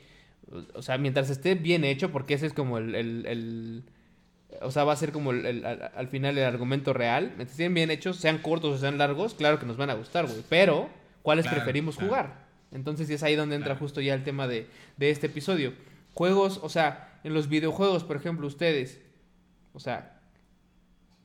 o 0.74 0.82
sea, 0.82 0.98
mientras 0.98 1.30
esté 1.30 1.56
bien 1.56 1.84
hecho, 1.84 2.12
porque 2.12 2.34
ese 2.34 2.46
es 2.48 2.54
como 2.54 2.78
el, 2.78 2.96
el- 2.96 3.26
el- 3.26 3.84
o 4.62 4.72
sea, 4.72 4.84
va 4.84 4.94
a 4.94 4.96
ser 4.96 5.12
como 5.12 5.32
el, 5.32 5.46
el- 5.46 5.66
al, 5.66 5.92
al 5.96 6.08
final 6.08 6.38
el 6.38 6.44
argumento 6.46 6.92
real. 6.94 7.26
Mientras 7.38 7.52
estén 7.52 7.74
bien 7.74 7.92
hechos, 7.92 8.18
sean 8.18 8.40
cortos 8.40 8.76
o 8.76 8.78
sean 8.80 8.98
largos, 8.98 9.36
claro 9.36 9.60
que 9.60 9.66
nos 9.66 9.78
van 9.78 9.90
a 9.90 9.94
gustar, 9.94 10.26
güey. 10.26 10.44
Pero, 10.50 10.90
¿cuáles 11.22 11.46
Claro, 11.46 11.58
preferimos 11.58 11.96
claro. 11.96 12.08
jugar? 12.10 12.46
Entonces 12.72 13.10
es 13.10 13.24
ahí 13.24 13.36
donde 13.36 13.56
entra 13.56 13.70
Claro. 13.74 13.80
justo 13.80 14.02
ya 14.02 14.14
el 14.14 14.24
tema 14.24 14.48
de, 14.48 14.68
de 14.98 15.10
este 15.12 15.28
episodio. 15.28 15.74
Juegos, 16.14 16.60
o 16.64 16.70
sea, 16.70 17.20
en 17.24 17.34
los 17.34 17.48
videojuegos, 17.50 18.04
por 18.04 18.16
ejemplo, 18.18 18.48
ustedes, 18.48 19.00
o 19.74 19.80
sea, 19.80 20.19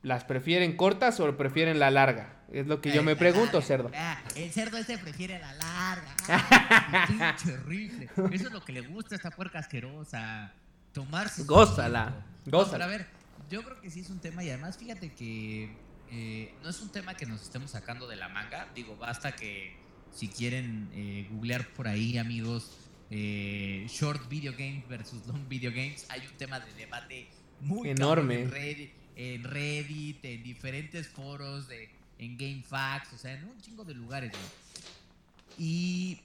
¿las 0.05 0.23
prefieren 0.25 0.77
cortas 0.77 1.19
o 1.19 1.37
prefieren 1.37 1.81
la 1.81 1.91
larga? 1.91 2.37
Es 2.53 2.67
lo 2.69 2.81
que 2.81 2.93
yo 2.93 3.01
Eh, 3.01 3.05
me 3.05 3.13
la 3.15 3.19
pregunto, 3.19 3.55
larga. 3.55 3.67
cerdo. 3.67 3.91
Ah, 3.97 4.23
el 4.37 4.51
cerdo 4.53 4.77
ese 4.79 4.97
prefiere 4.99 5.39
la 5.41 5.53
larga. 5.55 6.15
Ah, 6.29 7.37
rifle. 7.67 8.09
Eso 8.33 8.47
es 8.47 8.53
lo 8.53 8.65
que 8.65 8.73
le 8.73 8.83
gusta 8.83 9.15
a 9.15 9.17
esta 9.17 9.31
puerca 9.33 9.59
asquerosa. 9.59 10.53
Tomarse. 10.93 11.43
su 11.43 11.47
Gózala, 11.49 12.05
tiempo. 12.11 12.29
No, 12.53 12.59
gózala. 12.59 12.71
pero 12.73 12.85
a 12.85 12.87
ver, 12.99 13.07
yo 13.51 13.63
creo 13.65 13.81
que 13.81 13.91
sí 13.91 14.01
es 14.01 14.11
un 14.11 14.21
tema 14.21 14.45
y 14.45 14.51
además 14.51 14.79
fíjate 14.79 15.13
que 15.13 15.75
eh, 16.13 16.55
no 16.63 16.71
es 16.71 16.81
un 16.81 16.91
tema 16.91 17.15
que 17.15 17.27
nos 17.27 17.43
estemos 17.43 17.71
sacando 17.73 18.07
de 18.07 18.17
la 18.17 18.29
manga. 18.29 18.69
Digo, 18.75 18.97
basta 18.97 19.33
que 19.33 19.75
si 20.13 20.29
quieren 20.29 20.89
eh, 20.95 21.27
googlear 21.33 21.67
por 21.69 21.89
ahí, 21.89 22.17
amigos, 22.19 22.77
eh, 23.11 23.87
short 23.89 24.29
video 24.29 24.53
games 24.53 24.87
versus 24.89 25.27
long 25.27 25.49
video 25.49 25.71
games, 25.73 26.07
hay 26.11 26.21
un 26.27 26.37
tema 26.37 26.61
de 26.61 26.73
debate 26.75 27.27
muy 27.61 27.91
Enorme. 27.91 28.43
en 28.43 28.51
Reddit, 28.51 28.91
en 29.17 29.45
Reddit, 29.45 30.25
en 30.25 30.43
diferentes 30.43 31.09
foros, 31.09 31.69
de, 31.69 31.89
en 32.19 32.37
GameFAQs, 32.37 33.13
o 33.13 33.19
sea, 33.19 33.33
en 33.35 33.45
un 33.45 33.61
chingo 33.61 33.85
de 33.85 33.95
lugares. 33.95 34.31
güey. 34.31 34.43
Y, 35.59 36.21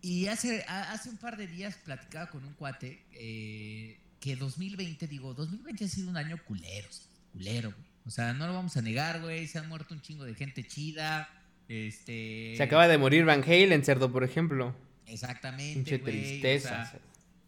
y 0.00 0.26
hace, 0.28 0.64
a- 0.66 0.92
hace 0.92 1.10
un 1.10 1.16
par 1.18 1.36
de 1.36 1.46
días 1.46 1.76
platicaba 1.84 2.30
con 2.30 2.44
un 2.44 2.54
cuate 2.54 3.02
eh, 3.12 3.98
que 4.20 4.36
2020, 4.36 5.06
digo, 5.08 5.34
2020 5.34 5.84
ha 5.84 5.88
sido 5.88 6.08
un 6.10 6.16
año 6.16 6.38
culero, 6.44 6.88
culero, 7.32 7.70
güey. 7.70 7.82
O 8.06 8.10
sea, 8.10 8.32
no 8.32 8.46
lo 8.48 8.54
vamos 8.54 8.76
a 8.76 8.82
negar, 8.82 9.20
güey, 9.20 9.46
se 9.46 9.58
han 9.58 9.68
muerto 9.68 9.94
un 9.94 10.00
chingo 10.00 10.24
de 10.24 10.34
gente 10.34 10.66
chida. 10.66 11.28
Este, 11.68 12.54
Se 12.56 12.62
acaba 12.64 12.88
de 12.88 12.98
morir 12.98 13.24
Van 13.24 13.42
Halen, 13.44 13.84
cerdo, 13.84 14.10
por 14.10 14.24
ejemplo. 14.24 14.74
Exactamente. 15.06 15.74
Pinche 15.74 15.98
güey, 15.98 16.18
o 16.18 16.20
tristeza. 16.22 16.86
sea, 16.90 17.00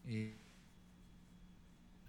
eh, 0.06 0.34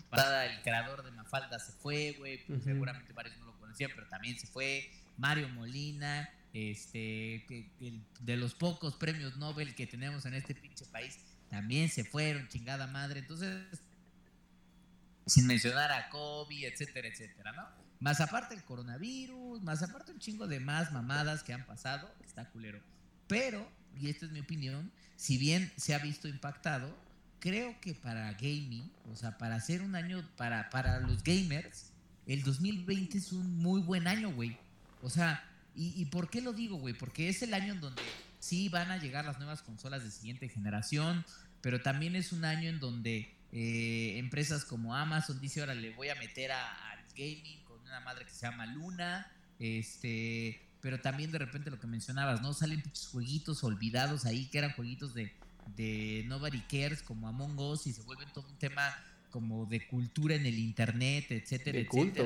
pasada, 0.09 0.45
el 0.45 0.61
creador 0.61 1.03
de 1.03 1.11
Mafalda 1.35 1.59
se 1.59 1.71
fue, 1.73 2.15
güey. 2.17 2.45
pues 2.45 2.59
Ujú. 2.59 2.69
Seguramente 2.69 3.13
varios 3.13 3.37
no 3.37 3.45
lo 3.45 3.59
conocían, 3.59 3.91
pero 3.95 4.07
también 4.07 4.37
se 4.39 4.47
fue. 4.47 4.89
Mario 5.17 5.49
Molina, 5.49 6.29
este, 6.53 7.45
que, 7.47 7.69
de 8.21 8.37
los 8.37 8.53
pocos 8.53 8.95
premios 8.95 9.37
Nobel 9.37 9.75
que 9.75 9.87
tenemos 9.87 10.25
en 10.25 10.33
este 10.33 10.55
pinche 10.55 10.85
país, 10.85 11.19
también 11.49 11.89
se 11.89 12.03
fueron, 12.03 12.47
chingada 12.47 12.87
madre. 12.87 13.19
Entonces, 13.19 13.65
sin 15.25 15.47
mencionar 15.47 15.91
a 15.91 16.09
Kobe, 16.09 16.67
etcétera, 16.67 17.07
etcétera, 17.07 17.51
¿no? 17.53 17.67
Más 17.99 18.19
aparte 18.21 18.53
el 18.53 18.63
coronavirus, 18.63 19.61
más 19.61 19.81
aparte 19.81 20.11
un 20.11 20.19
chingo 20.19 20.47
de 20.47 20.59
más 20.59 20.91
mamadas 20.91 21.43
que 21.43 21.53
han 21.53 21.65
pasado, 21.65 22.13
está 22.25 22.49
culero. 22.49 22.81
Pero, 23.27 23.67
y 23.97 24.09
esta 24.09 24.25
es 24.25 24.31
mi 24.31 24.41
opinión, 24.41 24.91
si 25.15 25.37
bien 25.37 25.71
se 25.77 25.95
ha 25.95 25.99
visto 25.99 26.27
impactado, 26.27 26.95
creo 27.39 27.79
que 27.81 27.93
para 27.93 28.31
gaming, 28.33 28.91
o 29.11 29.15
sea, 29.15 29.37
para 29.37 29.55
hacer 29.55 29.81
un 29.81 29.95
año, 29.95 30.27
para, 30.35 30.69
para 30.69 30.99
los 30.99 31.23
gamers, 31.23 31.91
el 32.25 32.43
2020 32.43 33.17
es 33.17 33.31
un 33.31 33.57
muy 33.57 33.81
buen 33.81 34.07
año, 34.07 34.31
güey. 34.31 34.57
O 35.01 35.09
sea, 35.09 35.43
¿y, 35.75 36.05
por 36.05 36.29
qué 36.29 36.41
lo 36.41 36.53
digo, 36.53 36.77
güey? 36.77 36.93
Porque 36.93 37.29
es 37.29 37.41
el 37.41 37.53
año 37.53 37.73
en 37.73 37.81
donde 37.81 38.01
sí 38.39 38.69
van 38.69 38.91
a 38.91 38.97
llegar 38.97 39.25
las 39.25 39.37
nuevas 39.37 39.61
consolas 39.61 40.03
de 40.03 40.11
siguiente 40.11 40.49
generación, 40.49 41.25
pero 41.61 41.81
también 41.81 42.15
es 42.15 42.31
un 42.31 42.45
año 42.45 42.69
en 42.69 42.79
donde 42.79 43.33
eh, 43.51 44.17
empresas 44.17 44.65
como 44.65 44.95
Amazon 44.95 45.39
dice, 45.39 45.59
ahora 45.59 45.75
le 45.75 45.91
voy 45.91 46.09
a 46.09 46.15
meter 46.15 46.51
al 46.51 46.99
gaming 47.15 47.63
con 47.65 47.79
una 47.81 47.99
madre 47.99 48.25
que 48.25 48.31
se 48.31 48.47
llama 48.47 48.65
Luna, 48.65 49.31
este, 49.59 50.61
pero 50.81 50.99
también 51.01 51.31
de 51.31 51.37
repente 51.37 51.69
lo 51.69 51.79
que 51.79 51.87
mencionabas, 51.87 52.41
¿no? 52.41 52.53
Salen 52.53 52.83
jueguitos 53.11 53.63
olvidados 53.63 54.25
ahí 54.25 54.47
que 54.47 54.57
eran 54.57 54.73
jueguitos 54.73 55.13
de 55.13 55.33
de 55.75 56.23
Nobody 56.27 56.61
Cares 56.61 57.01
como 57.01 57.27
Among 57.27 57.57
Us 57.59 57.87
y 57.87 57.93
se 57.93 58.01
vuelven 58.03 58.31
todo 58.33 58.47
un 58.47 58.57
tema 58.57 58.95
como 59.29 59.65
de 59.65 59.85
cultura 59.85 60.35
en 60.35 60.45
el 60.45 60.57
internet, 60.57 61.25
etcétera, 61.29 61.77
de 61.77 61.87
culto, 61.87 62.23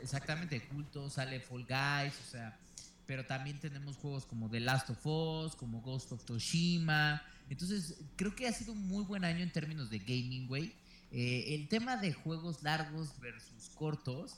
Exactamente, 0.00 0.58
de 0.58 0.66
culto, 0.66 1.10
sale 1.10 1.40
Fall 1.40 1.66
Guys, 1.66 2.14
o 2.26 2.30
sea, 2.30 2.58
pero 3.06 3.26
también 3.26 3.58
tenemos 3.60 3.96
juegos 3.96 4.24
como 4.24 4.48
The 4.48 4.60
Last 4.60 4.88
of 4.88 5.06
Us, 5.06 5.54
como 5.56 5.82
Ghost 5.82 6.12
of 6.12 6.24
Toshima. 6.24 7.22
Entonces, 7.50 7.98
creo 8.16 8.34
que 8.34 8.48
ha 8.48 8.52
sido 8.52 8.72
un 8.72 8.88
muy 8.88 9.04
buen 9.04 9.24
año 9.24 9.42
en 9.42 9.50
términos 9.50 9.90
de 9.90 9.98
gaming, 9.98 10.46
güey. 10.46 10.72
Eh, 11.10 11.54
el 11.54 11.68
tema 11.68 11.98
de 11.98 12.14
juegos 12.14 12.62
largos 12.62 13.20
versus 13.20 13.68
cortos, 13.74 14.36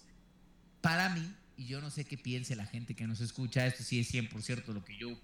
para 0.81 1.09
mí, 1.11 1.33
y 1.57 1.66
yo 1.66 1.81
no 1.81 1.90
sé 1.90 2.04
qué 2.04 2.19
piense 2.19 2.57
la 2.57 2.66
gente 2.66 2.95
que 2.95 3.07
nos 3.07 3.21
escucha, 3.21 3.64
esto 3.66 3.85
sí 3.85 4.00
es 4.00 4.12
100% 4.12 4.66
lo 4.73 4.85
que 4.85 4.97
yo 4.97 5.16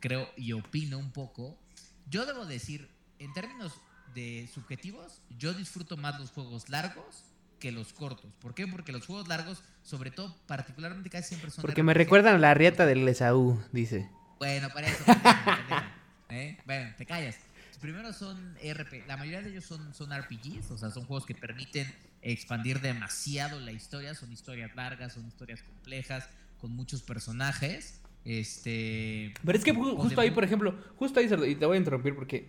creo 0.00 0.28
y 0.36 0.52
opino 0.52 0.98
un 0.98 1.10
poco, 1.10 1.58
yo 2.10 2.26
debo 2.26 2.46
decir, 2.46 2.88
en 3.18 3.32
términos 3.32 3.72
de 4.14 4.48
subjetivos, 4.52 5.20
yo 5.38 5.54
disfruto 5.54 5.96
más 5.96 6.18
los 6.18 6.30
juegos 6.30 6.68
largos 6.68 7.24
que 7.58 7.72
los 7.72 7.92
cortos. 7.92 8.32
¿Por 8.40 8.54
qué? 8.54 8.66
Porque 8.66 8.92
los 8.92 9.06
juegos 9.06 9.28
largos, 9.28 9.62
sobre 9.82 10.10
todo, 10.10 10.36
particularmente 10.46 11.10
casi 11.10 11.28
siempre 11.28 11.50
son... 11.50 11.62
Porque 11.62 11.82
me 11.82 11.94
recuerdan 11.94 12.36
a 12.36 12.38
la 12.38 12.54
rieta 12.54 12.86
del 12.86 13.06
Esaú, 13.08 13.60
dice. 13.72 14.08
Bueno, 14.38 14.68
para 14.70 14.88
eso. 14.88 15.04
¿eh? 16.30 16.58
Bueno, 16.66 16.94
te 16.96 17.06
callas. 17.06 17.36
Primero 17.80 18.12
son 18.12 18.56
RP, 18.56 19.06
la 19.06 19.16
mayoría 19.16 19.40
de 19.40 19.50
ellos 19.50 19.64
son, 19.64 19.94
son 19.94 20.10
RPGs, 20.10 20.72
o 20.72 20.78
sea, 20.78 20.90
son 20.90 21.04
juegos 21.04 21.24
que 21.24 21.34
permiten 21.34 21.86
expandir 22.22 22.80
demasiado 22.80 23.60
la 23.60 23.70
historia, 23.70 24.16
son 24.16 24.32
historias 24.32 24.74
largas, 24.74 25.12
son 25.12 25.26
historias 25.28 25.62
complejas, 25.62 26.28
con 26.60 26.72
muchos 26.72 27.02
personajes. 27.02 28.00
Este. 28.24 29.32
Pero 29.44 29.58
es 29.58 29.64
que 29.64 29.72
justo 29.72 30.20
ahí, 30.20 30.30
por 30.30 30.44
ejemplo, 30.44 30.74
justo 30.96 31.20
ahí, 31.20 31.28
y 31.46 31.54
te 31.54 31.66
voy 31.66 31.76
a 31.76 31.78
interrumpir 31.78 32.14
porque. 32.14 32.46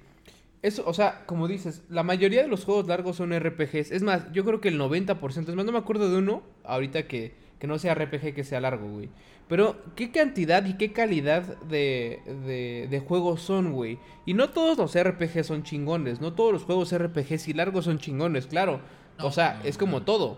Eso, 0.62 0.84
o 0.86 0.94
sea, 0.94 1.26
como 1.26 1.48
dices, 1.48 1.84
la 1.90 2.04
mayoría 2.04 2.42
de 2.42 2.50
los 2.50 2.66
juegos 2.66 2.86
largos 2.88 3.16
son 3.16 3.32
RPGs. 3.32 3.92
Es 3.92 4.04
más, 4.04 4.30
yo 4.34 4.44
creo 4.44 4.60
que 4.60 4.68
el 4.68 4.78
90%, 4.78 5.48
es 5.48 5.56
más, 5.56 5.66
no 5.66 5.72
me 5.72 5.78
acuerdo 5.78 6.12
de 6.12 6.18
uno 6.18 6.44
ahorita 6.66 7.08
que, 7.08 7.34
que 7.60 7.66
no 7.68 7.80
sea 7.80 7.96
RPG 7.96 8.34
que 8.34 8.44
sea 8.44 8.60
largo, 8.60 8.90
güey. 8.90 9.10
Pero, 9.48 9.78
¿qué 9.96 10.12
cantidad 10.12 10.66
y 10.66 10.76
qué 10.76 10.92
calidad 10.92 11.44
de, 11.64 12.20
de, 12.46 12.88
de 12.90 13.00
juegos 13.00 13.42
son, 13.42 13.72
güey? 13.72 14.00
Y 14.26 14.34
no 14.34 14.50
todos 14.50 14.78
los 14.78 15.02
RPGs 15.02 15.48
son 15.48 15.64
chingones, 15.64 16.20
no 16.20 16.34
todos 16.34 16.54
los 16.54 16.64
juegos 16.64 16.96
RPGs 16.96 17.48
y 17.48 17.54
largos 17.54 17.86
son 17.86 17.98
chingones, 17.98 18.46
claro. 18.46 18.82
o 19.20 19.32
sea, 19.32 19.62
es 19.64 19.78
como 19.78 20.04
todo. 20.04 20.38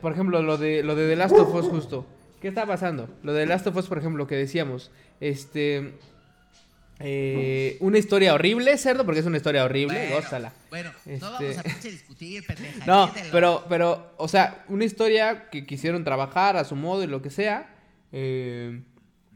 por 0.00 0.12
ejemplo, 0.12 0.42
lo 0.42 0.58
de, 0.58 0.82
lo 0.82 0.94
de 0.94 1.08
The 1.08 1.16
Last 1.16 1.36
of 1.36 1.54
Us 1.54 1.66
justo. 1.66 2.06
¿Qué 2.40 2.48
está 2.48 2.66
pasando? 2.66 3.08
Lo 3.22 3.32
de 3.34 3.46
Last 3.46 3.66
of 3.66 3.76
Us, 3.76 3.86
por 3.86 3.98
ejemplo, 3.98 4.26
que 4.26 4.36
decíamos. 4.36 4.90
Este. 5.20 5.92
Eh, 7.02 7.78
una 7.80 7.98
historia 7.98 8.34
horrible, 8.34 8.76
cerdo, 8.76 9.04
porque 9.04 9.20
es 9.20 9.26
una 9.26 9.38
historia 9.38 9.64
horrible, 9.64 9.98
bueno, 9.98 10.16
gózala. 10.16 10.52
Bueno, 10.68 10.90
no 11.06 11.12
este 11.12 11.24
vamos 11.24 11.58
a 11.58 11.88
discutir, 11.88 12.44
pendeja. 12.46 12.84
No, 12.84 13.10
pero, 13.32 13.64
pero, 13.70 14.12
o 14.18 14.28
sea, 14.28 14.64
una 14.68 14.84
historia 14.84 15.48
que 15.48 15.64
quisieron 15.64 16.04
trabajar 16.04 16.58
a 16.58 16.64
su 16.64 16.76
modo 16.76 17.02
y 17.02 17.06
lo 17.06 17.22
que 17.22 17.30
sea. 17.30 17.74
Eh, 18.12 18.82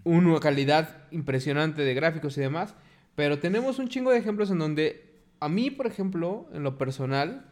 una 0.05 0.39
calidad 0.41 0.99
impresionante 1.11 1.83
de 1.83 1.95
gráficos 1.95 2.37
y 2.37 2.41
demás. 2.41 2.75
Pero 3.15 3.39
tenemos 3.39 3.79
un 3.79 3.89
chingo 3.89 4.11
de 4.11 4.19
ejemplos 4.19 4.51
en 4.51 4.59
donde, 4.59 5.23
a 5.41 5.49
mí, 5.49 5.71
por 5.71 5.87
ejemplo, 5.87 6.49
en 6.53 6.63
lo 6.63 6.77
personal, 6.79 7.47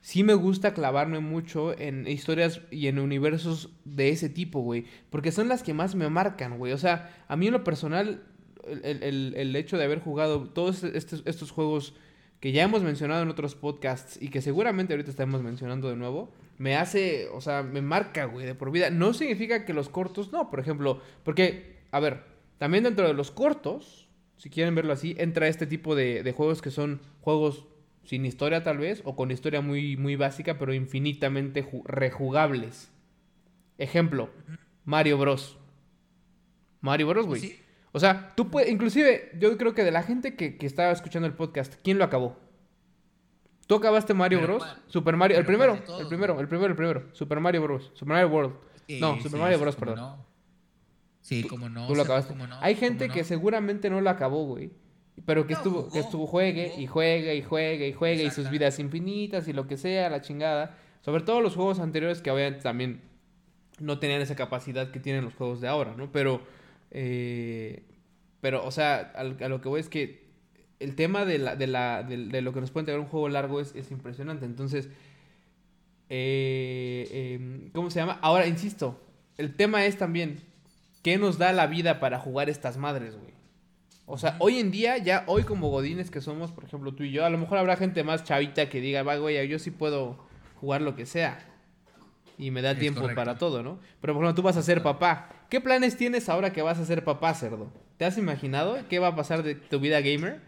sí 0.00 0.22
me 0.22 0.34
gusta 0.34 0.72
clavarme 0.72 1.20
mucho 1.20 1.76
en 1.78 2.06
historias 2.06 2.60
y 2.70 2.86
en 2.86 2.98
universos 2.98 3.70
de 3.84 4.10
ese 4.10 4.28
tipo, 4.28 4.60
güey. 4.60 4.84
Porque 5.10 5.32
son 5.32 5.48
las 5.48 5.62
que 5.62 5.74
más 5.74 5.94
me 5.94 6.08
marcan, 6.08 6.58
güey. 6.58 6.72
O 6.72 6.78
sea, 6.78 7.24
a 7.28 7.36
mí 7.36 7.46
en 7.46 7.52
lo 7.52 7.64
personal, 7.64 8.22
el, 8.82 9.56
hecho 9.56 9.78
de 9.78 9.84
haber 9.84 10.00
jugado 10.00 10.48
todos 10.48 10.84
estos, 10.84 11.22
estos, 11.26 11.50
juegos 11.50 11.94
que 12.40 12.52
ya 12.52 12.62
hemos 12.62 12.82
mencionado 12.82 13.22
en 13.22 13.30
otros 13.30 13.54
podcasts 13.54 14.18
y 14.20 14.28
que 14.28 14.42
seguramente 14.42 14.92
ahorita 14.92 15.10
estamos 15.10 15.42
mencionando 15.42 15.88
de 15.88 15.96
nuevo, 15.96 16.30
me 16.58 16.76
hace, 16.76 17.28
o 17.32 17.40
sea, 17.40 17.62
me 17.62 17.82
marca, 17.82 18.26
güey, 18.26 18.46
de 18.46 18.54
por 18.54 18.70
vida. 18.70 18.90
No 18.90 19.12
significa 19.12 19.64
que 19.64 19.72
los 19.72 19.88
cortos, 19.88 20.32
no, 20.32 20.50
por 20.50 20.60
ejemplo, 20.60 21.00
porque, 21.24 21.76
a 21.90 22.00
ver, 22.00 22.22
también 22.58 22.84
dentro 22.84 23.06
de 23.06 23.14
los 23.14 23.30
cortos, 23.30 24.08
si 24.36 24.50
quieren 24.50 24.74
verlo 24.74 24.92
así, 24.92 25.16
entra 25.18 25.48
este 25.48 25.66
tipo 25.66 25.94
de, 25.94 26.22
de 26.22 26.32
juegos 26.32 26.62
que 26.62 26.70
son 26.70 27.00
juegos 27.20 27.66
sin 28.06 28.24
historia 28.24 28.62
tal 28.62 28.78
vez, 28.78 29.02
o 29.04 29.16
con 29.16 29.30
historia 29.30 29.60
muy, 29.60 29.96
muy 29.96 30.16
básica, 30.16 30.58
pero 30.58 30.72
infinitamente 30.72 31.68
rejugables. 31.84 32.90
Ejemplo, 33.78 34.30
Mario 34.84 35.18
Bros. 35.18 35.58
Mario 36.80 37.08
Bros, 37.08 37.26
güey. 37.26 37.56
O 37.92 37.98
sea, 38.00 38.32
tú 38.36 38.50
puedes, 38.50 38.70
inclusive, 38.70 39.32
yo 39.38 39.56
creo 39.58 39.74
que 39.74 39.84
de 39.84 39.90
la 39.90 40.02
gente 40.02 40.36
que, 40.36 40.56
que, 40.56 40.66
estaba 40.66 40.92
escuchando 40.92 41.26
el 41.26 41.34
podcast, 41.34 41.74
¿quién 41.82 41.98
lo 41.98 42.04
acabó? 42.04 42.36
¿Tú 43.66 43.74
acabaste 43.74 44.14
Mario 44.14 44.40
Bros? 44.42 44.64
Super 44.86 45.16
Mario, 45.16 45.38
el 45.38 45.44
primero, 45.44 45.74
el 45.74 46.06
primero, 46.06 46.38
el 46.40 46.46
primero, 46.48 46.70
el 46.70 46.76
primero, 46.76 47.08
Super 47.12 47.40
Mario 47.40 47.62
Bros. 47.62 47.90
Super 47.94 48.08
Mario 48.14 48.28
World. 48.28 48.54
no, 49.00 49.20
Super 49.20 49.40
Mario 49.40 49.58
Bros, 49.58 49.76
perdón. 49.76 50.16
Sí, 51.20 51.42
como 51.42 51.68
no. 51.68 51.88
Tú 51.88 51.96
lo 51.96 52.02
acabaste. 52.02 52.34
Hay 52.60 52.76
gente 52.76 53.08
que 53.08 53.24
seguramente 53.24 53.90
no 53.90 54.00
lo 54.00 54.08
acabó, 54.10 54.44
güey. 54.46 54.70
Pero 55.24 55.46
que 55.46 55.54
estuvo, 55.54 55.90
que 55.90 56.00
estuvo 56.00 56.26
juegue 56.26 56.74
y 56.78 56.86
juegue 56.86 57.36
y 57.36 57.42
juegue 57.42 57.88
y 57.88 57.92
juegue 57.92 58.24
y 58.24 58.30
sus 58.30 58.50
vidas 58.50 58.78
infinitas 58.78 59.48
y 59.48 59.52
lo 59.52 59.66
que 59.66 59.76
sea, 59.76 60.10
la 60.10 60.20
chingada. 60.20 60.76
Sobre 61.00 61.22
todo 61.22 61.40
los 61.40 61.54
juegos 61.54 61.78
anteriores 61.78 62.20
que 62.20 62.30
obviamente 62.30 62.62
también 62.62 63.00
no 63.78 63.98
tenían 63.98 64.20
esa 64.20 64.36
capacidad 64.36 64.90
que 64.90 65.00
tienen 65.00 65.24
los 65.24 65.34
juegos 65.34 65.60
de 65.60 65.68
ahora, 65.68 65.94
¿no? 65.96 66.10
Pero, 66.12 66.42
eh, 66.90 67.82
pero, 68.40 68.64
o 68.64 68.70
sea, 68.70 69.12
a, 69.14 69.24
lo 69.24 69.60
que 69.60 69.68
voy 69.68 69.80
es 69.80 69.88
que 69.88 70.26
el 70.80 70.94
tema 70.94 71.24
de, 71.24 71.38
la, 71.38 71.56
de, 71.56 71.66
la, 71.66 72.02
de, 72.02 72.42
lo 72.42 72.52
que 72.52 72.60
nos 72.60 72.70
puede 72.70 72.82
entregar 72.82 73.00
un 73.00 73.06
juego 73.06 73.28
largo 73.28 73.60
es, 73.60 73.74
es 73.74 73.90
impresionante. 73.90 74.44
Entonces, 74.44 74.88
eh, 76.08 77.36
em, 77.38 77.70
¿cómo 77.70 77.90
se 77.90 78.00
llama? 78.00 78.18
Ahora, 78.22 78.46
insisto, 78.46 79.00
el 79.38 79.54
tema 79.54 79.86
es 79.86 79.96
también, 79.98 80.40
¿qué 81.02 81.18
nos 81.18 81.38
da 81.38 81.52
la 81.52 81.66
vida 81.66 82.00
para 82.00 82.18
jugar 82.18 82.48
estas 82.50 82.76
madres, 82.76 83.16
güey? 83.16 83.35
O 84.08 84.18
sea, 84.18 84.36
hoy 84.38 84.60
en 84.60 84.70
día, 84.70 84.98
ya 84.98 85.24
hoy 85.26 85.42
como 85.42 85.68
godines 85.68 86.12
que 86.12 86.20
somos, 86.20 86.52
por 86.52 86.64
ejemplo, 86.64 86.94
tú 86.94 87.02
y 87.02 87.10
yo, 87.10 87.24
a 87.24 87.30
lo 87.30 87.38
mejor 87.38 87.58
habrá 87.58 87.76
gente 87.76 88.04
más 88.04 88.22
chavita 88.22 88.68
que 88.68 88.80
diga, 88.80 89.02
va, 89.02 89.16
güey, 89.16 89.46
yo 89.48 89.58
sí 89.58 89.72
puedo 89.72 90.24
jugar 90.60 90.80
lo 90.80 90.94
que 90.94 91.06
sea. 91.06 91.44
Y 92.38 92.52
me 92.52 92.62
da 92.62 92.76
tiempo 92.76 93.08
para 93.16 93.36
todo, 93.36 93.64
¿no? 93.64 93.80
Pero 94.00 94.14
por 94.14 94.22
ejemplo, 94.22 94.34
tú 94.34 94.42
vas 94.42 94.56
a 94.56 94.62
ser 94.62 94.82
papá. 94.82 95.30
¿Qué 95.50 95.60
planes 95.60 95.96
tienes 95.96 96.28
ahora 96.28 96.52
que 96.52 96.62
vas 96.62 96.78
a 96.78 96.84
ser 96.84 97.02
papá, 97.02 97.34
cerdo? 97.34 97.72
¿Te 97.96 98.04
has 98.04 98.16
imaginado 98.16 98.78
qué 98.88 99.00
va 99.00 99.08
a 99.08 99.16
pasar 99.16 99.42
de 99.42 99.56
tu 99.56 99.80
vida 99.80 100.00
gamer? 100.00 100.40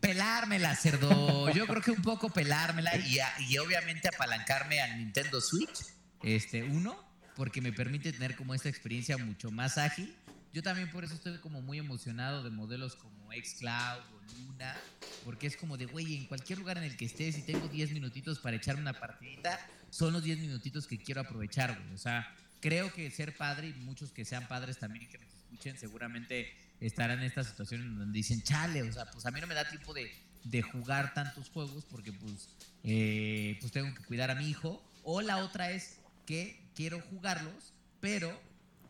Pelármela, 0.00 0.74
cerdo. 0.74 1.50
Yo 1.50 1.66
creo 1.66 1.82
que 1.82 1.92
un 1.92 2.02
poco 2.02 2.30
pelármela 2.30 2.96
y, 2.96 3.18
y 3.48 3.58
obviamente 3.58 4.08
apalancarme 4.08 4.80
al 4.80 4.98
Nintendo 4.98 5.40
Switch, 5.40 5.84
este, 6.22 6.64
uno, 6.64 6.96
porque 7.36 7.60
me 7.60 7.72
permite 7.72 8.12
tener 8.12 8.34
como 8.34 8.54
esta 8.54 8.68
experiencia 8.68 9.16
mucho 9.16 9.50
más 9.52 9.78
ágil 9.78 10.16
yo 10.56 10.62
también 10.62 10.90
por 10.90 11.04
eso 11.04 11.12
estoy 11.12 11.36
como 11.36 11.60
muy 11.60 11.76
emocionado 11.76 12.42
de 12.42 12.48
modelos 12.48 12.96
como 12.96 13.30
Xcloud 13.30 13.98
o 13.98 14.38
Luna, 14.38 14.74
porque 15.22 15.46
es 15.46 15.54
como 15.54 15.76
de, 15.76 15.84
güey, 15.84 16.16
en 16.16 16.24
cualquier 16.24 16.58
lugar 16.58 16.78
en 16.78 16.84
el 16.84 16.96
que 16.96 17.04
estés 17.04 17.36
y 17.36 17.42
tengo 17.42 17.68
10 17.68 17.92
minutitos 17.92 18.38
para 18.38 18.56
echarme 18.56 18.80
una 18.80 18.98
partidita, 18.98 19.60
son 19.90 20.14
los 20.14 20.22
10 20.24 20.38
minutitos 20.38 20.86
que 20.86 20.96
quiero 20.96 21.20
aprovechar, 21.20 21.78
güey. 21.78 21.92
O 21.92 21.98
sea, 21.98 22.34
creo 22.60 22.90
que 22.90 23.10
ser 23.10 23.36
padre 23.36 23.68
y 23.68 23.74
muchos 23.80 24.12
que 24.12 24.24
sean 24.24 24.48
padres 24.48 24.78
también 24.78 25.06
que 25.10 25.18
nos 25.18 25.28
escuchen 25.34 25.76
seguramente 25.76 26.56
estarán 26.80 27.18
en 27.18 27.26
esta 27.26 27.44
situación 27.44 27.98
donde 27.98 28.16
dicen, 28.16 28.42
chale, 28.42 28.82
o 28.82 28.90
sea, 28.90 29.10
pues 29.10 29.26
a 29.26 29.30
mí 29.30 29.42
no 29.42 29.46
me 29.46 29.54
da 29.54 29.68
tiempo 29.68 29.92
de, 29.92 30.10
de 30.44 30.62
jugar 30.62 31.12
tantos 31.12 31.50
juegos 31.50 31.84
porque 31.84 32.14
pues, 32.14 32.48
eh, 32.82 33.58
pues 33.60 33.72
tengo 33.72 33.94
que 33.94 34.02
cuidar 34.04 34.30
a 34.30 34.34
mi 34.34 34.48
hijo. 34.48 34.82
O 35.02 35.20
la 35.20 35.36
otra 35.36 35.70
es 35.70 35.98
que 36.24 36.58
quiero 36.74 37.02
jugarlos 37.02 37.74
pero 38.00 38.40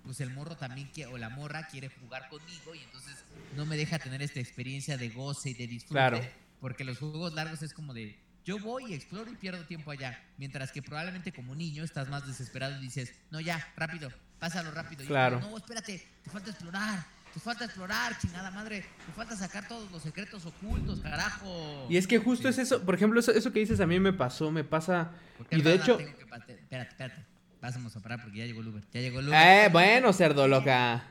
pues 0.06 0.20
el 0.20 0.30
morro 0.32 0.56
también 0.56 0.88
quiere, 0.94 1.12
o 1.12 1.18
la 1.18 1.28
morra 1.28 1.66
quiere 1.66 1.90
jugar 2.00 2.28
conmigo 2.30 2.74
y 2.74 2.78
entonces 2.78 3.16
no 3.56 3.66
me 3.66 3.76
deja 3.76 3.98
tener 3.98 4.22
esta 4.22 4.40
experiencia 4.40 4.96
de 4.96 5.10
goce 5.10 5.50
y 5.50 5.54
de 5.54 5.66
disfrute. 5.66 5.92
Claro. 5.94 6.20
Porque 6.60 6.84
los 6.84 6.98
juegos 6.98 7.34
largos 7.34 7.60
es 7.62 7.74
como 7.74 7.92
de, 7.92 8.18
yo 8.44 8.58
voy 8.58 8.92
y 8.92 8.94
exploro 8.94 9.30
y 9.30 9.34
pierdo 9.34 9.64
tiempo 9.66 9.90
allá. 9.90 10.18
Mientras 10.38 10.72
que 10.72 10.80
probablemente 10.80 11.32
como 11.32 11.54
niño 11.54 11.84
estás 11.84 12.08
más 12.08 12.26
desesperado 12.26 12.78
y 12.78 12.80
dices, 12.80 13.12
no, 13.30 13.40
ya, 13.40 13.66
rápido, 13.76 14.10
pásalo 14.38 14.70
rápido. 14.70 15.02
Y 15.02 15.06
yo, 15.06 15.10
Claro. 15.10 15.40
no, 15.40 15.56
espérate, 15.56 16.06
te 16.24 16.30
falta 16.30 16.50
explorar, 16.50 17.04
te 17.34 17.40
falta 17.40 17.64
explorar, 17.66 18.16
chingada 18.18 18.50
madre, 18.50 18.86
te 19.04 19.12
falta 19.12 19.36
sacar 19.36 19.68
todos 19.68 19.90
los 19.90 20.02
secretos 20.02 20.46
ocultos, 20.46 21.00
carajo. 21.00 21.86
Y 21.90 21.96
es 21.96 22.06
que 22.06 22.18
justo 22.18 22.44
Sí. 22.44 22.60
es 22.60 22.66
eso, 22.70 22.82
por 22.84 22.94
ejemplo, 22.94 23.20
eso, 23.20 23.32
eso 23.32 23.52
que 23.52 23.58
dices 23.60 23.80
a 23.80 23.86
mí 23.86 23.98
me 24.00 24.12
pasó, 24.12 24.50
me 24.50 24.64
pasa... 24.64 25.10
Porque 25.36 25.56
Y 25.58 25.62
de 25.62 25.74
hecho... 25.74 25.96
tengo 25.98 26.16
que 26.16 26.26
pate- 26.26 26.54
Espérate, 26.54 26.90
espérate. 26.90 27.26
Vamos 27.74 27.96
a 27.96 28.00
parar 28.00 28.22
porque 28.22 28.38
ya 28.38 28.44
llegó 28.46 28.60
el 28.60 28.68
Uber. 28.68 28.82
Ya 28.92 29.00
llegó 29.00 29.20
el 29.20 29.28
Uber. 29.28 29.38
Eh, 29.40 29.68
bueno, 29.72 30.12
cerdo 30.12 30.46
loca. 30.48 31.04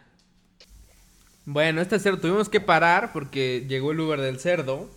Bueno, 1.46 1.82
este 1.82 2.00
cerdo 2.00 2.20
tuvimos 2.20 2.50
que 2.50 2.60
parar 2.60 3.12
porque 3.14 3.66
llegó 3.68 3.92
el 3.92 4.00
Uber 4.00 4.20
del 4.22 4.40
cerdo. 4.40 4.90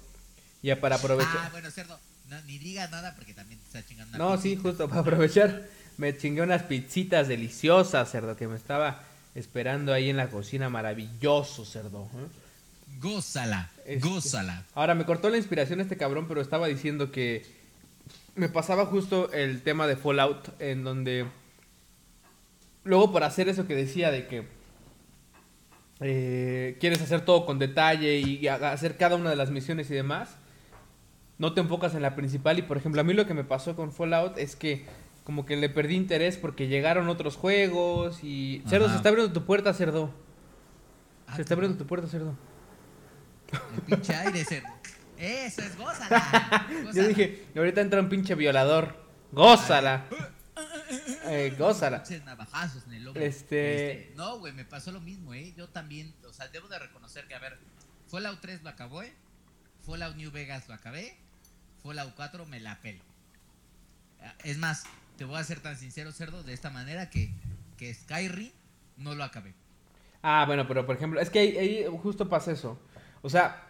Ya 0.63 0.81
para 0.81 0.97
Ah, 0.97 0.99
aprovechar. 0.99 1.51
bueno, 1.53 1.71
cerdo. 1.71 1.99
No, 2.29 2.41
ni 2.43 2.59
digas 2.59 2.91
nada 2.91 3.15
porque 3.17 3.33
también 3.35 3.61
te 3.61 3.67
está 3.67 3.87
chingando 3.89 4.17
una 4.17 4.25
No, 4.37 4.41
sí, 4.41 4.57
justo 4.57 4.89
para 4.89 5.01
aprovechar. 5.03 5.67
Me 5.97 6.17
chingué 6.17 6.43
unas 6.43 6.63
pizzitas 6.63 7.29
deliciosas, 7.29 8.11
cerdo, 8.11 8.37
que 8.37 8.47
me 8.49 8.57
estaba 8.57 9.03
esperando 9.35 9.93
ahí 9.93 10.11
en 10.11 10.17
la 10.17 10.29
cocina. 10.29 10.69
Maravilloso, 10.69 11.65
cerdo. 11.65 12.05
¿eh? 12.15 12.99
Gózala, 13.01 13.71
Este, 13.85 14.09
gózala. 14.09 14.65
Ahora, 14.75 14.95
me 14.95 15.05
cortó 15.05 15.29
la 15.31 15.37
inspiración 15.37 15.81
este 15.81 15.97
cabrón, 15.97 16.27
pero 16.29 16.41
estaba 16.41 16.67
diciendo 16.67 17.11
que 17.13 17.45
me 18.35 18.49
pasaba 18.49 18.87
justo 18.87 19.33
el 19.33 19.63
tema 19.63 19.87
de 19.87 19.97
Fallout, 19.97 20.61
en 20.61 20.83
donde 20.85 21.27
luego 22.89 23.13
por 23.13 23.23
hacer 23.23 23.49
eso 23.49 23.67
que 23.67 23.75
decía 23.77 24.11
de 24.11 24.27
que 24.27 24.47
eh, 26.01 26.77
quieres 26.81 27.03
hacer 27.03 27.21
todo 27.25 27.45
con 27.45 27.59
detalle 27.59 28.19
y 28.19 28.47
hacer 28.49 28.97
cada 28.97 29.17
una 29.17 29.31
de 29.31 29.37
las 29.37 29.51
misiones 29.51 29.91
y 29.91 29.95
demás, 29.95 30.37
no 31.39 31.55
te 31.55 31.61
enfocas 31.61 31.95
en 31.95 32.03
la 32.03 32.15
principal 32.17 32.59
y 32.59 32.63
por 32.63 32.77
ejemplo 32.77 33.01
a 33.01 33.05
mí 33.05 33.13
lo 33.15 33.27
que 33.27 33.35
me 33.35 33.45
pasó 33.45 33.77
con 33.77 33.93
Fallout 33.93 34.39
es 34.39 34.57
que 34.57 34.87
como 35.25 35.45
que 35.45 35.57
le 35.57 35.69
perdí 35.69 35.95
interés 35.95 36.39
porque 36.39 36.69
llegaron 36.69 37.09
otros 37.09 37.37
juegos 37.37 38.25
y... 38.25 38.63
Cerdo, 38.67 38.87
Ajá. 38.87 38.95
se 38.95 38.97
está 38.99 39.11
abriendo 39.11 39.33
tu 39.33 39.45
puerta, 39.45 39.75
cerdo. 39.75 40.11
Ah, 41.27 41.37
Se 41.37 41.43
está 41.43 41.53
abriendo 41.55 41.77
tu 41.77 41.87
puerta, 41.87 42.09
cerdo. 42.09 42.35
El 43.75 43.83
pinche 43.83 44.15
aire, 44.15 44.43
cerdo. 44.45 44.69
Eso 45.19 45.61
es 45.61 45.77
gózala. 45.77 46.67
Yo 46.71 46.85
gózala. 46.87 47.09
dije, 47.09 47.45
ahorita 47.55 47.83
entra 47.83 48.01
un 48.01 48.09
pinche 48.09 48.35
violador. 48.37 48.95
Gózala. 49.33 50.07
Eh, 51.25 51.55
gózala. 51.59 52.03
Pinches 52.03 52.25
navajazos 52.25 52.85
en 52.87 52.95
el 52.95 53.05
lomo. 53.05 53.21
Este- 53.21 54.13
No, 54.17 54.39
güey, 54.39 54.53
me 54.53 54.65
pasó 54.65 54.93
lo 54.93 55.01
mismo, 55.01 55.35
¿eh? 55.35 55.53
Yo 55.57 55.69
también, 55.69 56.15
o 56.29 56.33
sea, 56.33 56.49
debo 56.49 56.69
de 56.69 56.79
reconocer 56.79 57.27
que, 57.27 57.35
a 57.35 57.39
ver, 57.39 57.59
Fallout 58.09 58.41
3 58.41 58.63
lo 58.63 58.71
acabé, 58.71 59.13
Fallout 59.87 60.17
New 60.17 60.31
Vegas 60.31 60.69
lo 60.69 60.75
acabé, 60.75 61.17
Fallout 61.83 62.15
4 62.17 62.47
me 62.47 62.61
la 62.61 62.81
pelo. 62.81 63.03
Ah, 64.23 64.35
Es 64.45 64.59
más, 64.59 64.85
te 65.17 65.25
voy 65.25 65.39
a 65.39 65.45
ser 65.45 65.61
tan 65.61 65.77
sincero, 65.77 66.13
cerdo, 66.13 66.43
de 66.43 66.53
esta 66.53 66.71
manera 66.71 67.11
que, 67.11 67.31
que 67.77 67.93
Skyrim 67.93 68.53
no 68.97 69.15
lo 69.15 69.25
acabé. 69.25 69.55
Ah, 70.23 70.45
bueno, 70.47 70.67
pero 70.67 70.85
por 70.87 70.97
ejemplo, 70.97 71.21
es 71.21 71.31
que 71.31 71.39
ahí, 71.39 71.57
ahí 71.57 71.85
justo 72.03 72.29
pasa 72.29 72.51
eso. 72.53 72.81
O 73.23 73.31
sea, 73.31 73.65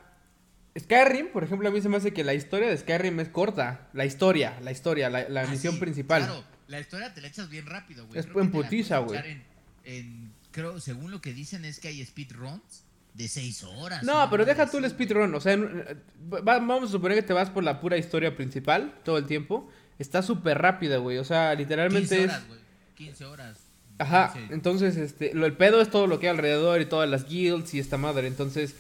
Skyrim, 0.79 1.33
por 1.33 1.43
ejemplo, 1.45 1.69
a 1.69 1.73
mí 1.73 1.81
se 1.83 1.89
me 1.89 1.97
hace 1.97 2.13
que 2.13 2.25
la 2.25 2.35
historia 2.35 2.69
de 2.69 2.77
Skyrim 2.79 3.19
es 3.21 3.29
corta. 3.29 3.89
La 3.93 4.05
historia, 4.05 4.59
la 4.63 4.71
historia, 4.71 5.11
la, 5.11 5.29
la 5.29 5.43
Ah, 5.43 5.47
misión 5.47 5.75
sí, 5.75 5.81
principal. 5.81 6.25
Claro, 6.25 6.45
la 6.69 6.81
historia 6.81 7.13
te 7.13 7.21
la 7.21 7.29
echas 7.29 7.49
bien 7.51 7.67
rápido, 7.67 8.07
güey. 8.07 8.19
Es 8.21 8.27
Creo 8.27 8.41
en 8.43 8.51
putiza, 8.53 8.99
güey. 8.99 9.19
echar 9.19 9.27
En, 9.31 9.43
en- 9.85 10.33
creo, 10.53 10.79
según 10.81 11.11
lo 11.11 11.21
que 11.21 11.33
dicen 11.33 11.65
es 11.65 11.81
que 11.81 11.89
hay 11.89 12.05
speedruns 12.05 12.85
de 13.15 13.27
6 13.29 13.65
horas. 13.65 14.03
No, 14.05 14.29
pero 14.31 14.45
deja 14.45 14.71
tú 14.71 14.79
el 14.79 14.89
speedrun. 14.89 15.35
O 15.35 15.41
sea, 15.41 15.55
en- 15.55 15.85
eh, 15.89 15.97
va- 16.33 16.41
vamos 16.61 16.85
a 16.91 16.93
suponer 16.93 17.17
que 17.17 17.23
te 17.23 17.33
vas 17.33 17.51
por 17.51 17.65
la 17.65 17.81
pura 17.81 17.97
historia 17.97 18.37
principal 18.37 18.95
todo 19.05 19.19
el 19.19 19.27
tiempo. 19.27 19.71
Está 19.99 20.23
súper 20.23 20.59
rápida, 20.59 20.99
güey. 20.99 21.19
O 21.19 21.25
sea, 21.25 21.51
15 21.51 21.63
literalmente 21.63 22.19
es. 22.25 22.31
horas, 22.31 22.47
güey. 22.49 22.61
15 22.95 23.25
horas. 23.25 23.59
Ajá, 23.99 24.33
15. 24.35 24.55
entonces, 24.55 24.97
este, 24.97 25.35
lo, 25.35 25.45
el 25.47 25.55
pedo 25.55 25.81
es 25.81 25.91
todo 25.91 26.07
lo 26.07 26.21
que 26.21 26.29
hay 26.29 26.31
alrededor 26.37 26.81
y 26.81 26.87
todas 26.87 27.09
las 27.11 27.29
guilds 27.29 27.75
y 27.75 27.81
esta 27.81 27.97
madre, 27.97 28.29
entonces 28.29 28.75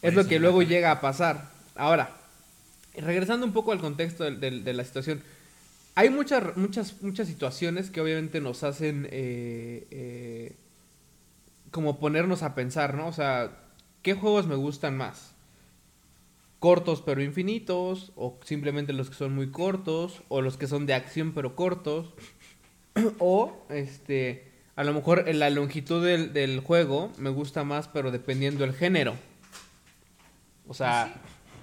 Por 0.00 0.08
es 0.10 0.14
lo 0.16 0.20
eso 0.22 0.28
que 0.30 0.40
luego 0.40 0.62
llega 0.62 0.90
a 0.90 1.00
pasar. 1.00 1.50
Ahora, 1.76 2.10
regresando 2.96 3.46
un 3.46 3.52
poco 3.52 3.70
al 3.72 3.78
contexto 3.78 4.24
del- 4.24 4.40
del- 4.40 4.64
de, 4.64 4.72
la 4.72 4.84
situación, 4.84 5.22
hay 5.96 6.10
muchas, 6.10 6.56
muchas, 6.58 7.02
muchas 7.02 7.26
situaciones 7.26 7.90
que 7.90 8.02
obviamente 8.02 8.42
nos 8.42 8.62
hacen 8.64 9.08
eh, 9.10 9.86
eh, 9.90 10.56
como 11.70 11.98
ponernos 11.98 12.42
a 12.42 12.54
pensar, 12.54 12.94
¿no? 12.94 13.06
O 13.08 13.12
sea, 13.12 13.56
¿qué 14.02 14.12
juegos 14.12 14.46
me 14.46 14.56
gustan 14.56 14.94
más? 14.94 15.32
Cortos 16.58 17.00
pero 17.00 17.22
infinitos, 17.22 18.12
o 18.14 18.38
simplemente 18.44 18.92
los 18.92 19.08
que 19.08 19.16
son 19.16 19.34
muy 19.34 19.50
cortos, 19.50 20.22
o 20.28 20.42
los 20.42 20.58
que 20.58 20.66
son 20.66 20.84
de 20.84 20.92
acción 20.92 21.32
pero 21.32 21.56
cortos. 21.56 22.12
O, 23.18 23.66
este, 23.68 24.50
a 24.74 24.82
lo 24.82 24.94
mejor 24.94 25.28
en 25.28 25.38
la 25.38 25.50
longitud 25.50 26.02
del, 26.02 26.32
del 26.32 26.60
juego 26.60 27.12
me 27.18 27.28
gusta 27.28 27.62
más, 27.62 27.88
pero 27.88 28.10
dependiendo 28.10 28.64
del 28.64 28.74
género. 28.74 29.14
O 30.66 30.72
sea, 30.72 31.14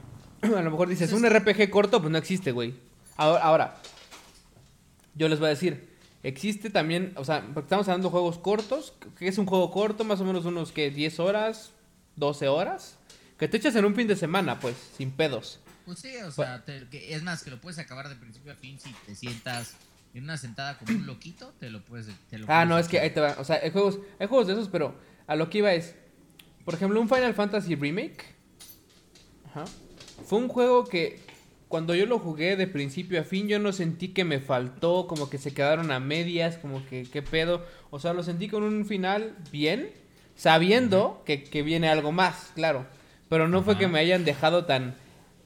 a 0.41 0.61
lo 0.61 0.71
mejor 0.71 0.89
dices, 0.89 1.11
un 1.11 1.27
RPG 1.27 1.69
corto, 1.71 2.01
pues 2.01 2.11
no 2.11 2.19
existe, 2.19 2.51
güey. 2.51 2.75
Ahora, 3.15 3.43
ahora, 3.43 3.81
yo 5.15 5.28
les 5.30 5.39
voy 5.39 5.47
a 5.47 5.49
decir, 5.49 5.89
existe 6.23 6.69
también, 6.69 7.13
o 7.15 7.26
sea, 7.26 7.41
porque 7.54 7.65
estamos 7.67 7.88
hablando 7.88 8.08
de 8.08 8.12
juegos 8.12 8.38
cortos, 8.39 8.93
que 9.17 9.28
es 9.28 9.38
un 9.38 9.45
juego 9.45 9.71
corto, 9.71 10.04
más 10.04 10.19
o 10.21 10.26
menos 10.26 10.45
unos, 10.45 10.71
que 10.71 10.89
10 10.91 11.19
horas, 11.19 11.71
12 12.15 12.47
horas, 12.47 12.97
que 13.38 13.47
te 13.47 13.58
echas 13.58 13.76
en 13.76 13.86
un 13.86 13.95
fin 13.95 14.08
de 14.08 14.15
semana, 14.15 14.60
pues, 14.60 14.76
sin 14.97 15.12
pedos. 15.12 15.60
Pues 15.86 15.99
sí, 15.99 16.15
o 16.26 16.32
sea, 16.32 16.63
te- 16.63 16.88
que- 16.89 17.13
es 17.13 17.23
más, 17.23 17.43
que 17.43 17.49
lo 17.52 17.60
puedes 17.60 17.78
acabar 17.80 18.08
de 18.08 18.15
principio 18.15 18.54
a 18.54 18.56
fin 18.56 18.80
si 18.80 18.93
te 19.06 19.15
sientas 19.15 19.76
en 20.13 20.23
una 20.23 20.38
sentada 20.38 20.78
como 20.78 20.95
un 20.97 21.06
loquito, 21.06 21.54
te 21.60 21.69
lo 21.69 21.84
puedes. 21.84 22.06
Te 22.30 22.38
lo 22.38 22.45
Ah, 22.45 22.47
puedes 22.63 22.67
no, 22.69 22.78
es 22.80 22.88
que 22.88 22.99
ahí 22.99 23.10
te 23.10 23.19
va. 23.19 23.36
O 23.39 23.43
sea, 23.43 23.60
hay 23.62 23.71
juegos, 23.71 23.99
hay 24.19 24.28
juegos 24.28 24.47
de 24.47 24.54
esos, 24.54 24.69
pero 24.69 24.95
a 25.28 25.36
lo 25.36 25.49
que 25.49 25.58
iba 25.58 25.73
es. 25.73 25.95
Por 26.63 26.76
ejemplo, 26.76 27.02
un 27.02 27.10
Final 27.10 27.34
Fantasy 27.34 27.76
Remake. 27.76 28.23
Ajá. 29.49 29.65
Fue 30.26 30.39
un 30.39 30.47
juego 30.47 30.86
que 30.86 31.19
cuando 31.73 31.95
yo 31.95 32.05
lo 32.05 32.19
jugué 32.19 32.55
de 32.55 32.67
principio 32.67 33.19
a 33.19 33.23
fin, 33.23 33.47
yo 33.47 33.57
no 33.57 33.73
sentí 33.73 34.09
que 34.09 34.23
me 34.23 34.39
faltó, 34.39 35.07
como 35.07 35.27
que 35.31 35.39
se 35.39 35.55
quedaron 35.55 35.89
a 35.91 35.99
medias, 35.99 36.57
como 36.57 36.86
que 36.86 37.01
qué 37.12 37.23
pedo. 37.23 37.65
O 37.89 37.97
sea, 37.99 38.13
lo 38.13 38.21
sentí 38.21 38.47
con 38.47 38.62
un 38.62 38.86
final 38.86 39.36
bien, 39.51 39.89
sabiendo 40.36 41.23
que, 41.25 41.43
que 41.43 41.63
viene 41.63 41.89
algo 41.89 42.12
más, 42.12 42.51
claro. 42.53 42.86
Pero 43.27 43.47
no 43.47 43.63
fue 43.63 43.75
que 43.75 43.88
me 43.88 43.97
hayan 43.97 44.23
dejado 44.23 44.65
tan. 44.65 44.93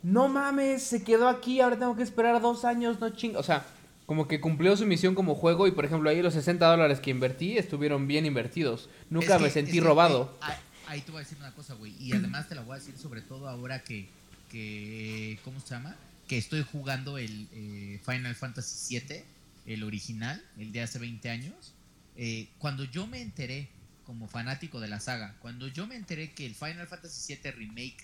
No 0.04 0.28
mames, 0.28 0.84
se 0.84 1.02
quedó 1.02 1.30
aquí, 1.30 1.62
ahora 1.62 1.80
tengo 1.80 1.96
que 1.96 2.04
esperar 2.04 2.42
dos 2.42 2.66
años, 2.66 3.00
no 3.00 3.10
ching. 3.12 3.38
O 3.38 3.44
sea, 3.44 3.66
como 4.06 4.28
que 4.28 4.42
cumplió 4.42 4.76
su 4.76 4.86
misión 4.86 5.16
como 5.16 5.34
juego 5.34 5.66
y 5.66 5.72
por 5.72 5.86
ejemplo 5.86 6.10
ahí 6.10 6.22
los 6.22 6.34
60 6.34 6.68
dólares 6.68 7.00
que 7.00 7.10
invertí 7.10 7.58
estuvieron 7.58 8.06
bien 8.06 8.26
invertidos. 8.26 8.90
Nunca 9.10 9.38
Es 9.38 9.42
me 9.42 9.50
sentí 9.50 9.78
es 9.78 9.82
que, 9.82 9.88
robado. 9.88 10.34
eh, 10.34 10.38
ahí, 10.42 10.56
ahí 10.88 11.02
te 11.04 11.12
voy 11.12 11.20
a 11.20 11.24
decir 11.24 11.38
una 11.40 11.54
cosa, 11.54 11.76
güey. 11.76 11.96
Y 11.98 12.12
además 12.12 12.50
te 12.50 12.56
la 12.56 12.64
voy 12.64 12.74
a 12.74 12.80
decir 12.80 12.98
sobre 12.98 13.22
todo 13.22 13.48
ahora 13.48 13.82
que, 13.82 14.10
que 14.52 15.40
¿cómo 15.46 15.62
se 15.62 15.70
llama? 15.70 15.96
Que 16.28 16.38
estoy 16.38 16.64
jugando 16.64 17.18
el 17.18 17.48
eh, 17.52 18.02
Final 18.06 18.36
Fantasy 18.36 19.00
VII, 19.00 19.24
el 19.66 19.84
original, 19.84 20.44
el 20.58 20.72
de 20.72 20.82
hace 20.82 21.00
20 21.00 21.30
años. 21.30 21.74
Eh, 22.16 22.50
cuando 22.58 22.84
yo 22.84 23.08
me 23.08 23.22
enteré, 23.22 23.70
como 24.06 24.28
fanático 24.28 24.80
de 24.80 24.88
la 24.88 25.00
saga, 25.00 25.36
cuando 25.40 25.68
yo 25.68 25.88
me 25.88 25.96
enteré 25.96 26.32
que 26.32 26.46
el 26.46 26.56
Final 26.56 26.88
Fantasy 26.88 27.36
VII 27.36 27.52
Remake 27.52 27.98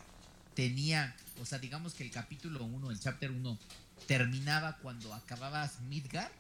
tenía, 0.53 1.15
o 1.41 1.45
sea, 1.45 1.59
digamos 1.59 1.93
que 1.93 2.03
el 2.03 2.11
capítulo 2.11 2.63
1, 2.63 2.91
el 2.91 2.99
chapter 2.99 3.31
1, 3.31 3.59
terminaba 4.07 4.77
cuando 4.77 5.13
acababas 5.13 5.79
Midgar, 5.81 6.31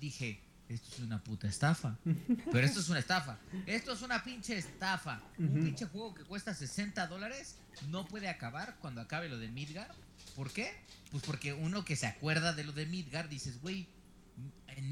dije, 0.00 0.40
esto 0.68 0.88
es 0.92 0.98
una 1.00 1.22
puta 1.22 1.48
estafa. 1.48 1.96
Pero 2.52 2.66
esto 2.66 2.80
es 2.80 2.88
una 2.88 2.98
estafa. 2.98 3.38
Esto 3.66 3.92
es 3.92 4.02
una 4.02 4.22
pinche 4.22 4.56
estafa. 4.56 5.20
Un 5.38 5.64
pinche 5.64 5.86
juego 5.86 6.14
que 6.14 6.24
cuesta 6.24 6.54
60 6.54 7.06
dólares 7.06 7.56
no 7.88 8.06
puede 8.06 8.28
acabar 8.28 8.76
cuando 8.80 9.00
acabe 9.00 9.28
lo 9.28 9.38
de 9.38 9.48
Midgar. 9.48 9.94
¿Por 10.36 10.52
qué? 10.52 10.74
Pues 11.10 11.22
porque 11.24 11.52
uno 11.54 11.84
que 11.84 11.96
se 11.96 12.06
acuerda 12.06 12.52
de 12.52 12.64
lo 12.64 12.72
de 12.72 12.86
Midgar 12.86 13.28
dices, 13.28 13.60
güey, 13.60 13.86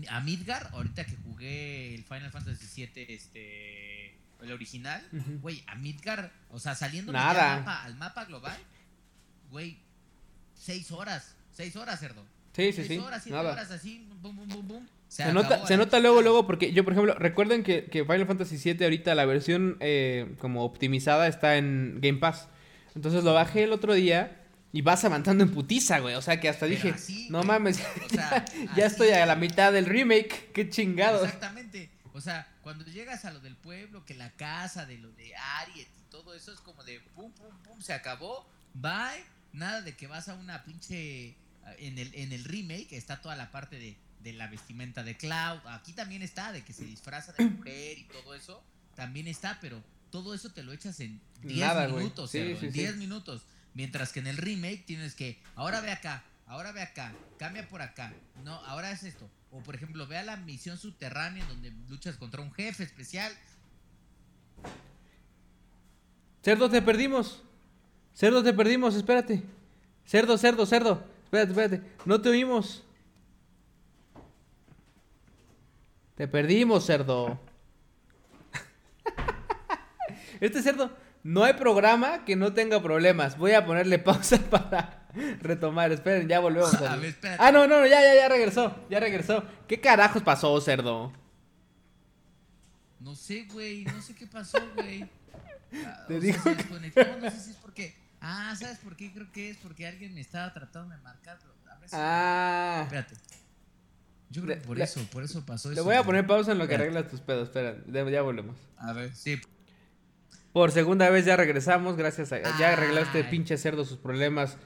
a 0.08 0.20
Midgar, 0.20 0.70
ahorita 0.72 1.04
que 1.04 1.16
jugué 1.16 1.94
el 1.94 2.04
Final 2.04 2.30
Fantasy 2.30 2.86
VII, 2.86 3.06
este, 3.14 4.16
el 4.42 4.52
original, 4.52 5.06
güey, 5.40 5.62
a 5.66 5.74
Midgar, 5.74 6.32
o 6.50 6.58
sea, 6.58 6.74
saliendo 6.74 7.12
al 7.12 7.18
mapa, 7.18 7.84
al 7.84 7.96
mapa 7.96 8.24
global, 8.24 8.58
güey, 9.50 9.78
seis 10.54 10.90
horas, 10.90 11.36
seis 11.52 11.76
horas, 11.76 12.00
cerdo. 12.00 12.24
Sí, 12.54 12.72
sí, 12.72 12.84
Seis 12.84 12.88
sí. 12.88 12.98
horas, 12.98 13.22
siete 13.22 13.36
Nada. 13.36 13.52
horas 13.52 13.70
así, 13.70 14.08
bum, 14.22 14.34
bum, 14.34 14.48
bum, 14.48 14.66
bum. 14.68 14.86
Se, 15.08 15.30
nota, 15.30 15.66
se 15.66 15.76
nota 15.76 16.00
luego, 16.00 16.22
luego, 16.22 16.46
porque 16.46 16.72
yo, 16.72 16.84
por 16.84 16.94
ejemplo, 16.94 17.14
recuerden 17.14 17.62
que, 17.62 17.84
que 17.84 18.02
Final 18.04 18.26
Fantasy 18.26 18.56
VII 18.56 18.82
ahorita 18.84 19.14
la 19.14 19.26
versión 19.26 19.76
eh, 19.80 20.34
como 20.38 20.64
optimizada 20.64 21.28
está 21.28 21.58
en 21.58 21.98
Game 22.00 22.18
Pass. 22.18 22.48
Entonces 22.94 23.22
lo 23.24 23.34
bajé 23.34 23.64
el 23.64 23.72
otro 23.72 23.92
día 23.92 24.45
y 24.76 24.82
vas 24.82 25.04
avanzando 25.04 25.42
en 25.44 25.50
putiza, 25.50 25.98
güey. 26.00 26.14
O 26.16 26.22
sea 26.22 26.38
que 26.40 26.48
hasta 26.48 26.66
Pero 26.66 26.74
dije, 26.76 26.90
así, 26.90 27.28
no 27.30 27.38
güey. 27.38 27.48
mames, 27.48 27.78
O 28.04 28.08
sea, 28.14 28.44
ya 28.76 28.86
estoy 28.86 29.08
a 29.10 29.24
la 29.26 29.36
mitad 29.36 29.72
del 29.72 29.86
remake. 29.86 30.50
Qué 30.52 30.68
chingados. 30.68 31.24
Exactamente. 31.24 31.90
O 32.12 32.20
sea, 32.20 32.46
cuando 32.62 32.84
llegas 32.84 33.24
a 33.24 33.30
lo 33.30 33.40
del 33.40 33.56
pueblo, 33.56 34.04
que 34.04 34.14
la 34.14 34.30
casa, 34.32 34.86
de 34.86 34.98
lo 34.98 35.10
de 35.12 35.34
Ariet 35.34 35.88
y 35.98 36.10
todo 36.10 36.34
eso 36.34 36.52
es 36.52 36.60
como 36.60 36.82
de 36.84 37.00
pum, 37.14 37.30
pum, 37.32 37.56
pum, 37.64 37.80
se 37.80 37.92
acabó, 37.92 38.46
bye. 38.74 39.24
Nada 39.52 39.80
de 39.80 39.96
que 39.96 40.06
vas 40.06 40.28
a 40.28 40.34
una 40.34 40.64
pinche. 40.64 41.36
En 41.78 41.98
el, 41.98 42.14
en 42.14 42.32
el 42.32 42.44
remake 42.44 42.92
está 42.92 43.20
toda 43.20 43.34
la 43.34 43.50
parte 43.50 43.78
de, 43.78 43.96
de 44.20 44.32
la 44.34 44.46
vestimenta 44.46 45.02
de 45.02 45.16
Cloud. 45.16 45.58
Aquí 45.66 45.92
también 45.94 46.22
está, 46.22 46.52
de 46.52 46.62
que 46.62 46.72
se 46.72 46.84
disfraza 46.84 47.32
de 47.32 47.46
mujer 47.46 47.98
y 47.98 48.04
todo 48.04 48.34
eso. 48.34 48.62
También 48.94 49.26
está, 49.26 49.58
pero 49.60 49.82
todo 50.10 50.34
eso 50.34 50.50
te 50.50 50.62
lo 50.62 50.72
echas 50.72 51.00
en 51.00 51.20
10 51.42 51.58
Nada, 51.60 51.86
güey. 51.86 52.04
minutos. 52.04 52.30
Sí, 52.30 52.38
sí, 52.60 52.66
en 52.66 52.72
sí. 52.72 52.78
10 52.78 52.96
minutos. 52.96 53.42
Mientras 53.76 54.10
que 54.10 54.20
en 54.20 54.26
el 54.26 54.38
remake 54.38 54.86
tienes 54.86 55.14
que, 55.14 55.38
ahora 55.54 55.82
ve 55.82 55.90
acá, 55.90 56.24
ahora 56.46 56.72
ve 56.72 56.80
acá, 56.80 57.12
cambia 57.38 57.68
por 57.68 57.82
acá. 57.82 58.10
No, 58.42 58.54
ahora 58.64 58.90
es 58.90 59.02
esto. 59.02 59.28
O 59.50 59.60
por 59.60 59.74
ejemplo, 59.74 60.06
ve 60.06 60.16
a 60.16 60.22
la 60.22 60.38
misión 60.38 60.78
subterránea 60.78 61.44
donde 61.44 61.70
luchas 61.90 62.16
contra 62.16 62.40
un 62.40 62.50
jefe 62.52 62.84
especial. 62.84 63.30
Cerdo, 66.42 66.70
te 66.70 66.80
perdimos. 66.80 67.42
Cerdo, 68.14 68.42
te 68.42 68.54
perdimos, 68.54 68.94
espérate. 68.94 69.42
Cerdo, 70.06 70.38
cerdo, 70.38 70.64
cerdo. 70.64 71.04
Espérate, 71.24 71.50
espérate. 71.50 71.82
No 72.06 72.18
te 72.18 72.30
oímos. 72.30 72.82
Te 76.14 76.26
perdimos, 76.26 76.86
cerdo. 76.86 77.38
Este 80.40 80.62
cerdo, 80.62 80.96
no 81.26 81.44
hay 81.44 81.54
programa 81.54 82.24
que 82.24 82.36
no 82.36 82.52
tenga 82.52 82.82
problemas. 82.82 83.36
Voy 83.36 83.52
a 83.52 83.64
ponerle 83.66 83.98
pausa 84.10 84.38
para 84.38 85.06
retomar. 85.42 85.90
Esperen, 85.92 86.28
ya 86.28 86.40
volvemos. 86.40 86.74
A 86.74 86.96
ver. 86.96 87.16
Ah, 87.38 87.50
no, 87.52 87.66
no, 87.66 87.84
ya, 87.86 88.00
ya, 88.00 88.14
ya 88.14 88.28
regresó. 88.28 88.74
Ya 88.88 89.00
regresó. 89.00 89.44
¿Qué 89.66 89.80
carajos 89.80 90.22
pasó, 90.22 90.60
cerdo? 90.60 91.12
No 93.00 93.14
sé, 93.14 93.46
güey, 93.52 93.84
no 93.84 94.00
sé 94.02 94.14
qué 94.14 94.26
pasó, 94.26 94.58
güey. 94.74 95.08
Ah, 95.84 96.04
Te 96.06 96.16
o 96.16 96.20
sea, 96.20 96.30
digo 96.32 96.42
se 96.44 96.56
que- 96.56 97.16
no 97.20 97.30
sé 97.30 97.40
si 97.40 97.50
es 97.50 97.56
porque... 97.56 97.94
Ah, 98.20 98.54
¿sabes 98.58 98.78
por 98.78 98.96
qué? 98.96 99.12
Creo 99.12 99.30
que 99.32 99.50
es 99.50 99.56
porque 99.56 99.86
alguien 99.86 100.14
me 100.14 100.20
estaba 100.20 100.52
tratando 100.54 100.94
de 100.94 101.02
marcar. 101.02 101.38
A 101.68 101.76
ver 101.78 101.88
si- 101.90 101.96
Ah. 101.98 102.80
Espérate. 102.84 103.16
Yo 104.30 104.42
creo 104.42 104.54
que 104.56 104.66
por 104.66 104.78
Le- 104.78 104.84
eso, 104.84 105.04
por 105.10 105.24
eso 105.24 105.44
pasó 105.44 105.68
Le 105.70 105.74
eso. 105.74 105.84
voy 105.84 105.96
a 105.96 106.04
poner 106.04 106.24
pausa 106.24 106.52
en 106.52 106.58
lo 106.58 106.68
que 106.68 106.76
arreglas 106.76 107.08
tus 107.08 107.20
pedos. 107.20 107.48
Espera, 107.48 107.76
ya 107.88 108.08
ya 108.08 108.22
volvemos. 108.22 108.56
A 108.78 108.92
ver, 108.92 109.14
sí. 109.14 109.40
Por 110.56 110.72
segunda 110.72 111.10
vez 111.10 111.26
ya 111.26 111.36
regresamos, 111.36 111.98
gracias 111.98 112.32
a... 112.32 112.40
Ya 112.58 112.72
arregló 112.72 113.00
este 113.00 113.18
Ay. 113.18 113.30
pinche 113.30 113.58
cerdo 113.58 113.84
sus 113.84 113.98
problemas 113.98 114.56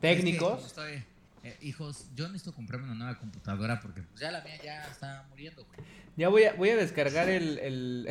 técnicos. 0.00 0.64
Es 0.64 0.72
que 0.74 1.04
eh, 1.42 1.56
hijos, 1.62 2.06
yo 2.14 2.28
necesito 2.28 2.54
comprarme 2.54 2.86
una 2.86 2.94
nueva 2.94 3.18
computadora 3.18 3.80
porque 3.80 4.02
pues, 4.02 4.20
ya 4.20 4.30
la 4.30 4.42
mía 4.42 4.62
ya 4.62 4.84
está 4.84 5.26
muriendo, 5.28 5.64
güey. 5.64 5.80
Ya 6.16 6.28
voy 6.28 6.44
a, 6.44 6.52
voy 6.52 6.68
a 6.68 6.76
descargar 6.76 7.28
el... 7.28 7.58
el... 7.58 8.08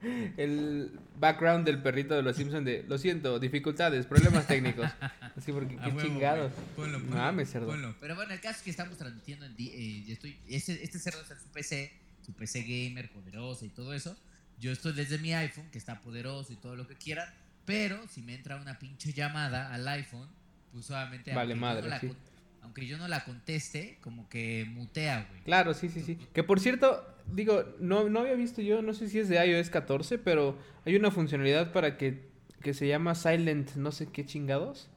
el 0.38 0.98
background 1.20 1.66
del 1.66 1.82
perrito 1.82 2.14
de 2.14 2.22
los 2.22 2.36
Simpsons 2.36 2.64
de... 2.64 2.86
Lo 2.88 2.96
siento, 2.96 3.38
dificultades, 3.38 4.06
problemas 4.06 4.46
técnicos. 4.46 4.90
Así 5.36 5.52
porque 5.52 5.76
qué 5.76 5.88
huevo, 5.88 6.00
chingados. 6.00 6.52
Ponlo, 6.74 7.00
ponlo, 7.00 7.16
Mames, 7.16 7.50
cerdo. 7.50 7.66
ponlo. 7.66 7.94
Pero 8.00 8.16
bueno, 8.16 8.32
el 8.32 8.40
caso 8.40 8.56
es 8.56 8.62
que 8.62 8.70
estamos 8.70 8.96
transmitiendo 8.96 9.44
en... 9.44 9.54
eh, 9.58 10.06
estoy, 10.08 10.38
este, 10.48 10.82
este 10.82 10.98
cerdo 10.98 11.20
en 11.20 11.38
su 11.38 11.48
PC, 11.48 11.92
su 12.24 12.32
PC 12.32 12.62
gamer 12.62 13.12
poderosa 13.12 13.66
y 13.66 13.68
todo 13.68 13.92
eso. 13.92 14.16
Yo 14.60 14.72
estoy 14.72 14.92
desde 14.92 15.18
mi 15.18 15.32
iPhone, 15.34 15.68
que 15.70 15.78
está 15.78 16.00
poderoso 16.00 16.52
y 16.52 16.56
todo 16.56 16.76
lo 16.76 16.86
que 16.86 16.94
quieran. 16.96 17.28
Pero 17.64 18.06
si 18.08 18.22
me 18.22 18.34
entra 18.34 18.56
una 18.56 18.78
pinche 18.78 19.12
llamada 19.12 19.72
al 19.72 19.86
iPhone, 19.88 20.28
pues 20.72 20.90
obviamente... 20.90 21.32
Vale 21.34 21.52
aunque 21.52 21.56
yo 21.56 21.60
madre, 21.60 21.82
no 21.82 21.88
la 21.88 22.00
sí. 22.00 22.06
con- 22.08 22.16
Aunque 22.62 22.86
yo 22.86 22.98
no 22.98 23.08
la 23.08 23.24
conteste, 23.24 23.98
como 24.00 24.28
que 24.28 24.66
mutea, 24.70 25.26
güey. 25.30 25.42
Claro, 25.42 25.74
sí, 25.74 25.88
sí, 25.88 26.00
sí. 26.02 26.16
Que 26.32 26.42
por 26.42 26.60
cierto, 26.60 27.06
digo, 27.32 27.64
no, 27.78 28.08
no 28.08 28.20
había 28.20 28.34
visto 28.34 28.62
yo, 28.62 28.80
no 28.82 28.94
sé 28.94 29.08
si 29.08 29.18
es 29.18 29.28
de 29.28 29.44
iOS 29.44 29.70
14, 29.70 30.18
pero 30.18 30.58
hay 30.86 30.96
una 30.96 31.10
funcionalidad 31.10 31.72
para 31.72 31.96
que, 31.98 32.26
que 32.62 32.72
se 32.74 32.86
llama 32.88 33.14
Silent 33.14 33.74
no 33.76 33.92
sé 33.92 34.06
qué 34.10 34.24
chingados, 34.24 34.88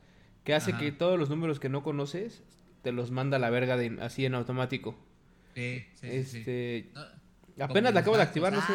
que 0.46 0.54
hace 0.54 0.72
Ajá. 0.72 0.80
que 0.80 0.91
todos 0.93 1.20
los 1.20 1.30
números 1.30 1.60
que 1.60 1.67
no 1.70 1.84
conoces 1.84 2.41
te 2.84 2.91
los 2.93 3.12
manda 3.12 3.36
a 3.38 3.39
la 3.39 3.50
verga 3.50 3.76
de, 3.76 3.98
así 4.02 4.26
en 4.26 4.36
automático. 4.36 4.98
Sí, 5.54 5.86
sí, 5.96 6.08
sí, 6.10 6.24
sí. 6.24 6.38
este, 6.38 6.89
No, 6.93 7.06
apenas 7.62 7.93
la 7.93 8.02
acabo 8.02 8.17
de 8.17 8.24
activar, 8.24 8.54
no 8.54 8.62
sé. 8.62 8.74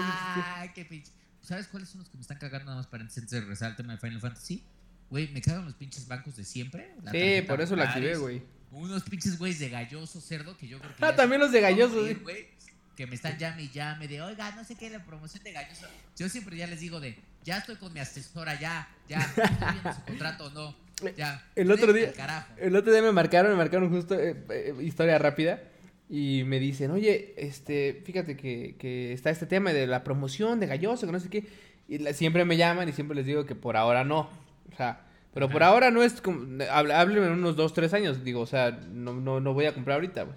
Ay, 0.57 0.71
qué 0.75 0.85
pinche. 0.85 1.12
¿Sabes 1.42 1.66
cuáles 1.66 1.88
son 1.88 2.01
los 2.01 2.09
que 2.09 2.16
me 2.16 2.23
están 2.23 2.38
cagando 2.38 2.66
nada 2.66 2.77
más 2.77 2.87
para 2.87 3.03
antes 3.03 3.29
de 3.29 3.40
regresar 3.40 3.71
al 3.71 3.77
tema 3.77 3.92
de 3.95 3.99
Final 3.99 4.21
Fantasy? 4.21 4.64
Güey, 5.11 5.29
me 5.33 5.42
cagan 5.42 5.64
los 5.64 5.75
pinches 5.75 6.07
bancos 6.07 6.37
de 6.37 6.45
siempre. 6.45 6.95
la 7.03 7.11
Sí, 7.11 7.42
por 7.47 7.61
eso 7.61 7.77
la 7.77 7.85
activé, 7.85 8.16
güey. 8.16 8.42
Unos 8.71 9.03
pinches 9.03 9.38
güeyes 9.38 9.59
de 9.59 9.68
galloso 9.68 10.21
cerdo 10.21 10.57
que 10.57 10.66
yo 10.66 10.79
creo 10.79 10.97
que. 10.97 11.05
Ah, 11.05 11.14
también 11.14 11.40
los 11.40 11.53
de 11.53 11.61
galloso, 11.61 12.07
sí. 12.07 12.14
güey, 12.14 12.49
Que 12.97 13.07
me 13.07 13.16
están 13.16 13.37
llame 13.38 13.64
y 13.64 13.71
llame 13.71 14.09
de, 14.09 14.23
oiga, 14.23 14.53
no 14.53 14.64
sé 14.64 14.77
qué, 14.77 14.88
la 14.88 15.05
promoción 15.05 15.42
de 15.42 15.53
galloso. 15.53 15.87
Yo 16.16 16.29
siempre 16.29 16.57
ya 16.57 16.66
les 16.66 16.81
digo 16.81 17.01
de, 17.01 17.18
ya 17.45 17.59
estoy 17.59 17.77
con 17.77 17.92
mi 17.92 18.01
asesora, 18.01 18.59
ya, 18.59 18.88
ya, 19.09 19.18
estoy 19.18 19.45
viendo 19.73 19.92
su 19.92 20.05
contrato 20.05 20.47
o 20.47 20.51
no, 20.51 20.77
ya. 21.16 21.45
El 21.57 21.71
otro 21.71 21.92
día-. 21.92 22.12
El 22.57 22.77
otro 22.77 22.92
día 22.92 23.03
me 23.03 23.12
marcaron, 23.12 23.51
me 23.51 23.59
marcaron 23.59 23.90
justo 23.90 24.14
eh, 24.14 24.42
eh, 24.49 24.75
historia 24.81 25.18
rápida 25.18 25.61
y 26.08 26.42
me 26.44 26.58
dicen, 26.60 26.90
oye, 26.90 27.34
este, 27.36 28.02
fíjate 28.04 28.36
que, 28.36 28.76
que 28.78 29.12
está 29.12 29.30
este 29.30 29.46
tema 29.46 29.72
de 29.72 29.86
la 29.86 30.04
promoción 30.04 30.60
de 30.60 30.66
Galloso, 30.66 31.06
que 31.06 31.12
no 31.12 31.20
sé 31.20 31.30
qué. 31.30 31.44
Y 31.88 31.98
la- 31.98 32.12
siempre 32.12 32.44
me 32.44 32.56
llaman 32.56 32.88
y 32.88 32.92
siempre 32.92 33.14
les 33.16 33.26
digo 33.26 33.46
que 33.46 33.54
por 33.54 33.76
ahora 33.76 34.04
no. 34.04 34.28
O 34.72 34.76
sea, 34.76 35.06
pero 35.34 35.48
por 35.48 35.62
ahora 35.62 35.90
no 35.90 36.02
es 36.02 36.20
como, 36.20 36.62
háblenme 36.70 37.26
en 37.26 37.32
unos 37.32 37.56
dos, 37.56 37.72
tres 37.72 37.94
años. 37.94 38.22
Digo, 38.24 38.40
o 38.40 38.46
sea, 38.46 38.70
no, 38.92 39.14
no, 39.14 39.40
no 39.40 39.54
voy 39.54 39.64
a 39.66 39.72
comprar 39.74 39.94
ahorita, 39.96 40.24
güey. 40.24 40.36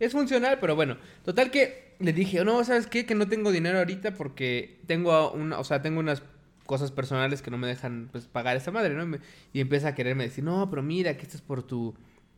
Es 0.00 0.12
funcional, 0.12 0.58
pero 0.60 0.74
bueno. 0.74 0.96
Total 1.24 1.50
que 1.52 1.94
le 2.00 2.12
dije, 2.12 2.44
no, 2.44 2.64
¿sabes 2.64 2.88
qué? 2.88 3.06
Que 3.06 3.14
no 3.14 3.28
tengo 3.28 3.52
dinero 3.52 3.78
ahorita 3.78 4.14
porque 4.14 4.80
tengo 4.86 5.30
una, 5.32 5.60
o 5.60 5.64
sea, 5.64 5.80
tengo 5.82 6.00
unas 6.00 6.22
cosas 6.66 6.90
personales 6.90 7.42
que 7.42 7.50
no 7.52 7.58
me 7.58 7.68
dejan 7.68 8.08
pues, 8.10 8.26
pagar 8.26 8.56
esa 8.56 8.72
madre, 8.72 8.94
¿no? 8.94 9.04
Y, 9.04 9.06
me- 9.06 9.18
y 9.52 9.60
empieza 9.60 9.88
a 9.88 9.94
quererme 9.94 10.24
decir, 10.24 10.42
no, 10.42 10.68
pero 10.68 10.82
mira, 10.82 11.16
que 11.16 11.22
esto 11.22 11.36
es 11.36 11.42
por 11.42 11.62
tu, 11.62 11.94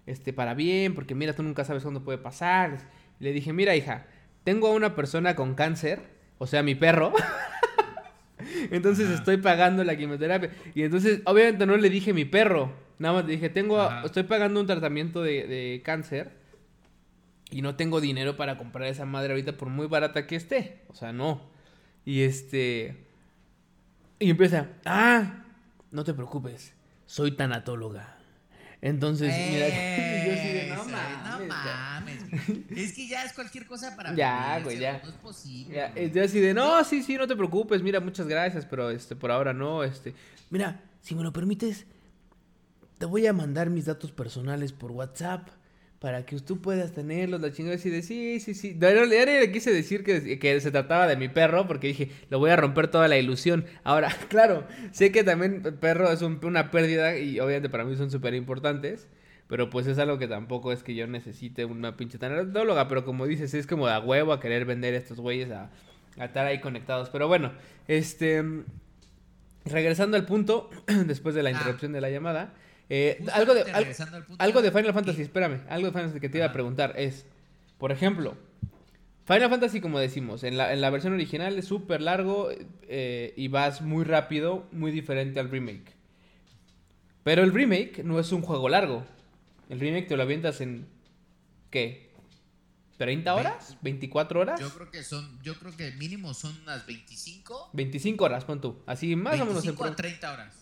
este, 0.07 0.33
para 0.33 0.55
bien, 0.55 0.95
porque 0.95 1.14
mira, 1.14 1.35
tú 1.35 1.43
nunca 1.43 1.64
sabes 1.64 1.83
cuándo 1.83 2.05
puede 2.05 2.19
pasar. 2.19 2.79
Y 3.21 3.25
le 3.25 3.33
dije, 3.33 3.53
mira, 3.53 3.75
hija, 3.77 4.07
tengo 4.45 4.69
a 4.69 4.73
una 4.73 4.95
persona 4.95 5.35
con 5.37 5.55
cáncer, 5.55 6.01
o 6.38 6.47
sea, 6.47 6.62
mi 6.62 6.75
perro. 6.75 7.12
entonces 8.71 9.07
Ajá. 9.07 9.14
estoy 9.17 9.37
pagando 9.38 9.85
la 9.85 9.97
quimioterapia. 9.97 10.51
Y 10.75 10.83
entonces, 10.83 11.21
obviamente 11.25 11.67
no 11.67 11.77
le 11.77 11.90
dije 11.90 12.12
mi 12.12 12.25
perro, 12.25 12.73
nada 12.99 13.14
más 13.14 13.25
le 13.27 13.33
dije, 13.33 13.49
tengo, 13.49 13.81
a- 13.81 14.03
estoy 14.05 14.25
pagando 14.25 14.61
un 14.61 14.67
tratamiento 14.67 15.23
de, 15.23 15.47
de 15.47 15.83
cáncer. 15.85 16.43
Y 17.51 17.62
no 17.62 17.77
tengo 17.77 18.01
dinero 18.01 18.37
para 18.37 18.59
comprar 18.59 18.88
esa 18.88 19.05
madre 19.05 19.33
ahorita 19.33 19.57
por 19.57 19.69
muy 19.69 19.87
barata 19.87 20.27
que 20.27 20.35
esté. 20.35 20.81
O 20.88 20.95
sea, 20.95 21.12
no. 21.12 21.43
Y 22.05 22.23
este. 22.23 22.97
Y 24.19 24.31
empieza. 24.31 24.69
Ah, 24.85 25.45
no 25.93 26.03
te 26.03 26.14
preocupes. 26.14 26.75
Soy 27.07 27.33
tanatóloga. 27.33 28.13
Entonces, 28.85 29.33
mira. 29.51 29.68
yo 30.27 30.33
así 30.35 30.49
de, 30.49 30.66
no 30.68 30.75
Eso, 30.75 30.90
mames. 30.90 31.25
no 31.25 31.40
ya". 31.40 31.47
mames. 31.49 32.18
Es 32.77 32.92
que 32.92 33.09
ya 33.09 33.25
es 33.25 33.33
cualquier 33.33 33.66
cosa 33.66 33.97
para 33.97 34.14
Ya, 34.14 34.51
vivir, 34.59 34.64
güey, 34.64 34.79
ya. 34.79 35.01
No 35.03 35.09
es 35.09 35.14
posible. 35.16 35.75
Ya, 35.75 35.94
yo 35.94 36.23
así 36.25 36.38
de, 36.40 36.53
no, 36.53 36.85
sí, 36.85 37.03
sí, 37.03 37.16
no 37.16 37.27
te 37.27 37.35
preocupes. 37.35 37.83
Mira, 37.83 38.01
muchas 38.01 38.27
gracias, 38.27 38.66
pero 38.66 38.90
este, 38.90 39.16
por 39.16 39.31
ahora 39.31 39.53
no. 39.55 39.83
Este. 39.85 40.14
Mira, 40.51 40.81
si 41.01 41.14
me 41.14 41.23
lo 41.23 41.33
permites, 41.33 41.87
te 42.99 43.07
voy 43.07 43.27
a 43.27 43.33
mandar 43.33 43.70
mis 43.70 43.87
datos 43.87 44.12
personales 44.12 44.73
por 44.73 44.92
WhatsApp. 44.92 45.49
Para 46.05 46.27
que 46.27 46.38
tú 46.38 46.61
puedas 46.61 46.93
tenerlos, 46.93 47.40
la 47.40 47.51
chingada 47.51 47.77
así 47.77 47.88
de 47.88 48.03
sí, 48.03 48.38
sí, 48.38 48.53
sí. 48.53 48.77
No, 48.79 48.90
no 48.93 49.07
le 49.07 49.51
quise 49.51 49.73
decir 49.73 50.05
que, 50.05 50.38
que 50.38 50.61
se 50.61 50.71
trataba 50.71 51.07
de 51.07 51.17
mi 51.17 51.31
perro 51.31 51.67
porque 51.67 51.87
dije, 51.87 52.11
lo 52.29 52.38
voy 52.38 52.51
a 52.51 52.57
romper 52.57 52.88
toda 52.88 53.09
la 53.09 53.17
ilusión. 53.17 53.64
Ahora, 53.85 54.14
claro, 54.29 54.64
sé 54.93 55.11
que 55.12 55.25
también 55.25 55.62
el 55.64 55.73
perro 55.73 56.12
es 56.12 56.21
un- 56.21 56.38
una 56.45 56.71
pérdida 56.71 57.17
y 57.17 57.40
obviamente 57.40 57.71
para 57.71 57.85
mí 57.85 57.97
son 57.97 58.11
súper 58.11 58.35
importantes. 58.35 59.09
Pero 59.49 59.71
pues 59.71 59.87
es 59.87 59.97
algo 59.99 60.19
que 60.19 60.29
tampoco 60.29 60.73
es 60.73 60.83
que 60.83 60.95
yo 60.95 61.07
necesite 61.07 61.64
una 61.64 61.97
pinche 61.97 62.19
tanatóloga. 62.19 62.87
Pero 62.87 63.07
como 63.07 63.27
dices, 63.27 63.55
es 63.55 63.67
como 63.67 63.87
de 63.87 63.95
a 63.95 64.01
huevo 64.01 64.35
a 64.35 64.40
querer 64.40 64.67
vender 64.67 64.93
a 64.93 64.99
estos 64.99 65.19
güeyes 65.21 65.51
a, 65.53 65.71
a 66.19 66.27
estar 66.27 66.45
ahí 66.47 66.61
conectados. 66.61 67.09
Pero 67.09 67.29
bueno, 67.29 67.53
este. 67.88 68.45
Regresando 69.64 70.19
al 70.19 70.27
punto, 70.27 70.69
después 71.07 71.35
de 71.35 71.43
la 71.43 71.49
Ah. 71.49 71.53
interrupción 71.53 71.93
de 71.93 72.01
la 72.03 72.11
llamada. 72.11 72.53
Eh, 72.90 73.25
algo, 73.33 73.55
de, 73.55 73.62
al- 73.73 73.85
algo 74.38 74.62
de 74.62 74.70
Final 74.70 74.92
Fantasy, 74.94 75.23
espérame. 75.23 75.61
Algo 75.68 75.87
de 75.87 75.92
Final 75.92 76.05
Fantasy 76.07 76.20
que 76.20 76.29
te 76.29 76.38
iba 76.38 76.47
a 76.47 76.53
preguntar 76.53 76.94
es. 76.97 77.27
Por 77.79 77.90
ejemplo, 77.92 78.37
Final 79.27 79.51
Fantasy, 79.51 79.81
como 79.81 79.99
decimos, 79.99 80.44
en 80.44 80.57
la, 80.57 80.73
en 80.73 80.81
la 80.81 80.90
versión 80.90 81.12
original 81.14 81.59
es 81.59 81.66
súper 81.66 82.01
largo 82.01 82.51
eh, 82.83 83.33
y 83.37 83.49
vas 83.49 83.81
muy 83.83 84.05
rápido, 84.05 84.66
muy 84.73 84.92
diferente 84.92 85.40
al 85.40 85.51
remake. 85.51 85.92
Pero 87.23 87.42
el 87.42 87.53
remake 87.53 88.05
no 88.05 88.20
es 88.20 88.33
un 88.33 88.42
juego 88.42 88.68
largo. 88.68 89.05
El 89.70 89.81
remake 89.81 90.07
te 90.09 90.16
lo 90.16 90.23
avientas 90.23 90.61
en. 90.61 90.87
¿Qué? 91.70 92.12
¿30 92.99 93.35
horas? 93.35 93.77
¿24 93.83 94.37
horas? 94.37 94.61
Yo 94.61 94.70
creo 94.70 94.90
que 94.90 95.03
son, 95.03 95.40
yo 95.42 95.55
creo 95.59 95.77
que 95.77 95.90
mínimo 95.92 96.33
son 96.33 96.57
unas 96.62 96.87
25, 96.87 97.70
25 97.73 98.25
horas, 98.25 98.44
pon 98.44 98.61
tú. 98.61 98.79
Así 98.87 99.16
más 99.16 99.35
o 99.40 99.47
menos. 99.47 99.64
en 99.64 99.75
25 99.75 99.83
a 99.83 99.87
pro- 99.88 99.97
30 99.97 100.33
horas. 100.33 100.55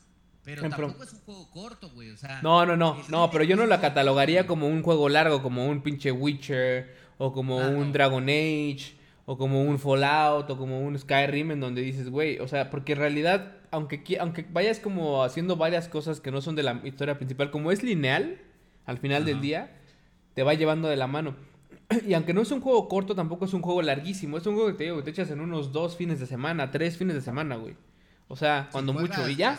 Pero 0.44 0.64
En 0.64 0.70
pro- 0.72 0.86
tampoco 0.88 1.04
es 1.04 1.12
un 1.12 1.20
juego 1.20 1.50
corto, 1.50 1.90
güey. 1.90 2.10
O 2.10 2.16
sea, 2.16 2.40
No, 2.42 2.66
no, 2.66 2.76
no. 2.76 2.96
No, 3.08 3.30
pero 3.30 3.44
yo 3.44 3.54
no 3.56 3.66
la 3.66 3.80
catalogaría 3.80 4.46
como 4.46 4.66
un 4.66 4.82
juego 4.82 5.08
largo, 5.08 5.42
como 5.42 5.66
un 5.66 5.82
pinche 5.82 6.10
Witcher, 6.10 6.94
o 7.18 7.32
como 7.32 7.60
Ah, 7.60 7.68
un 7.68 7.86
no. 7.88 7.92
Dragon 7.92 8.24
Age, 8.24 8.94
o 9.24 9.38
como 9.38 9.62
un 9.62 9.78
Fallout 9.78 10.50
o 10.50 10.56
como 10.58 10.80
un 10.80 10.98
Skyrim 10.98 11.52
en 11.52 11.60
donde 11.60 11.80
dices, 11.82 12.10
güey, 12.10 12.38
o 12.40 12.48
sea, 12.48 12.70
porque 12.70 12.94
en 12.94 12.98
realidad, 12.98 13.52
aunque, 13.70 14.02
aunque 14.18 14.44
vayas 14.52 14.80
como 14.80 15.22
haciendo 15.22 15.56
varias 15.56 15.88
cosas 15.88 16.18
que 16.20 16.32
no 16.32 16.40
son 16.42 16.56
de 16.56 16.64
la 16.64 16.80
historia 16.82 17.16
principal, 17.18 17.52
como 17.52 17.70
es 17.70 17.84
lineal, 17.84 18.38
al 18.84 18.98
final 18.98 19.24
del 19.24 19.40
día, 19.40 19.70
te 20.34 20.42
va 20.42 20.54
llevando 20.54 20.88
de 20.88 20.96
la 20.96 21.06
mano. 21.06 21.36
Y 22.08 22.14
aunque 22.14 22.34
no 22.34 22.40
es 22.42 22.50
un 22.50 22.60
juego 22.60 22.88
corto, 22.88 23.14
tampoco 23.14 23.44
es 23.44 23.52
un 23.54 23.62
juego 23.62 23.80
larguísimo. 23.82 24.38
Es 24.38 24.46
un 24.46 24.54
juego 24.54 24.70
que 24.70 24.74
te, 24.78 24.84
digo, 24.84 24.96
que 24.96 25.02
te 25.04 25.10
echas 25.10 25.30
en 25.30 25.40
unos 25.40 25.70
dos 25.72 25.94
fines 25.94 26.18
de 26.18 26.26
semana, 26.26 26.70
tres 26.72 26.96
fines 26.96 27.14
de 27.14 27.20
semana, 27.20 27.54
güey. 27.56 27.76
O 28.28 28.34
sea, 28.36 28.68
cuando 28.72 28.92
mucho. 28.94 29.28
Y 29.28 29.36
ya. 29.36 29.56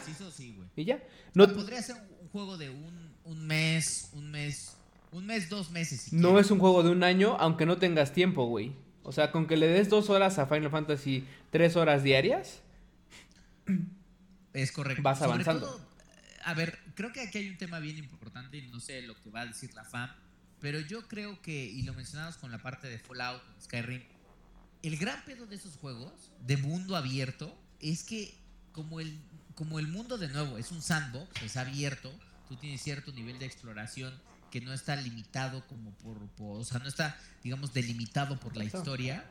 Y 0.75 0.85
ya. 0.85 1.01
No, 1.33 1.47
podría 1.53 1.81
ser 1.81 1.95
un 2.21 2.29
juego 2.29 2.57
de 2.57 2.69
un, 2.69 3.13
un 3.25 3.45
mes, 3.45 4.09
un 4.13 4.31
mes, 4.31 4.75
un 5.11 5.25
mes, 5.25 5.49
dos 5.49 5.71
meses. 5.71 6.11
no 6.13 6.39
es 6.39 6.51
un 6.51 6.59
juego 6.59 6.83
de 6.83 6.89
un 6.89 7.03
año, 7.03 7.37
aunque 7.39 7.65
no 7.65 7.77
tengas 7.77 8.13
tiempo, 8.13 8.45
güey. 8.45 8.73
O 9.03 9.11
sea, 9.11 9.31
con 9.31 9.47
que 9.47 9.57
le 9.57 9.67
des 9.67 9.89
dos 9.89 10.09
horas 10.09 10.39
a 10.39 10.47
Final 10.47 10.71
Fantasy, 10.71 11.25
tres 11.51 11.75
horas 11.75 12.03
diarias. 12.03 12.61
Es 14.53 14.71
correcto. 14.71 15.03
Vas 15.03 15.21
avanzando. 15.21 15.81
a 16.45 16.53
ver, 16.53 16.79
creo 16.95 17.11
que 17.11 17.21
aquí 17.21 17.39
hay 17.39 17.49
un 17.49 17.57
tema 17.57 17.79
bien 17.79 17.97
importante 17.97 18.57
y 18.57 18.67
no 18.67 18.79
sé 18.79 19.01
lo 19.01 19.19
que 19.19 19.29
va 19.29 19.41
a 19.41 19.45
decir 19.45 19.73
la 19.73 19.83
fan, 19.83 20.15
pero 20.59 20.79
yo 20.79 21.07
creo 21.07 21.41
que, 21.41 21.65
y 21.65 21.83
lo 21.83 21.93
mencionamos 21.93 22.37
con 22.37 22.51
la 22.51 22.59
parte 22.59 22.87
de 22.87 22.97
Fallout, 22.97 23.41
Skyrim, 23.61 24.01
el 24.83 24.97
gran 24.97 25.23
pedo 25.25 25.45
de 25.45 25.55
esos 25.55 25.75
juegos 25.77 26.31
de 26.45 26.57
mundo 26.57 26.95
abierto 26.95 27.57
es 27.79 28.03
que 28.03 28.33
como 28.71 28.99
el, 28.99 29.19
como 29.55 29.79
el 29.79 29.87
mundo 29.87 30.17
de 30.17 30.27
nuevo 30.29 30.57
es 30.57 30.71
un 30.71 30.81
sandbox, 30.81 31.41
es 31.41 31.57
abierto, 31.57 32.11
tú 32.47 32.55
tienes 32.55 32.81
cierto 32.81 33.11
nivel 33.11 33.39
de 33.39 33.45
exploración 33.45 34.13
que 34.51 34.61
no 34.61 34.73
está 34.73 34.95
limitado 34.95 35.65
como 35.67 35.91
por, 35.97 36.17
o 36.37 36.63
sea, 36.63 36.79
no 36.79 36.87
está, 36.87 37.17
digamos, 37.43 37.73
delimitado 37.73 38.39
por 38.39 38.55
la 38.55 38.63
historia, 38.63 39.25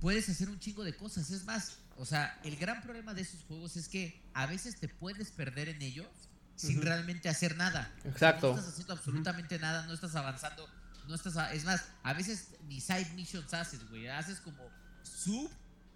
puedes 0.00 0.28
hacer 0.28 0.48
un 0.48 0.60
chingo 0.60 0.84
de 0.84 0.94
cosas. 0.94 1.30
Es 1.30 1.44
más, 1.44 1.78
o 1.96 2.04
sea, 2.04 2.38
el 2.44 2.56
gran 2.56 2.82
problema 2.82 3.14
de 3.14 3.22
esos 3.22 3.42
juegos 3.44 3.76
es 3.76 3.88
que 3.88 4.22
a 4.34 4.46
veces 4.46 4.76
te 4.76 4.88
puedes 4.88 5.30
perder 5.30 5.68
en 5.68 5.82
ellos 5.82 6.06
sin 6.54 6.82
realmente 6.82 7.28
hacer 7.28 7.56
nada. 7.56 7.92
Exacto. 8.04 8.52
no 8.52 8.58
estás 8.58 8.72
haciendo 8.72 8.92
absolutamente 8.92 9.58
nada, 9.58 9.86
no 9.86 9.92
estás 9.94 10.14
avanzando, 10.14 10.68
no 11.08 11.14
estás, 11.14 11.52
es 11.52 11.64
más, 11.64 11.86
a 12.02 12.12
veces 12.12 12.48
ni 12.68 12.80
side 12.80 13.10
missions 13.14 13.52
haces, 13.52 13.88
güey, 13.88 14.06
haces 14.08 14.38
como 14.40 14.62
sub 15.02 15.50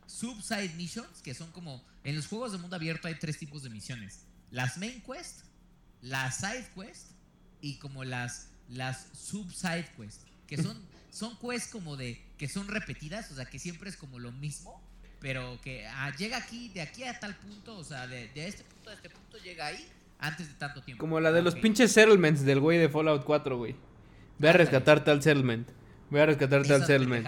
sub 0.07 0.41
side 0.43 0.71
missions 0.77 1.23
que 1.23 1.35
son 1.35 1.51
como 1.53 1.85
en 2.05 2.17
los 2.17 2.27
juegos 2.27 2.53
de 2.53 2.59
mundo 2.59 2.77
abierto 2.77 3.09
hay 3.09 3.17
tres 3.17 3.39
tipos 3.39 3.63
de 3.63 3.71
misiones. 3.71 4.21
Las 4.51 4.79
main 4.79 5.03
quest, 5.03 5.41
las 6.03 6.37
side 6.37 6.69
quest 6.75 7.11
y 7.61 7.77
como 7.79 8.05
las 8.05 8.51
las 8.69 9.09
sub 9.13 9.53
side 9.53 9.89
quest, 9.97 10.23
que 10.47 10.63
son 10.63 10.81
son 11.11 11.37
quests 11.39 11.71
como 11.71 11.97
de 11.97 12.23
que 12.39 12.49
son 12.49 12.69
repetidas, 12.69 13.31
o 13.31 13.35
sea, 13.35 13.47
que 13.47 13.59
siempre 13.59 13.91
es 13.91 13.97
como 13.97 14.19
lo 14.19 14.33
mismo, 14.33 14.81
pero 15.21 15.59
que 15.63 15.87
ah, 15.87 16.15
llega 16.17 16.37
aquí 16.37 16.69
de 16.69 16.83
aquí 16.83 17.05
a 17.05 17.19
tal 17.19 17.35
punto, 17.37 17.77
o 17.77 17.85
sea, 17.85 18.07
de, 18.07 18.29
de 18.29 18.49
este 18.49 18.65
punto 18.65 18.91
a 18.91 18.95
este 18.95 19.11
punto 19.11 19.39
llega 19.39 19.67
ahí 19.67 19.89
antes 20.19 20.49
de 20.49 20.55
tanto 20.55 20.83
tiempo. 20.83 21.01
Como 21.01 21.21
la 21.21 21.33
de 21.33 21.43
los 21.43 21.55
pinches 21.55 21.93
settlements 21.93 22.45
del 22.45 22.61
güey 22.61 22.79
de 22.79 22.89
Fallout 22.89 23.25
4, 23.25 23.57
güey. 23.57 23.75
Ve 24.39 24.51
a 24.51 24.53
rescatar 24.53 25.03
tal 25.05 25.23
settlement. 25.23 25.69
Ve 26.11 26.21
a 26.21 26.27
rescatar 26.27 26.63
tal 26.67 26.87
settlement. 26.87 27.27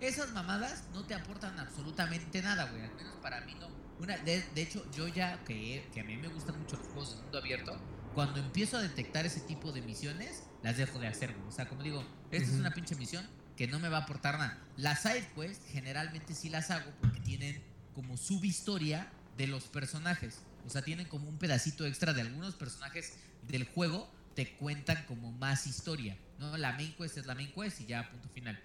Esas 0.00 0.32
mamadas 0.32 0.84
no 0.92 1.04
te 1.04 1.14
aportan 1.14 1.58
absolutamente 1.58 2.40
nada, 2.42 2.66
güey. 2.70 2.82
Al 2.82 2.94
menos 2.94 3.14
para 3.22 3.40
mí 3.42 3.54
no. 3.54 3.68
Una, 4.00 4.16
de, 4.18 4.44
hecho, 4.54 4.88
yo 4.92 5.08
ya, 5.08 5.42
que, 5.44 5.88
que 5.92 6.00
a 6.00 6.04
mí 6.04 6.16
me 6.16 6.28
gustan 6.28 6.58
mucho 6.58 6.76
los 6.76 6.86
juegos 6.86 7.16
de 7.16 7.22
mundo 7.22 7.38
abierto, 7.38 7.80
cuando 8.14 8.40
empiezo 8.40 8.76
a 8.76 8.82
detectar 8.82 9.26
ese 9.26 9.40
tipo 9.40 9.72
de 9.72 9.82
misiones, 9.82 10.44
las 10.62 10.76
dejo 10.76 10.98
de 10.98 11.08
hacer, 11.08 11.34
güey. 11.34 11.48
O 11.48 11.52
sea, 11.52 11.68
como 11.68 11.82
digo, 11.82 12.04
esta 12.30 12.50
es 12.50 12.58
una 12.58 12.72
pinche 12.72 12.94
misión 12.94 13.26
que 13.56 13.66
no 13.66 13.80
me 13.80 13.88
va 13.88 13.98
a 13.98 14.00
aportar 14.02 14.38
nada. 14.38 14.58
Las 14.76 15.02
side 15.02 15.28
quests 15.34 15.64
generalmente 15.70 16.34
sí 16.34 16.48
las 16.48 16.70
hago 16.70 16.90
porque 17.00 17.20
tienen 17.20 17.62
como 17.94 18.16
subhistoria 18.16 19.10
de 19.36 19.48
los 19.48 19.64
personajes. 19.64 20.42
O 20.64 20.70
sea, 20.70 20.82
tienen 20.82 21.06
como 21.08 21.28
un 21.28 21.38
pedacito 21.38 21.86
extra 21.86 22.12
de 22.12 22.20
algunos 22.20 22.54
personajes 22.54 23.14
del 23.48 23.64
juego, 23.64 24.12
te 24.34 24.54
cuentan 24.56 25.04
como 25.06 25.32
más 25.32 25.66
historia. 25.66 26.16
¿no? 26.38 26.56
La 26.56 26.72
main 26.72 26.94
quest 26.96 27.18
es 27.18 27.26
la 27.26 27.34
main 27.34 27.52
quest 27.52 27.80
y 27.80 27.86
ya, 27.86 28.08
punto 28.10 28.28
final. 28.28 28.60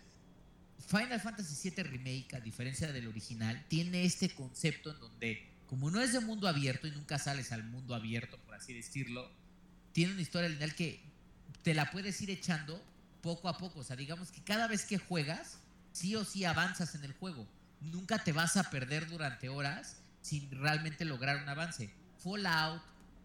Final 0.87 1.19
Fantasy 1.19 1.69
VII 1.69 1.83
Remake, 1.83 2.35
a 2.35 2.39
diferencia 2.39 2.91
del 2.91 3.07
original, 3.07 3.65
tiene 3.67 4.03
este 4.03 4.29
concepto 4.29 4.91
en 4.91 4.99
donde, 4.99 5.49
como 5.67 5.89
no 5.89 6.01
es 6.01 6.13
de 6.13 6.19
mundo 6.19 6.47
abierto 6.47 6.87
y 6.87 6.91
nunca 6.91 7.17
sales 7.17 7.51
al 7.51 7.63
mundo 7.63 7.95
abierto, 7.95 8.37
por 8.39 8.55
así 8.55 8.73
decirlo, 8.73 9.31
tiene 9.91 10.13
una 10.13 10.21
historia 10.21 10.49
lineal 10.49 10.75
que 10.75 11.01
te 11.63 11.73
la 11.73 11.91
puedes 11.91 12.19
ir 12.21 12.29
echando 12.29 12.83
poco 13.21 13.47
a 13.47 13.57
poco. 13.57 13.79
O 13.79 13.83
sea, 13.83 13.95
digamos 13.95 14.31
que 14.31 14.43
cada 14.43 14.67
vez 14.67 14.85
que 14.85 14.97
juegas, 14.97 15.59
sí 15.93 16.15
o 16.15 16.25
sí 16.25 16.45
avanzas 16.45 16.93
en 16.95 17.03
el 17.03 17.13
juego. 17.13 17.47
Nunca 17.79 18.23
te 18.23 18.31
vas 18.31 18.57
a 18.57 18.69
perder 18.69 19.07
durante 19.07 19.49
horas 19.49 19.97
sin 20.21 20.49
realmente 20.51 21.05
lograr 21.05 21.41
un 21.41 21.49
avance. 21.49 21.89
Fallout, 22.17 22.81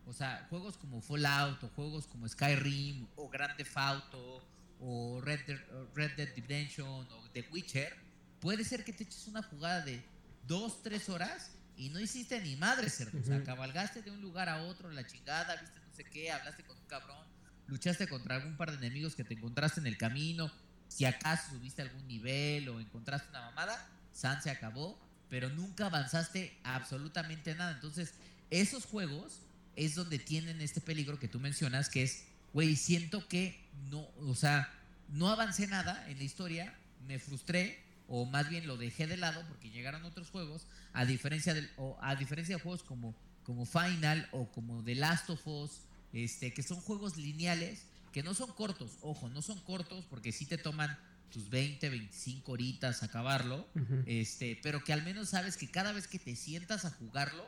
o 0.06 0.12
sea, 0.12 0.46
juegos 0.50 0.76
como 0.76 1.00
Fallout 1.00 1.62
o 1.62 1.68
juegos 1.68 2.06
como 2.06 2.28
Skyrim 2.28 3.06
o 3.16 3.28
Grand 3.28 3.56
Theft 3.56 3.76
Auto 3.76 4.44
o 4.80 5.20
Red 5.20 5.46
Dead, 5.46 5.58
Red 5.94 6.16
Dead 6.16 6.28
Redemption 6.36 6.88
o 6.88 7.30
The 7.32 7.46
Witcher, 7.50 7.96
puede 8.40 8.64
ser 8.64 8.84
que 8.84 8.92
te 8.92 9.04
eches 9.04 9.26
una 9.28 9.42
jugada 9.42 9.84
de 9.84 10.02
dos, 10.46 10.82
tres 10.82 11.08
horas 11.08 11.52
y 11.76 11.90
no 11.90 12.00
hiciste 12.00 12.40
ni 12.40 12.56
madre, 12.56 12.90
cerdo. 12.90 13.18
O 13.20 13.24
sea, 13.24 13.42
cabalgaste 13.42 14.02
de 14.02 14.10
un 14.10 14.20
lugar 14.20 14.48
a 14.48 14.62
otro, 14.62 14.90
la 14.90 15.06
chingada, 15.06 15.56
viste 15.56 15.78
no 15.80 15.94
sé 15.94 16.04
qué, 16.04 16.30
hablaste 16.30 16.64
con 16.64 16.76
un 16.76 16.86
cabrón, 16.86 17.26
luchaste 17.66 18.08
contra 18.08 18.36
algún 18.36 18.56
par 18.56 18.70
de 18.70 18.86
enemigos 18.86 19.14
que 19.14 19.24
te 19.24 19.34
encontraste 19.34 19.80
en 19.80 19.86
el 19.86 19.96
camino, 19.96 20.50
si 20.88 21.04
acaso 21.04 21.50
subiste 21.50 21.82
algún 21.82 22.06
nivel 22.08 22.68
o 22.68 22.80
encontraste 22.80 23.28
una 23.30 23.42
mamada, 23.42 23.88
San 24.12 24.42
se 24.42 24.50
acabó, 24.50 24.98
pero 25.28 25.50
nunca 25.50 25.86
avanzaste 25.86 26.58
absolutamente 26.64 27.54
nada. 27.54 27.72
Entonces, 27.72 28.14
esos 28.50 28.84
juegos 28.84 29.42
es 29.76 29.94
donde 29.94 30.18
tienen 30.18 30.60
este 30.60 30.80
peligro 30.80 31.18
que 31.18 31.28
tú 31.28 31.38
mencionas, 31.38 31.88
que 31.88 32.02
es, 32.02 32.24
güey, 32.52 32.76
siento 32.76 33.26
que 33.28 33.58
no, 33.90 34.08
o 34.18 34.34
sea, 34.34 34.72
no 35.08 35.28
avancé 35.28 35.66
nada 35.66 36.08
en 36.08 36.18
la 36.18 36.24
historia, 36.24 36.74
me 37.06 37.18
frustré, 37.18 37.82
o 38.08 38.24
más 38.24 38.48
bien 38.48 38.66
lo 38.66 38.76
dejé 38.76 39.06
de 39.06 39.16
lado 39.16 39.44
porque 39.48 39.70
llegaron 39.70 40.04
otros 40.04 40.30
juegos, 40.30 40.66
a 40.92 41.04
diferencia, 41.04 41.54
del, 41.54 41.70
o 41.76 41.98
a 42.00 42.16
diferencia 42.16 42.56
de 42.56 42.62
juegos 42.62 42.82
como, 42.82 43.14
como 43.44 43.66
Final 43.66 44.28
o 44.32 44.50
como 44.50 44.82
The 44.82 44.94
Last 44.94 45.30
of 45.30 45.46
Us, 45.46 45.70
este, 46.12 46.52
que 46.52 46.62
son 46.62 46.80
juegos 46.80 47.16
lineales, 47.16 47.82
que 48.12 48.22
no 48.22 48.34
son 48.34 48.52
cortos, 48.52 48.92
ojo, 49.02 49.28
no 49.28 49.42
son 49.42 49.60
cortos 49.60 50.04
porque 50.08 50.32
sí 50.32 50.46
te 50.46 50.58
toman 50.58 50.98
tus 51.30 51.50
20, 51.50 51.90
25 51.90 52.52
horitas 52.52 53.02
acabarlo, 53.02 53.68
este, 54.06 54.58
pero 54.62 54.82
que 54.82 54.94
al 54.94 55.02
menos 55.02 55.28
sabes 55.30 55.56
que 55.58 55.70
cada 55.70 55.92
vez 55.92 56.08
que 56.08 56.18
te 56.18 56.34
sientas 56.34 56.86
a 56.86 56.90
jugarlo, 56.90 57.44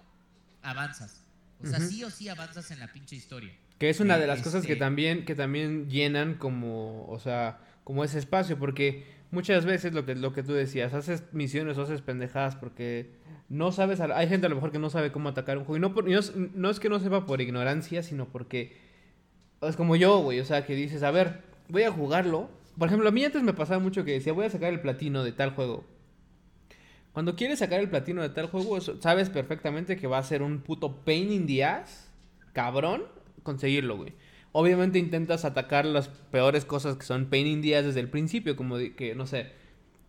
avanzas. 0.63 1.23
O 1.63 1.67
sea, 1.67 1.81
sí 1.81 2.05
o 2.05 2.11
sí 2.11 2.29
avanzas 2.29 2.71
en 2.71 2.79
la 2.79 2.93
pinche 2.93 3.17
historia. 3.17 3.55
Que 3.81 3.88
es 3.88 3.99
una 3.99 4.19
de 4.19 4.27
las 4.27 4.43
cosas 4.43 4.64
que 4.66 4.75
este 4.75 4.85
también, 4.85 5.25
que 5.25 5.35
también 5.35 5.88
llenan 5.88 6.35
como, 6.35 7.07
o 7.09 7.19
sea, 7.19 7.61
como 7.83 8.05
ese 8.05 8.19
espacio, 8.19 8.59
porque 8.59 9.07
muchas 9.31 9.64
veces 9.64 9.95
lo 9.95 10.05
que, 10.05 10.14
lo 10.14 10.35
que 10.35 10.43
tú 10.43 10.53
decías, 10.53 10.93
haces 10.93 11.25
misiones 11.33 11.79
o 11.79 11.83
haces 11.83 12.03
pendejadas 12.03 12.57
porque 12.57 13.11
no 13.49 13.73
sabes, 13.73 14.01
hay 14.01 14.29
gente 14.29 14.47
a 14.47 14.51
lo 14.51 14.57
mejor 14.57 14.71
que 14.71 14.79
no 14.79 14.90
sabe 14.90 15.11
cómo 15.11 15.31
atacar 15.31 15.57
un 15.57 15.64
juego, 15.64 15.79
y 15.79 15.81
no, 15.81 15.88
no, 15.88 16.21
no 16.55 16.71
es 16.71 16.79
que 16.79 16.90
no 16.90 17.01
sepa 17.01 17.25
por 17.25 17.40
ignorancia, 17.40 18.03
sino 18.03 18.29
porque 18.29 18.77
es 19.62 19.77
como 19.77 19.97
yo, 19.97 20.19
güey, 20.19 20.40
o 20.40 20.45
sea, 20.45 20.66
que 20.66 20.75
dices, 20.75 21.03
a 21.03 21.11
ver, 21.11 21.40
voy 21.69 21.85
a 21.85 21.90
jugarlo, 21.90 22.51
por 22.79 22.88
ejemplo, 22.88 23.09
a 23.09 23.12
mí 23.12 23.25
antes 23.25 23.43
me 23.43 23.55
pasaba 23.55 23.81
mucho 23.81 24.05
que 24.05 24.12
decía, 24.12 24.35
voy 24.35 24.45
a 24.45 24.51
sacar 24.51 24.73
el 24.73 24.81
platino 24.81 25.25
de 25.25 25.33
tal 25.33 25.53
juego. 25.53 25.87
Cuando 27.12 27.35
quieres 27.35 27.61
sacar 27.61 27.81
el 27.81 27.88
platino 27.88 28.21
de 28.21 28.29
tal 28.29 28.47
juego, 28.47 28.79
sabes 28.81 29.31
perfectamente 29.31 29.97
que 29.97 30.07
va 30.07 30.19
a 30.19 30.23
ser 30.23 30.43
un 30.43 30.61
puto 30.61 30.97
pain 31.03 31.33
in 31.33 31.47
the 31.47 31.64
ass, 31.64 32.11
cabrón, 32.53 33.05
conseguirlo, 33.42 33.96
güey. 33.96 34.14
Obviamente 34.53 34.99
intentas 34.99 35.45
atacar 35.45 35.84
las 35.84 36.09
peores 36.09 36.64
cosas 36.64 36.97
que 36.97 37.05
son 37.05 37.26
pain 37.26 37.47
in 37.47 37.62
the 37.62 37.76
ass 37.76 37.84
desde 37.84 38.01
el 38.01 38.09
principio, 38.09 38.57
como 38.57 38.76
que, 38.97 39.14
no 39.14 39.26
sé, 39.26 39.53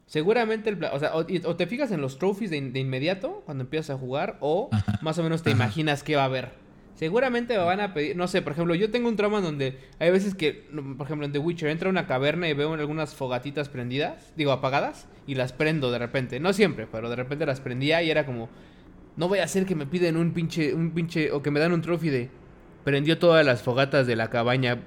seguramente, 0.08 0.72
el, 0.72 0.84
o 0.84 1.00
sea, 1.00 1.12
o, 1.16 1.26
te 1.26 1.68
fijas 1.68 1.92
en 1.92 2.02
los 2.02 2.18
trophies 2.18 2.50
de, 2.50 2.58
inmediato 2.58 3.44
cuando 3.46 3.64
empiezas 3.64 3.96
a 3.96 4.00
jugar, 4.00 4.38
o 4.40 4.70
más 5.02 5.18
o 5.20 5.24
menos 5.24 5.44
te 5.44 5.52
imaginas 5.52 6.04
qué 6.04 6.16
va 6.16 6.24
a 6.24 6.26
haber. 6.26 6.62
Seguramente 6.96 7.58
me 7.58 7.64
van 7.64 7.80
a 7.80 7.94
pedir, 7.94 8.16
no 8.16 8.28
sé, 8.28 8.42
por 8.42 8.54
ejemplo, 8.54 8.76
yo 8.76 8.92
tengo 8.92 9.08
un 9.08 9.16
trauma 9.16 9.42
donde 9.42 9.80
hay 10.00 10.12
veces 10.12 10.36
que, 10.36 10.68
por 10.98 11.08
ejemplo, 11.08 11.26
en 11.26 11.32
The 11.32 11.40
Witcher 11.40 11.70
entra 11.70 11.88
a 11.88 11.92
una 11.92 12.06
caverna 12.06 12.50
y 12.50 12.54
veo 12.54 12.74
algunas 12.74 13.16
fogatitas 13.16 13.70
prendidas, 13.70 14.34
digo, 14.36 14.52
apagadas, 14.52 15.08
y 15.26 15.36
las 15.36 15.54
prendo 15.54 15.92
de 15.92 16.00
repente. 16.00 16.40
No 16.40 16.52
siempre, 16.52 16.88
pero 16.92 17.10
de 17.10 17.16
repente 17.16 17.46
las 17.46 17.62
prendía 17.62 18.04
y 18.04 18.12
era 18.12 18.26
como, 18.26 18.50
no 19.16 19.28
voy 19.28 19.40
a 19.40 19.46
hacer 19.46 19.66
que 19.66 19.76
me 19.76 19.86
piden 19.86 20.18
un 20.18 20.32
pinche, 20.34 20.74
un 20.74 20.92
pinche, 20.92 21.32
o 21.32 21.42
que 21.42 21.52
me 21.52 21.60
dan 21.60 21.72
un 21.72 21.82
trophy 21.82 22.10
de, 22.10 22.30
prendió 22.84 23.18
todas 23.20 23.46
las 23.46 23.62
fogatas 23.62 24.08
de 24.08 24.16
la 24.16 24.30
cabaña, 24.30 24.84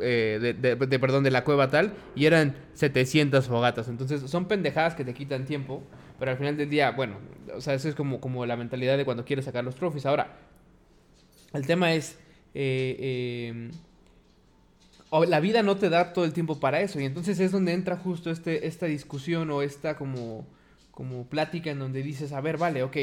eh, 0.00 0.54
de, 0.58 0.98
perdón, 0.98 1.24
de 1.24 1.30
la 1.30 1.44
cueva 1.44 1.70
tal, 1.70 1.94
y 2.14 2.26
eran 2.26 2.56
700 2.74 3.46
fogatas. 3.46 3.88
Entonces, 3.88 4.22
son 4.30 4.46
pendejadas 4.46 4.94
que 4.94 5.04
te 5.04 5.14
quitan 5.14 5.44
tiempo, 5.44 5.82
pero 6.18 6.30
al 6.30 6.38
final 6.38 6.56
del 6.56 6.68
día, 6.68 6.90
bueno, 6.90 7.18
o 7.54 7.60
sea, 7.60 7.74
eso 7.74 7.88
es 7.88 7.94
como, 7.94 8.20
como 8.20 8.44
la 8.46 8.56
mentalidad 8.56 8.96
de 8.96 9.04
cuando 9.04 9.24
quieres 9.24 9.44
sacar 9.44 9.64
los 9.64 9.74
trophies. 9.74 10.06
Ahora, 10.06 10.36
el 11.52 11.66
tema 11.66 11.94
es, 11.94 12.18
eh, 12.54 13.70
eh, 15.12 15.28
la 15.28 15.40
vida 15.40 15.62
no 15.62 15.76
te 15.76 15.88
da 15.88 16.12
todo 16.12 16.24
el 16.24 16.32
tiempo 16.32 16.60
para 16.60 16.80
eso. 16.80 17.00
Y 17.00 17.04
entonces 17.04 17.40
es 17.40 17.52
donde 17.52 17.72
entra 17.72 17.96
justo 17.96 18.30
este, 18.30 18.66
esta 18.66 18.86
discusión 18.86 19.50
o 19.50 19.62
esta 19.62 19.96
como 19.96 20.46
como 20.96 21.26
plática 21.26 21.70
en 21.70 21.78
donde 21.78 22.02
dices, 22.02 22.32
a 22.32 22.40
ver, 22.40 22.56
vale, 22.56 22.82
ok, 22.82 22.96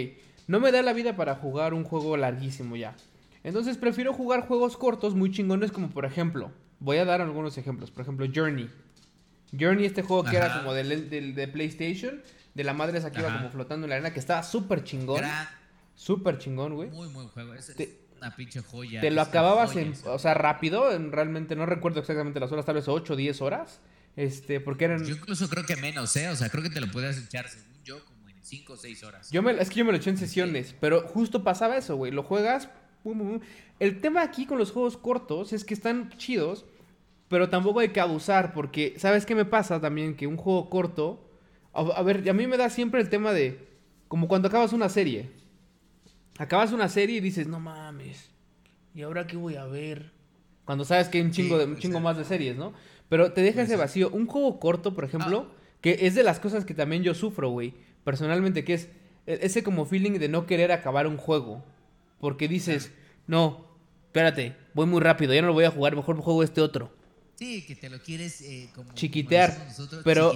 no 0.47 0.59
me 0.59 0.71
da 0.71 0.81
la 0.81 0.93
vida 0.93 1.15
para 1.15 1.35
jugar 1.35 1.75
un 1.75 1.83
juego 1.83 2.17
larguísimo 2.17 2.75
ya. 2.75 2.95
Entonces 3.43 3.77
prefiero 3.77 4.13
jugar 4.13 4.47
juegos 4.47 4.77
cortos 4.77 5.15
muy 5.15 5.31
chingones 5.31 5.71
como 5.71 5.89
por 5.89 6.05
ejemplo, 6.05 6.51
voy 6.79 6.97
a 6.97 7.05
dar 7.05 7.21
algunos 7.21 7.57
ejemplos, 7.57 7.91
por 7.91 8.03
ejemplo 8.03 8.25
Journey. 8.33 8.69
Journey, 9.57 9.85
este 9.85 10.01
juego 10.01 10.23
que 10.23 10.35
era 10.35 10.59
como 10.59 10.73
del, 10.73 11.09
de 11.09 11.47
PlayStation, 11.47 12.21
de 12.53 12.63
la 12.63 12.73
madre 12.73 12.97
esa 12.97 13.11
que 13.11 13.19
iba 13.19 13.33
como 13.33 13.49
flotando 13.49 13.85
en 13.85 13.89
la 13.89 13.95
arena, 13.95 14.13
que 14.13 14.19
estaba 14.19 14.43
súper 14.43 14.83
chingón. 14.83 15.23
Súper 15.95 16.39
chingón, 16.39 16.73
güey. 16.73 16.89
Muy, 16.89 17.07
muy 17.09 17.27
juego. 17.27 17.53
Es, 17.53 17.75
una 18.17 18.35
pinche 18.35 18.61
joya. 18.61 19.01
Te 19.01 19.11
lo 19.11 19.21
acababas 19.21 19.75
en, 19.75 19.93
o 20.05 20.17
sea, 20.17 20.33
rápido, 20.33 20.91
en, 20.91 21.11
realmente 21.11 21.55
no 21.55 21.65
recuerdo 21.65 21.99
exactamente 21.99 22.39
las 22.39 22.51
horas, 22.51 22.65
tal 22.65 22.75
vez 22.75 22.87
8 22.87 23.13
o 23.13 23.15
10 23.15 23.41
horas. 23.41 23.79
Este, 24.15 24.59
porque 24.59 24.85
eran... 24.85 25.03
Yo 25.05 25.15
incluso 25.15 25.49
creo 25.49 25.65
que 25.65 25.75
menos, 25.75 26.15
¿eh? 26.15 26.29
O 26.29 26.35
sea, 26.35 26.49
creo 26.49 26.63
que 26.63 26.69
te 26.69 26.79
lo 26.79 26.91
podías 26.91 27.17
echar, 27.17 27.49
según 27.49 27.83
yo, 27.83 28.03
como 28.05 28.29
en 28.29 28.35
5 28.41 28.73
o 28.73 28.77
6 28.77 29.03
horas. 29.03 29.31
Yo 29.31 29.41
me, 29.43 29.51
es 29.59 29.69
que 29.69 29.75
yo 29.75 29.85
me 29.85 29.91
lo 29.91 29.97
eché 29.97 30.09
en 30.09 30.17
sesiones, 30.17 30.75
pero 30.79 31.07
justo 31.07 31.43
pasaba 31.43 31.77
eso, 31.77 31.95
güey. 31.95 32.11
Lo 32.11 32.23
juegas... 32.23 32.69
El 33.79 34.01
tema 34.01 34.21
aquí 34.21 34.45
con 34.45 34.57
los 34.57 34.71
juegos 34.71 34.97
cortos 34.97 35.53
es 35.53 35.65
que 35.65 35.73
están 35.73 36.09
chidos, 36.17 36.65
pero 37.27 37.49
tampoco 37.49 37.79
hay 37.79 37.89
que 37.89 37.99
abusar, 37.99 38.53
porque 38.53 38.93
¿sabes 38.97 39.25
qué 39.25 39.35
me 39.35 39.45
pasa 39.45 39.81
también? 39.81 40.15
Que 40.15 40.27
un 40.27 40.37
juego 40.37 40.69
corto... 40.69 41.29
A, 41.73 42.03
ver, 42.03 42.29
a 42.29 42.33
mí 42.33 42.45
me 42.45 42.57
da 42.57 42.69
siempre 42.69 43.01
el 43.01 43.09
tema 43.09 43.33
de... 43.33 43.67
Como 44.07 44.27
cuando 44.27 44.47
acabas 44.47 44.73
una 44.73 44.89
serie. 44.89 45.31
Acabas 46.37 46.71
una 46.71 46.87
serie 46.87 47.17
y 47.17 47.19
dices, 47.19 47.47
no 47.47 47.59
mames. 47.59 48.29
¿Y 48.93 49.01
ahora 49.01 49.25
qué 49.25 49.37
voy 49.37 49.55
a 49.55 49.65
ver? 49.65 50.11
Cuando 50.65 50.85
sabes 50.85 51.09
que 51.09 51.17
hay 51.17 51.23
un 51.23 51.31
chingo, 51.31 51.57
de, 51.57 51.65
un 51.65 51.77
chingo 51.77 51.99
más 51.99 52.17
de 52.17 52.23
series, 52.23 52.55
¿no? 52.55 52.73
Pero 53.09 53.33
te 53.33 53.41
deja 53.41 53.63
ese 53.63 53.75
vacío. 53.75 54.09
Un 54.11 54.27
juego 54.27 54.59
corto, 54.59 54.93
por 54.93 55.03
ejemplo, 55.03 55.47
ah. 55.49 55.55
que 55.81 55.99
es 56.01 56.15
de 56.15 56.23
las 56.23 56.39
cosas 56.39 56.63
que 56.63 56.73
también 56.73 57.03
yo 57.03 57.13
sufro, 57.13 57.49
güey. 57.49 57.73
Personalmente, 58.03 58.63
que 58.63 58.75
es 58.75 58.89
e, 59.25 59.39
ese 59.41 59.63
como 59.63 59.85
feeling 59.85 60.19
de 60.19 60.29
no 60.29 60.45
querer 60.45 60.71
acabar 60.71 61.07
un 61.07 61.17
juego. 61.17 61.63
Porque 62.23 62.47
dices, 62.47 62.93
no, 63.27 63.67
espérate, 64.05 64.55
voy 64.73 64.85
muy 64.85 65.01
rápido, 65.01 65.33
ya 65.33 65.41
no 65.41 65.47
lo 65.47 65.53
voy 65.53 65.65
a 65.65 65.71
jugar, 65.71 65.93
mejor 65.93 66.15
juego 66.15 66.41
este 66.41 66.61
otro. 66.61 66.89
Sí, 67.35 67.65
que 67.65 67.75
te 67.75 67.89
lo 67.89 67.99
quieres 67.99 68.39
eh, 68.39 68.69
como, 68.73 68.93
chiquitear. 68.93 69.53
pero, 70.05 70.31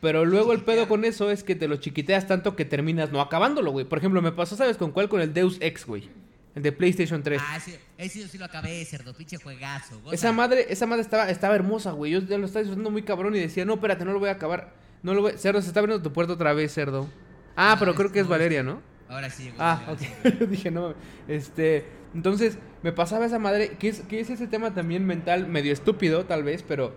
pero 0.00 0.24
luego 0.24 0.52
el 0.52 0.60
pedo 0.60 0.86
con 0.86 1.04
eso 1.04 1.32
es 1.32 1.42
que 1.42 1.56
te 1.56 1.66
lo 1.66 1.78
chiquiteas 1.78 2.28
tanto 2.28 2.54
que 2.54 2.64
terminas 2.64 3.10
no 3.10 3.20
acabándolo, 3.20 3.72
güey. 3.72 3.84
Por 3.84 3.98
ejemplo, 3.98 4.22
me 4.22 4.30
pasó, 4.30 4.54
¿sabes 4.54 4.76
con 4.76 4.92
cuál? 4.92 5.08
Con 5.08 5.20
el 5.20 5.34
Deus 5.34 5.56
Ex, 5.60 5.84
güey. 5.84 6.08
El 6.54 6.62
de 6.62 6.70
PlayStation 6.70 7.24
3. 7.24 7.42
Ah, 7.44 7.58
sí, 7.58 7.74
ese 7.98 8.28
sí 8.28 8.38
lo 8.38 8.44
acabé, 8.44 8.84
cerdo, 8.84 9.12
pinche 9.12 9.36
juegazo. 9.36 10.00
Esa 10.12 10.30
madre, 10.30 10.66
esa 10.68 10.86
madre 10.86 11.02
estaba, 11.02 11.28
estaba 11.28 11.56
hermosa, 11.56 11.90
güey. 11.90 12.12
Yo 12.12 12.20
ya 12.20 12.38
lo 12.38 12.46
estaba 12.46 12.62
disfrutando 12.62 12.92
muy 12.92 13.02
cabrón 13.02 13.34
y 13.34 13.40
decía, 13.40 13.64
no, 13.64 13.74
espérate, 13.74 14.04
no 14.04 14.12
lo 14.12 14.20
voy 14.20 14.28
a 14.28 14.34
acabar. 14.34 14.74
No 15.02 15.12
lo 15.12 15.22
voy... 15.22 15.32
Cerdo, 15.38 15.60
se 15.60 15.66
está 15.66 15.80
abriendo 15.80 16.04
tu 16.04 16.12
puerta 16.12 16.34
otra 16.34 16.52
vez, 16.52 16.72
cerdo. 16.72 17.10
Ah, 17.56 17.74
pero 17.80 17.96
creo 17.96 18.12
que 18.12 18.20
es 18.20 18.28
Valeria, 18.28 18.62
¿no? 18.62 18.91
Ahora 19.12 19.30
sí. 19.30 19.52
Ah, 19.58 19.82
ok. 19.88 20.40
Dije, 20.48 20.70
no, 20.70 20.94
este... 21.28 21.86
Entonces, 22.14 22.58
me 22.82 22.92
pasaba 22.92 23.26
esa 23.26 23.38
madre, 23.38 23.76
que 23.78 23.88
es, 23.88 24.00
que 24.00 24.20
es 24.20 24.28
ese 24.30 24.46
tema 24.46 24.74
también 24.74 25.06
mental, 25.06 25.46
medio 25.46 25.72
estúpido, 25.72 26.24
tal 26.24 26.42
vez, 26.42 26.62
pero... 26.62 26.94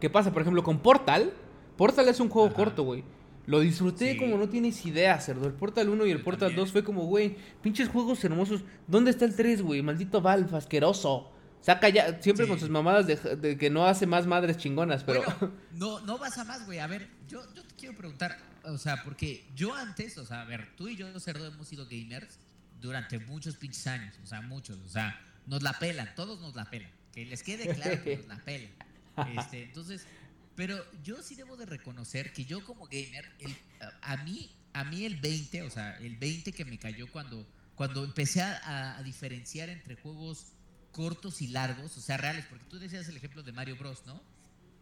¿Qué 0.00 0.10
pasa? 0.10 0.32
Por 0.32 0.42
ejemplo, 0.42 0.62
con 0.62 0.80
Portal. 0.80 1.32
Portal 1.76 2.08
es 2.08 2.20
un 2.20 2.28
juego 2.28 2.52
corto, 2.52 2.82
güey. 2.82 3.04
Lo 3.46 3.60
disfruté 3.60 4.16
como 4.16 4.36
no 4.36 4.48
tienes 4.48 4.84
idea, 4.86 5.20
cerdo. 5.20 5.46
El 5.46 5.52
Portal 5.52 5.88
1 5.88 6.06
y 6.06 6.10
el 6.10 6.22
Portal 6.22 6.54
2 6.54 6.72
fue 6.72 6.84
como, 6.84 7.06
güey, 7.06 7.36
pinches 7.60 7.88
juegos 7.88 8.22
hermosos. 8.24 8.62
¿Dónde 8.86 9.10
está 9.10 9.24
el 9.24 9.34
3, 9.34 9.62
güey? 9.62 9.82
Maldito 9.82 10.20
Valve, 10.20 10.56
asqueroso. 10.56 11.30
Saca 11.60 11.88
ya, 11.88 12.20
siempre 12.20 12.48
con 12.48 12.58
sus 12.58 12.70
mamadas 12.70 13.06
de, 13.06 13.56
que 13.56 13.70
no 13.70 13.86
hace 13.86 14.06
más 14.06 14.26
madres 14.26 14.56
chingonas, 14.56 15.04
pero... 15.04 15.22
no, 15.72 16.00
no 16.00 16.18
vas 16.18 16.36
a 16.38 16.44
más, 16.44 16.66
güey. 16.66 16.80
A 16.80 16.86
ver, 16.86 17.08
yo, 17.28 17.42
yo 17.54 17.62
te 17.62 17.74
quiero 17.76 17.96
preguntar, 17.96 18.36
o 18.64 18.78
sea, 18.78 19.02
porque 19.04 19.48
yo 19.54 19.74
antes, 19.74 20.18
o 20.18 20.26
sea, 20.26 20.42
a 20.42 20.44
ver, 20.44 20.74
tú 20.76 20.88
y 20.88 20.96
yo, 20.96 21.18
cerdo, 21.20 21.46
hemos 21.46 21.68
sido 21.68 21.86
gamers 21.86 22.38
durante 22.80 23.18
muchos 23.18 23.56
pinches 23.56 23.86
años, 23.86 24.14
o 24.22 24.26
sea, 24.26 24.40
muchos, 24.40 24.78
o 24.78 24.88
sea, 24.88 25.20
nos 25.46 25.62
la 25.62 25.78
pelan, 25.78 26.14
todos 26.14 26.40
nos 26.40 26.54
la 26.54 26.68
pelan. 26.68 26.90
Que 27.12 27.26
les 27.26 27.42
quede 27.42 27.74
claro 27.74 28.02
que 28.02 28.16
nos 28.18 28.26
la 28.26 28.36
pelan. 28.36 28.70
Este, 29.36 29.64
entonces, 29.64 30.06
pero 30.56 30.82
yo 31.02 31.22
sí 31.22 31.34
debo 31.34 31.54
de 31.58 31.66
reconocer 31.66 32.32
que 32.32 32.46
yo 32.46 32.64
como 32.64 32.86
gamer, 32.86 33.30
a, 34.00 34.16
mí, 34.18 34.50
a 34.72 34.84
mí 34.84 35.04
el 35.04 35.16
20, 35.16 35.62
o 35.64 35.70
sea, 35.70 35.98
el 35.98 36.16
20 36.16 36.52
que 36.52 36.64
me 36.64 36.78
cayó 36.78 37.10
cuando, 37.12 37.46
cuando 37.74 38.04
empecé 38.04 38.40
a, 38.40 39.02
diferenciar 39.04 39.68
entre 39.68 39.96
juegos 39.96 40.52
cortos 40.92 41.42
y 41.42 41.48
largos, 41.48 41.96
o 41.98 42.00
sea, 42.00 42.16
reales, 42.16 42.46
porque 42.46 42.64
tú 42.70 42.78
decías 42.78 43.06
el 43.08 43.16
ejemplo 43.18 43.42
de 43.42 43.52
Mario 43.52 43.76
Bros, 43.76 44.02
¿no? 44.06 44.22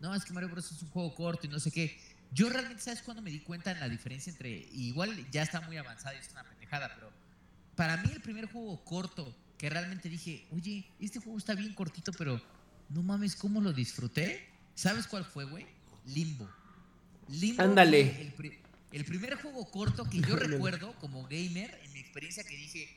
No, 0.01 0.15
es 0.15 0.25
que 0.25 0.33
Mario 0.33 0.49
Bros 0.49 0.71
es 0.71 0.81
un 0.81 0.91
juego 0.91 1.15
corto 1.15 1.47
y 1.47 1.51
no 1.51 1.59
sé 1.59 1.71
qué. 1.71 1.99
Yo 2.33 2.49
realmente, 2.49 2.83
¿sabes 2.83 3.03
cuando 3.03 3.23
me 3.23 3.31
di 3.31 3.41
cuenta 3.41 3.73
en 3.73 3.81
la 3.81 3.89
diferencia 3.89 4.31
entre, 4.31 4.51
igual 4.73 5.29
ya 5.31 5.43
está 5.43 5.61
muy 5.63 5.77
avanzado 5.77 6.15
y 6.15 6.19
es 6.19 6.31
una 6.31 6.45
pendejada, 6.45 6.93
pero 6.95 7.11
para 7.75 7.97
mí 7.97 8.11
el 8.13 8.21
primer 8.21 8.47
juego 8.47 8.85
corto 8.85 9.37
que 9.59 9.69
realmente 9.69 10.09
dije, 10.09 10.47
oye, 10.53 10.87
este 11.01 11.19
juego 11.19 11.39
está 11.39 11.55
bien 11.55 11.75
cortito, 11.75 12.13
pero 12.13 12.41
no 12.89 13.03
mames, 13.03 13.37
¿cómo 13.37 13.61
lo 13.61 13.73
disfruté? 13.73 14.49
¿Sabes 14.75 15.07
cuál 15.07 15.25
fue, 15.25 15.45
güey? 15.45 15.67
Limbo. 16.07 16.49
Limbo. 17.29 17.63
Ándale. 17.63 18.33
El, 18.93 19.05
primer 19.05 19.35
juego 19.35 19.71
corto 19.71 20.09
que 20.09 20.21
yo 20.21 20.37
recuerdo 20.37 20.95
como 20.99 21.25
gamer, 21.25 21.79
en 21.85 21.93
mi 21.93 22.01
experiencia, 22.01 22.45
que 22.45 22.57
dije, 22.57 22.89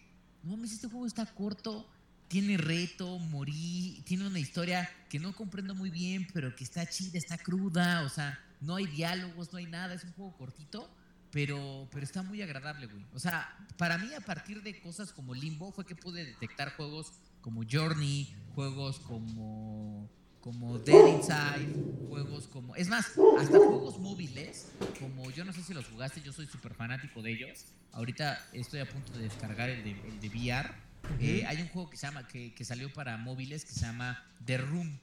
no 0.43 0.51
mames, 0.51 0.71
este 0.71 0.87
juego 0.87 1.05
está 1.05 1.25
corto, 1.25 1.89
tiene 2.33 2.57
reto, 2.57 3.19
morí, 3.19 4.01
tiene 4.07 4.25
una 4.25 4.39
historia 4.39 4.89
que 5.07 5.19
no 5.19 5.35
comprendo 5.35 5.75
muy 5.75 5.91
bien, 5.91 6.25
pero 6.33 6.55
que 6.55 6.63
está 6.63 6.83
chida, 6.89 7.19
está 7.19 7.37
cruda, 7.37 8.01
o 8.01 8.09
sea, 8.09 8.43
no 8.59 8.77
hay 8.77 8.87
diálogos, 8.87 9.53
no 9.53 9.59
hay 9.59 9.67
nada, 9.67 9.93
es 9.93 10.03
un 10.03 10.13
juego 10.13 10.35
cortito, 10.35 10.89
pero, 11.29 11.87
pero 11.91 12.03
está 12.03 12.23
muy 12.23 12.41
agradable, 12.41 12.87
güey. 12.87 13.05
O 13.13 13.19
sea, 13.19 13.55
para 13.77 13.99
mí 13.99 14.11
a 14.15 14.21
partir 14.21 14.63
de 14.63 14.81
cosas 14.81 15.13
como 15.13 15.35
Limbo 15.35 15.71
fue 15.71 15.85
que 15.85 15.95
pude 15.95 16.25
detectar 16.25 16.75
juegos 16.75 17.13
como 17.41 17.61
Journey, 17.71 18.35
juegos 18.55 18.97
como 18.97 20.09
como 20.41 20.79
Dead 20.79 21.07
Inside, 21.07 22.09
juegos 22.09 22.47
como... 22.47 22.75
Es 22.75 22.89
más, 22.89 23.11
hasta 23.39 23.57
juegos 23.59 23.99
móviles, 23.99 24.69
como 24.99 25.29
yo 25.29 25.45
no 25.45 25.53
sé 25.53 25.61
si 25.61 25.73
los 25.73 25.85
jugaste, 25.85 26.19
yo 26.21 26.33
soy 26.33 26.47
súper 26.47 26.73
fanático 26.73 27.21
de 27.21 27.31
ellos. 27.31 27.65
Ahorita 27.91 28.43
estoy 28.51 28.79
a 28.79 28.89
punto 28.89 29.13
de 29.13 29.23
descargar 29.23 29.69
el 29.69 29.83
de, 29.83 29.91
el 29.91 30.19
de 30.19 30.27
VR. 30.29 30.92
Eh, 31.19 31.43
hay 31.47 31.61
un 31.61 31.67
juego 31.69 31.89
que 31.89 31.97
se 31.97 32.07
llama, 32.07 32.27
que, 32.27 32.53
que, 32.53 32.65
salió 32.65 32.91
para 32.93 33.17
móviles 33.17 33.65
que 33.65 33.71
se 33.71 33.81
llama 33.81 34.23
The 34.45 34.57
Room. 34.57 34.99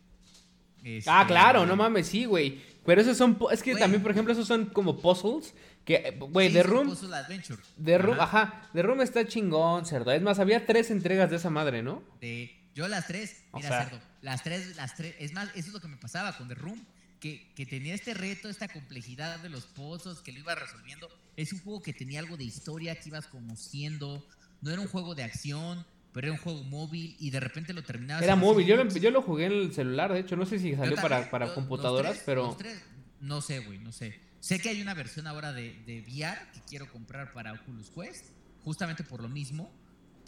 Este, 0.83 1.11
ah, 1.11 1.25
claro, 1.27 1.67
no 1.67 1.77
mames, 1.77 2.07
sí, 2.09 2.25
güey. 2.25 2.61
Pero 2.85 3.03
esos 3.03 3.17
son, 3.17 3.39
es 3.53 3.63
que 3.63 3.75
también, 3.77 4.03
por 4.03 4.13
ejemplo, 4.13 4.33
esos 4.33 4.47
son 4.47 4.67
como 4.67 5.01
puzzles. 5.01 5.55
Que, 5.85 6.17
güey, 6.19 6.53
The 6.53 6.63
Room. 6.63 6.89
Puzzle 6.89 7.15
Adventure. 7.15 7.63
The 7.83 7.99
Room, 7.99 8.21
ajá. 8.21 8.69
The 8.73 8.83
Room 8.83 9.03
está 9.03 9.27
chingón, 9.27 9.85
cerdo. 9.87 10.13
Es 10.13 10.23
más, 10.23 10.39
había 10.39 10.67
tres 10.67 10.91
entregas 10.91 11.31
de 11.31 11.37
esa 11.37 11.51
madre, 11.51 11.83
¿no? 11.83 12.03
De 12.21 12.61
yo 12.75 12.89
las 12.89 13.07
tres, 13.07 13.45
mira, 13.53 13.69
cerdo, 13.69 14.01
las 14.23 14.43
tres, 14.43 14.77
las 14.77 14.95
tres, 14.95 15.15
es 15.19 15.33
más, 15.33 15.49
eso 15.51 15.69
es 15.69 15.73
lo 15.73 15.81
que 15.81 15.89
me 15.89 15.97
pasaba 15.97 16.37
con 16.37 16.49
The 16.49 16.55
Room, 16.55 16.87
que, 17.19 17.53
que, 17.55 17.67
tenía 17.67 17.95
este 17.95 18.15
reto, 18.15 18.49
esta 18.49 18.69
complejidad 18.69 19.41
de 19.41 19.49
los 19.49 19.67
pozos, 19.67 20.23
que 20.23 20.33
lo 20.33 20.39
iba 20.39 20.55
resolviendo. 20.55 21.09
Es 21.37 21.53
un 21.53 21.61
juego 21.61 21.83
que 21.83 21.93
tenía 21.93 22.21
algo 22.21 22.37
de 22.37 22.45
historia, 22.45 22.99
que 22.99 23.09
ibas 23.09 23.27
conociendo, 23.27 24.27
no 24.61 24.71
era 24.71 24.81
un 24.81 24.89
juego 24.89 25.15
de 25.15 25.25
acción, 25.25 25.87
pero 26.13 26.29
era 26.29 26.35
un 26.35 26.43
juego 26.43 26.63
móvil 26.65 27.17
y 27.19 27.31
de 27.31 27.41
repente 27.41 27.73
lo 27.73 27.83
terminabas. 27.83 28.23
Era 28.23 28.37
móvil, 28.37 28.67
yo 28.67 28.77
lo, 28.77 28.89
yo 28.89 29.11
lo 29.11 29.23
jugué 29.23 29.47
en 29.47 29.53
el 29.53 29.73
celular, 29.73 30.13
de 30.13 30.21
hecho, 30.21 30.37
no 30.37 30.47
sé 30.47 30.59
si 30.59 30.75
salió 30.75 30.97
para, 30.97 31.31
para 31.31 31.55
computadoras, 31.55 32.23
pero... 32.25 32.57
no 33.21 33.41
sé, 33.41 33.61
güey, 33.61 33.79
no 33.79 33.93
sé. 33.93 34.21
Sé 34.41 34.59
que 34.59 34.71
hay 34.71 34.81
una 34.81 34.95
versión 34.95 35.27
ahora 35.27 35.53
de, 35.53 35.75
de 35.85 36.01
VR 36.01 36.39
que 36.53 36.61
quiero 36.67 36.91
comprar 36.91 37.33
para 37.33 37.53
Oculus 37.53 37.91
Quest, 37.91 38.27
justamente 38.65 39.05
por 39.05 39.23
lo 39.23 39.29
mismo 39.29 39.71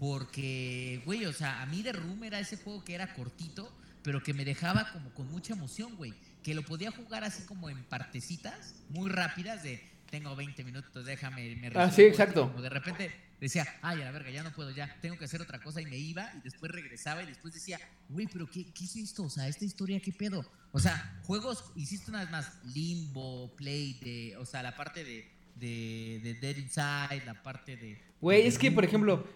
porque, 0.02 1.00
güey, 1.04 1.26
o 1.26 1.32
sea, 1.32 1.62
a 1.62 1.66
mí 1.66 1.80
de 1.80 1.92
Room 1.92 2.24
era 2.24 2.40
ese 2.40 2.56
juego 2.56 2.82
que 2.84 2.92
era 2.92 3.14
cortito, 3.14 3.72
pero 4.02 4.20
que 4.20 4.34
me 4.34 4.44
dejaba 4.44 4.90
como 4.92 5.10
con 5.10 5.30
mucha 5.30 5.52
emoción, 5.52 5.94
güey. 5.96 6.12
Que 6.42 6.54
lo 6.54 6.62
podía 6.62 6.90
jugar 6.90 7.22
así 7.22 7.44
como 7.44 7.70
en 7.70 7.84
partecitas, 7.84 8.74
muy 8.88 9.08
rápidas, 9.08 9.62
de 9.62 9.80
tengo 10.10 10.34
20 10.34 10.64
minutos, 10.64 11.06
déjame, 11.06 11.54
me 11.54 11.70
Ah, 11.76 11.88
sí, 11.88 12.02
exacto. 12.02 12.48
Como 12.48 12.62
de 12.62 12.68
repente 12.68 13.12
decía, 13.46 13.66
ay, 13.82 14.00
a 14.00 14.04
la 14.04 14.10
verga, 14.10 14.30
ya 14.30 14.42
no 14.42 14.52
puedo, 14.52 14.70
ya, 14.70 14.98
tengo 15.00 15.18
que 15.18 15.24
hacer 15.24 15.42
otra 15.42 15.60
cosa, 15.60 15.80
y 15.80 15.86
me 15.86 15.96
iba, 15.98 16.30
y 16.36 16.40
después 16.40 16.72
regresaba, 16.72 17.22
y 17.22 17.26
después 17.26 17.54
decía, 17.54 17.78
güey, 18.08 18.26
pero 18.26 18.48
qué, 18.50 18.72
¿qué 18.72 18.84
es 18.84 18.96
esto? 18.96 19.24
O 19.24 19.30
sea, 19.30 19.48
esta 19.48 19.64
historia, 19.64 20.00
¿qué 20.00 20.12
pedo? 20.12 20.44
O 20.72 20.78
sea, 20.78 21.20
juegos, 21.24 21.72
hiciste 21.76 22.10
una 22.10 22.20
vez 22.20 22.30
más, 22.30 22.52
Limbo, 22.74 23.54
Play, 23.56 23.98
de, 24.02 24.36
o 24.38 24.46
sea, 24.46 24.62
la 24.62 24.76
parte 24.76 25.04
de 25.04 25.42
de, 25.54 26.20
de 26.22 26.34
Dead 26.34 26.56
Inside, 26.56 27.24
la 27.26 27.42
parte 27.42 27.76
de... 27.76 27.98
Güey, 28.20 28.46
es 28.46 28.58
que, 28.58 28.70
por 28.70 28.84
ejemplo, 28.84 29.26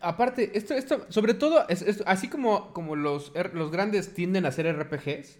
aparte, 0.00 0.50
esto, 0.54 0.74
esto, 0.74 1.06
sobre 1.08 1.34
todo, 1.34 1.68
es, 1.68 2.02
así 2.04 2.28
como, 2.28 2.72
como 2.72 2.96
los, 2.96 3.32
los 3.52 3.70
grandes 3.70 4.12
tienden 4.12 4.44
a 4.44 4.50
ser 4.50 4.66
RPGs 4.76 5.38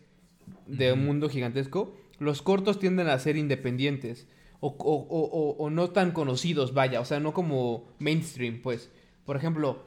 de 0.67 0.93
un 0.93 1.05
mundo 1.05 1.29
gigantesco, 1.29 1.97
los 2.21 2.41
cortos 2.41 2.79
tienden 2.79 3.09
a 3.09 3.19
ser 3.19 3.37
independientes 3.37 4.29
o, 4.61 4.69
o, 4.69 5.57
o, 5.59 5.71
no 5.71 5.91
tan 5.91 6.11
conocidos, 6.11 6.75
vaya, 6.75 7.01
o 7.01 7.05
sea, 7.05 7.21
no 7.21 7.33
como 7.33 7.89
mainstream, 7.99 8.61
pues. 8.63 8.91
Por 9.25 9.37
ejemplo, 9.37 9.85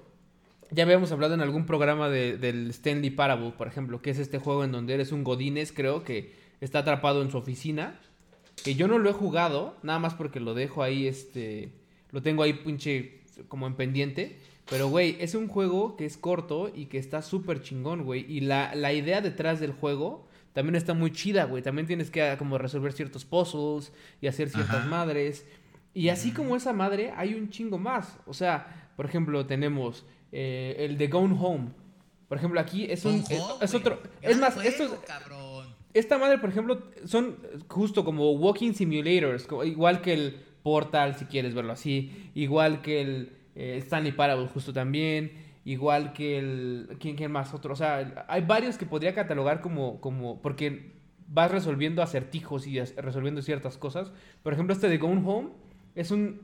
ya 0.69 0.83
habíamos 0.83 1.11
hablado 1.11 1.33
en 1.33 1.41
algún 1.41 1.65
programa 1.65 2.09
de, 2.09 2.37
del 2.37 2.69
Stanley 2.69 3.09
Parable, 3.09 3.51
por 3.57 3.67
ejemplo, 3.67 4.01
que 4.01 4.11
es 4.11 4.19
este 4.19 4.39
juego 4.39 4.63
en 4.63 4.71
donde 4.71 4.93
eres 4.93 5.11
un 5.11 5.23
Godines, 5.23 5.71
creo, 5.71 6.03
que 6.03 6.33
está 6.61 6.79
atrapado 6.79 7.21
en 7.21 7.31
su 7.31 7.37
oficina 7.37 7.99
que 8.63 8.75
yo 8.75 8.87
no 8.87 8.99
lo 8.99 9.09
he 9.09 9.13
jugado, 9.13 9.75
nada 9.83 9.99
más 9.99 10.13
porque 10.13 10.39
lo 10.39 10.53
dejo 10.53 10.83
ahí, 10.83 11.07
este, 11.07 11.71
lo 12.11 12.21
tengo 12.21 12.43
ahí 12.43 12.53
pinche 12.53 13.21
como 13.47 13.67
en 13.67 13.75
pendiente. 13.75 14.39
Pero, 14.69 14.87
güey, 14.87 15.17
es 15.19 15.35
un 15.35 15.47
juego 15.47 15.97
que 15.97 16.05
es 16.05 16.17
corto 16.17 16.71
y 16.73 16.85
que 16.85 16.97
está 16.97 17.21
súper 17.21 17.61
chingón, 17.61 18.03
güey. 18.03 18.25
Y 18.31 18.41
la, 18.41 18.73
la 18.75 18.93
idea 18.93 19.21
detrás 19.21 19.59
del 19.59 19.73
juego 19.73 20.27
también 20.53 20.75
está 20.75 20.93
muy 20.93 21.11
chida, 21.11 21.45
güey. 21.45 21.63
También 21.63 21.87
tienes 21.87 22.09
que 22.11 22.21
ah, 22.23 22.37
como 22.37 22.57
resolver 22.57 22.93
ciertos 22.93 23.25
puzzles 23.25 23.93
y 24.21 24.27
hacer 24.27 24.49
ciertas 24.49 24.75
Ajá. 24.75 24.87
madres. 24.89 25.45
Y 25.93 26.09
así 26.09 26.31
como 26.31 26.55
esa 26.55 26.73
madre, 26.73 27.13
hay 27.15 27.33
un 27.35 27.49
chingo 27.49 27.77
más. 27.77 28.17
O 28.25 28.33
sea, 28.33 28.91
por 28.95 29.05
ejemplo, 29.05 29.45
tenemos 29.45 30.05
eh, 30.31 30.75
el 30.79 30.97
de 30.97 31.07
Gone 31.07 31.35
Home. 31.39 31.69
Por 32.27 32.37
ejemplo, 32.37 32.59
aquí 32.61 32.85
es 32.89 33.03
un... 33.03 33.23
Es, 33.61 33.73
otro... 33.73 34.01
Es 34.21 34.37
más, 34.37 34.53
juego, 34.53 34.69
esto 34.69 34.83
es- 34.85 34.91
cabrón. 35.05 35.75
esta 35.93 36.17
madre, 36.17 36.37
por 36.37 36.49
ejemplo, 36.49 36.81
son 37.05 37.37
justo 37.67 38.05
como 38.05 38.31
walking 38.31 38.71
simulators, 38.73 39.47
igual 39.65 40.01
que 40.01 40.13
el 40.13 40.41
Portal, 40.63 41.15
si 41.17 41.25
quieres 41.25 41.53
verlo 41.53 41.73
así, 41.73 42.29
igual 42.35 42.81
que 42.81 43.01
el 43.01 43.33
eh, 43.55 43.77
Stanley 43.81 44.13
Parable, 44.13 44.47
justo 44.47 44.71
también, 44.71 45.31
igual 45.65 46.13
que 46.13 46.37
el... 46.39 46.97
¿Quién, 46.99 47.15
quién 47.15 47.31
más? 47.31 47.53
Otro, 47.53 47.73
o 47.73 47.75
sea, 47.75 48.25
hay 48.27 48.41
varios 48.41 48.77
que 48.77 48.85
podría 48.85 49.13
catalogar 49.13 49.61
como... 49.61 49.99
como 50.01 50.41
porque 50.41 50.99
vas 51.33 51.49
resolviendo 51.49 52.01
acertijos 52.03 52.67
y 52.67 52.77
resolviendo 52.81 53.41
ciertas 53.41 53.77
cosas. 53.77 54.11
Por 54.43 54.51
ejemplo, 54.51 54.73
este 54.73 54.89
de 54.89 54.97
Gone 54.97 55.21
Home 55.25 55.49
es 55.95 56.11
un, 56.11 56.41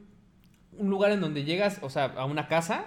un 0.77 0.89
lugar 0.89 1.11
en 1.11 1.19
donde 1.19 1.43
llegas, 1.43 1.79
o 1.81 1.89
sea, 1.89 2.05
a 2.05 2.23
una 2.23 2.47
casa, 2.47 2.85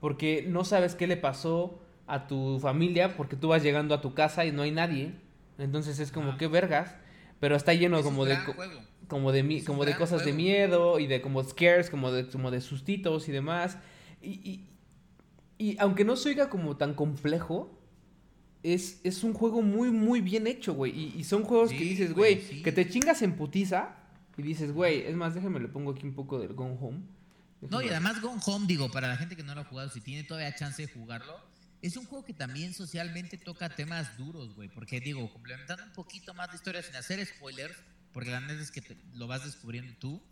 porque 0.00 0.44
no 0.46 0.64
sabes 0.64 0.94
qué 0.94 1.06
le 1.06 1.16
pasó 1.16 1.80
a 2.06 2.26
tu 2.26 2.58
familia, 2.60 3.16
porque 3.16 3.36
tú 3.36 3.48
vas 3.48 3.62
llegando 3.62 3.94
a 3.94 4.02
tu 4.02 4.12
casa 4.12 4.44
y 4.44 4.52
no 4.52 4.62
hay 4.62 4.70
nadie. 4.70 5.14
Entonces 5.56 5.98
es 5.98 6.12
como, 6.12 6.30
Ajá. 6.30 6.38
qué 6.38 6.46
vergas. 6.46 6.94
Pero 7.38 7.56
está 7.56 7.72
lleno 7.72 7.96
Es 7.98 8.04
como 8.04 8.26
de, 8.26 8.32
gran 8.34 8.44
co- 8.44 8.52
juego. 8.52 8.80
como 9.08 9.32
de, 9.32 9.40
Es 9.56 9.64
como 9.64 9.86
de 9.86 9.96
cosas 9.96 10.24
de 10.26 10.34
miedo 10.34 10.98
y 10.98 11.06
de 11.06 11.22
como 11.22 11.42
scares, 11.42 11.88
como 11.88 12.12
de, 12.12 12.28
como 12.28 12.50
de 12.50 12.60
sustitos 12.60 13.30
y 13.30 13.32
demás. 13.32 13.78
Y, 14.20 14.28
y, 14.46 14.68
y 15.62 15.76
aunque 15.78 16.04
no 16.04 16.16
se 16.16 16.30
oiga 16.30 16.48
como 16.50 16.76
tan 16.76 16.94
complejo, 16.94 17.76
es, 18.62 19.00
es 19.04 19.24
un 19.24 19.32
juego 19.32 19.62
muy, 19.62 19.90
muy 19.90 20.20
bien 20.20 20.46
hecho, 20.46 20.74
güey. 20.74 20.92
Y, 20.98 21.14
y 21.20 21.24
son 21.24 21.44
juegos 21.44 21.70
que 21.70 21.78
Sí, 21.78 21.84
dices, 21.90 22.12
güey, 22.14 22.36
güey, 22.36 22.46
sí. 22.48 22.62
que 22.62 22.72
te 22.72 22.88
chingas 22.88 23.22
en 23.22 23.36
putiza 23.36 23.96
y 24.36 24.42
dices, 24.42 24.72
güey, 24.72 25.02
es 25.06 25.14
más, 25.14 25.34
déjame 25.34 25.60
le 25.60 25.68
pongo 25.68 25.92
aquí 25.92 26.06
un 26.06 26.14
poco 26.14 26.38
del 26.38 26.52
Gone 26.54 26.76
Home. 26.80 27.00
No, 27.62 27.80
y 27.80 27.84
Déjame- 27.86 27.90
además 27.90 28.20
Gone 28.22 28.40
Home, 28.46 28.66
digo, 28.66 28.90
para 28.90 29.08
la 29.08 29.16
gente 29.16 29.36
que 29.36 29.42
no 29.42 29.54
lo 29.54 29.60
ha 29.62 29.64
jugado, 29.64 29.88
si 29.90 30.00
tiene 30.00 30.24
todavía 30.24 30.54
chance 30.54 30.80
de 30.86 30.92
jugarlo, 30.92 31.38
es 31.82 31.96
un 31.96 32.04
juego 32.04 32.24
que 32.24 32.34
también 32.34 32.74
socialmente 32.74 33.38
toca 33.38 33.68
temas 33.70 34.16
duros, 34.18 34.54
güey. 34.54 34.68
Porque 34.68 35.00
digo, 35.00 35.30
complementando 35.32 35.84
un 35.84 35.92
poquito 35.92 36.34
más 36.34 36.48
la 36.48 36.54
historia 36.56 36.82
sin 36.82 36.96
hacer 36.96 37.24
spoilers, 37.24 37.76
porque 38.12 38.30
la 38.30 38.40
neta 38.40 38.60
es 38.60 38.70
que 38.70 38.80
te- 38.82 38.96
lo 39.14 39.26
vas 39.26 39.44
descubriendo 39.44 39.94
tú. 39.98 40.22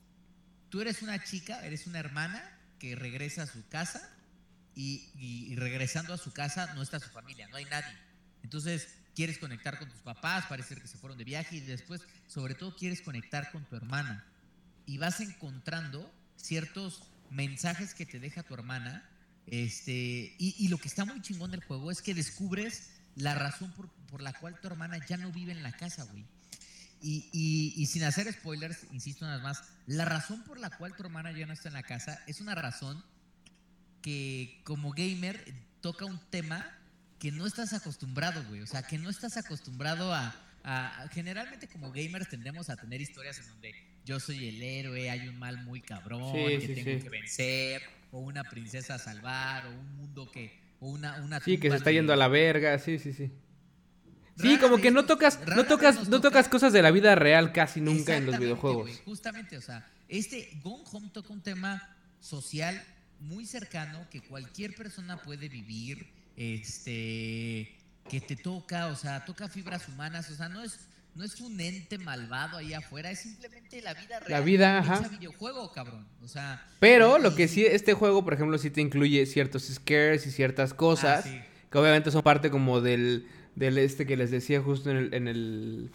Tú 0.69 0.81
eres 0.83 1.01
una 1.03 1.23
chica, 1.25 1.65
eres 1.65 1.87
una 1.87 1.99
hermana 1.99 2.43
que 2.79 2.95
regresa 2.95 3.43
a 3.45 3.47
su 3.47 3.67
casa 3.69 4.15
y, 4.79 5.11
y- 5.19 5.57
regresando 5.57 6.15
a 6.15 6.19
su 6.19 6.33
casa 6.33 6.73
no 6.75 6.83
está 6.83 7.01
su 7.01 7.11
familia, 7.11 7.49
no 7.49 7.57
hay 7.57 7.65
nadie. 7.65 7.93
Entonces 8.45 8.89
quieres 9.15 9.39
conectar 9.39 9.79
con 9.79 9.89
tus 9.91 10.01
papás, 10.03 10.45
parece 10.49 10.77
que 10.77 10.87
se 10.87 10.97
fueron 10.99 11.19
de 11.19 11.25
viaje 11.25 11.57
y 11.57 11.61
después, 11.61 12.03
sobre 12.29 12.55
todo, 12.55 12.77
quieres 12.77 13.03
conectar 13.03 13.51
con 13.51 13.65
tu 13.65 13.75
hermana. 13.75 14.25
Y 14.87 14.99
vas 14.99 15.21
encontrando 15.21 16.15
ciertos 16.37 17.03
mensajes 17.31 17.93
que 17.95 18.07
te 18.07 18.21
deja 18.21 18.45
tu 18.45 18.55
hermana. 18.55 19.11
Este, 19.47 20.37
y, 20.39 20.55
y 20.59 20.69
lo 20.69 20.79
que 20.79 20.87
está 20.89 21.05
muy 21.05 21.21
chingón 21.23 21.51
del 21.51 21.65
juego 21.65 21.91
es 21.91 22.01
que 22.01 22.15
descubres 22.15 22.91
la 23.17 23.35
razón 23.35 23.73
por, 23.73 23.89
por 24.07 24.23
la 24.23 24.33
cual 24.33 24.61
tu 24.61 24.69
hermana 24.69 25.05
ya 25.07 25.17
no 25.17 25.33
vive 25.33 25.51
en 25.53 25.65
la 25.65 25.73
casa, 25.73 26.05
güey. 26.05 26.25
Y, 27.03 27.29
y- 27.33 27.75
y 27.77 27.87
sin 27.87 28.05
hacer 28.05 28.33
spoilers, 28.33 28.85
insisto 28.93 29.25
nada 29.27 29.43
más, 29.43 29.63
la 29.87 30.05
razón 30.05 30.45
por 30.45 30.59
la 30.61 30.71
cual 30.71 30.95
tu 30.95 31.03
hermana 31.03 31.33
ya 31.33 31.47
no 31.47 31.53
está 31.53 31.69
en 31.69 31.75
la 31.75 31.83
casa 31.83 32.21
es 32.29 32.41
una 32.41 32.55
razón 32.55 33.05
que 34.03 34.61
como 34.65 34.93
gamer 34.93 35.45
toca 35.81 36.05
un 36.05 36.19
tema 36.31 36.75
que 37.19 37.33
no 37.33 37.47
estás 37.47 37.73
acostumbrado, 37.73 38.45
güey. 38.49 38.61
O 38.63 38.67
sea, 38.67 38.83
que 38.83 38.99
no 38.99 39.11
estás 39.11 39.37
acostumbrado 39.37 40.13
a, 40.15 40.35
Generalmente 41.13 41.67
como 41.67 41.91
gamers 41.93 42.29
tendemos 42.29 42.69
a 42.69 42.77
tener 42.77 43.01
historias 43.01 43.39
en 43.39 43.49
donde 43.49 43.75
yo 44.05 44.21
soy 44.21 44.49
el 44.49 44.63
héroe, 44.63 45.09
hay 45.11 45.27
un 45.29 45.39
mal 45.39 45.65
muy 45.65 45.81
cabrón 45.81 46.35
Sí, 46.35 46.59
que 46.59 46.67
sí, 46.67 46.75
tengo 46.75 46.99
sí. 46.99 47.03
que 47.05 47.09
vencer, 47.09 47.83
o 48.13 48.19
una 48.21 48.45
princesa 48.45 48.97
a 48.97 48.99
salvar, 48.99 49.65
o 49.67 49.71
un 49.71 49.97
mundo 49.97 50.31
que... 50.31 50.61
O 50.81 50.89
una, 50.91 51.17
una 51.23 51.41
Sí, 51.41 51.57
que 51.59 51.71
se 51.71 51.77
está 51.77 51.89
de- 51.89 51.95
yendo 51.95 52.13
a 52.13 52.17
la 52.17 52.29
verga, 52.29 52.79
sí, 52.79 52.99
sí, 52.99 53.15
sí. 53.15 53.33
Sí, 54.37 54.57
Rara 54.57 54.61
como 54.61 54.77
que 54.77 54.91
no 54.91 55.07
tocas, 55.07 55.41
no 55.57 55.65
tocas, 55.65 55.97
no 56.09 56.17
toca- 56.19 56.29
tocas 56.29 56.49
cosas 56.49 56.73
de 56.75 56.83
la 56.83 56.91
vida 56.91 57.15
real 57.15 57.53
casi 57.53 57.81
nunca 57.81 58.17
en 58.17 58.27
los 58.27 58.39
videojuegos. 58.39 59.01
justamente, 59.07 59.57
o 59.57 59.63
sea, 59.63 59.91
este 60.09 60.51
Gone 60.63 60.85
Home 60.93 61.09
toca 61.15 61.33
un 61.33 61.41
tema 61.43 61.97
social 62.21 62.85
muy 63.21 63.47
cercano 63.47 64.07
que 64.11 64.21
cualquier 64.21 64.75
persona 64.75 65.23
puede 65.23 65.49
vivir, 65.49 66.07
este, 66.37 67.77
que 68.09 68.21
te 68.21 68.37
toca, 68.37 68.87
o 68.87 68.97
sea, 68.97 69.25
toca 69.25 69.49
fibras 69.49 69.89
humanas, 69.89 70.31
o 70.31 70.35
sea, 70.35 70.49
no 70.49 70.63
es, 70.63 70.79
no 71.15 71.25
es 71.25 71.41
un 71.41 71.61
ente 71.61 71.99
malvado 71.99 72.59
ahí 72.59 72.75
afuera, 72.75 73.11
es 73.11 73.21
simplemente 73.21 73.83
la 73.83 73.95
vida 73.95 74.21
real. 74.21 74.31
La 74.31 74.41
vida, 74.41 74.79
ajá. 74.79 75.09
videojuego, 75.09 75.73
cabrón, 75.73 76.07
o 76.23 76.29
sea. 76.29 76.65
Pero 76.79 77.19
lo 77.19 77.35
que 77.35 77.49
sí, 77.49 77.67
este 77.67 77.95
juego, 77.95 78.25
por 78.25 78.35
ejemplo, 78.35 78.57
sí 78.59 78.71
te 78.71 78.81
incluye 78.81 79.27
ciertos 79.27 79.65
scares 79.65 80.27
y 80.27 80.31
ciertas 80.31 80.75
cosas. 80.75 81.27
Ah, 81.27 81.29
sí. 81.29 81.41
Que 81.71 81.79
obviamente 81.79 82.11
son 82.11 82.23
parte 82.23 82.51
como 82.51 82.81
del, 82.81 83.27
del 83.55 83.77
este 83.79 84.07
que 84.07 84.17
les 84.17 84.31
decía 84.31 84.63
justo 84.63 84.91
en 84.91 84.97
el, 84.97 85.15
en 85.15 85.29
el, 85.29 85.91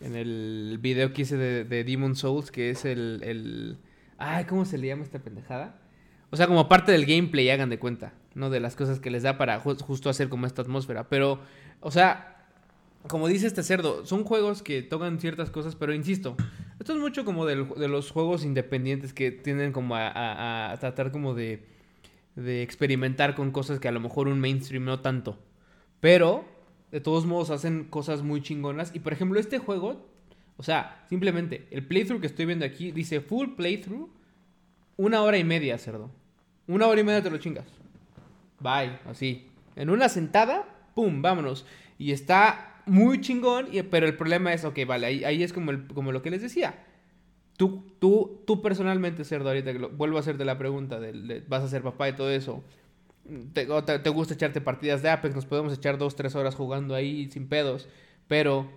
en 0.00 0.16
el 0.16 0.78
video 0.82 1.14
que 1.14 1.22
hice 1.22 1.36
de, 1.36 1.64
de 1.64 1.84
Demon 1.84 2.14
Souls, 2.14 2.50
que 2.50 2.70
es 2.70 2.84
el, 2.84 3.20
el... 3.24 3.78
Ay, 4.18 4.44
¿cómo 4.44 4.66
se 4.66 4.76
le 4.76 4.88
llama 4.88 5.04
esta 5.04 5.18
pendejada? 5.18 5.80
O 6.34 6.36
sea, 6.36 6.48
como 6.48 6.68
parte 6.68 6.90
del 6.90 7.06
gameplay, 7.06 7.48
hagan 7.48 7.70
de 7.70 7.78
cuenta, 7.78 8.12
¿no? 8.34 8.50
De 8.50 8.58
las 8.58 8.74
cosas 8.74 8.98
que 8.98 9.08
les 9.08 9.22
da 9.22 9.38
para 9.38 9.62
ju- 9.62 9.80
justo 9.80 10.10
hacer 10.10 10.28
como 10.28 10.46
esta 10.48 10.62
atmósfera. 10.62 11.08
Pero, 11.08 11.38
o 11.78 11.92
sea, 11.92 12.48
como 13.06 13.28
dice 13.28 13.46
este 13.46 13.62
cerdo, 13.62 14.04
son 14.04 14.24
juegos 14.24 14.60
que 14.60 14.82
tocan 14.82 15.20
ciertas 15.20 15.50
cosas, 15.50 15.76
pero 15.76 15.94
insisto, 15.94 16.34
esto 16.80 16.92
es 16.92 16.98
mucho 16.98 17.24
como 17.24 17.46
de 17.46 17.86
los 17.86 18.10
juegos 18.10 18.44
independientes 18.44 19.12
que 19.12 19.30
tienden 19.30 19.70
como 19.70 19.94
a- 19.94 20.72
a 20.72 20.76
tratar 20.78 21.12
como 21.12 21.34
de, 21.34 21.66
de 22.34 22.62
experimentar 22.62 23.36
con 23.36 23.52
cosas 23.52 23.78
que 23.78 23.86
a 23.86 23.92
lo 23.92 24.00
mejor 24.00 24.26
un 24.26 24.40
mainstream 24.40 24.84
no 24.84 24.98
tanto. 24.98 25.38
Pero, 26.00 26.44
de 26.90 27.00
todos 27.00 27.26
modos, 27.26 27.50
hacen 27.50 27.84
cosas 27.84 28.22
muy 28.22 28.42
chingonas. 28.42 28.90
Y 28.92 28.98
por 28.98 29.12
ejemplo, 29.12 29.38
este 29.38 29.58
juego, 29.58 30.04
o 30.56 30.64
sea, 30.64 31.04
simplemente, 31.08 31.68
el 31.70 31.86
playthrough 31.86 32.20
que 32.20 32.26
estoy 32.26 32.44
viendo 32.46 32.64
aquí 32.64 32.90
dice 32.90 33.20
full 33.20 33.50
playthrough, 33.50 34.08
una 34.96 35.22
hora 35.22 35.38
y 35.38 35.44
media, 35.44 35.78
cerdo. 35.78 36.10
Una 36.66 36.86
hora 36.86 37.00
y 37.00 37.04
media 37.04 37.22
te 37.22 37.30
lo 37.30 37.38
chingas. 37.38 37.66
Bye, 38.60 38.98
así. 39.06 39.48
En 39.76 39.90
una 39.90 40.08
sentada, 40.08 40.64
pum, 40.94 41.22
vámonos. 41.22 41.66
Y 41.98 42.12
está 42.12 42.82
muy 42.86 43.20
chingón, 43.20 43.68
y- 43.72 43.82
pero 43.82 44.06
el 44.06 44.16
problema 44.16 44.52
es, 44.52 44.64
ok, 44.64 44.80
vale, 44.86 45.06
ahí, 45.06 45.24
ahí 45.24 45.42
es 45.42 45.52
como, 45.52 45.72
como 45.94 46.12
lo 46.12 46.22
que 46.22 46.30
les 46.30 46.42
decía. 46.42 46.84
Tú, 47.56 47.86
tú, 48.00 48.42
tú 48.46 48.62
personalmente, 48.62 49.24
Cerdo, 49.24 49.48
ahorita 49.50 49.72
que 49.72 49.78
vuelvo 49.78 50.16
a 50.18 50.20
hacerte 50.20 50.44
la 50.44 50.58
pregunta, 50.58 51.00
de, 51.00 51.44
vas 51.48 51.62
a 51.64 51.68
ser 51.68 51.82
papá 51.82 52.08
y 52.08 52.14
todo 52.14 52.30
eso. 52.30 52.64
Te, 53.54 53.64
gusta 54.10 54.34
echarte 54.34 54.60
partidas 54.60 55.02
de 55.02 55.08
Apex, 55.10 55.34
nos 55.34 55.46
podemos 55.46 55.72
echar 55.72 55.96
dos, 55.98 56.14
tres 56.16 56.34
horas 56.34 56.54
jugando 56.54 56.94
ahí 56.94 57.30
sin 57.30 57.48
pedos. 57.48 57.88
Pero 58.28 58.70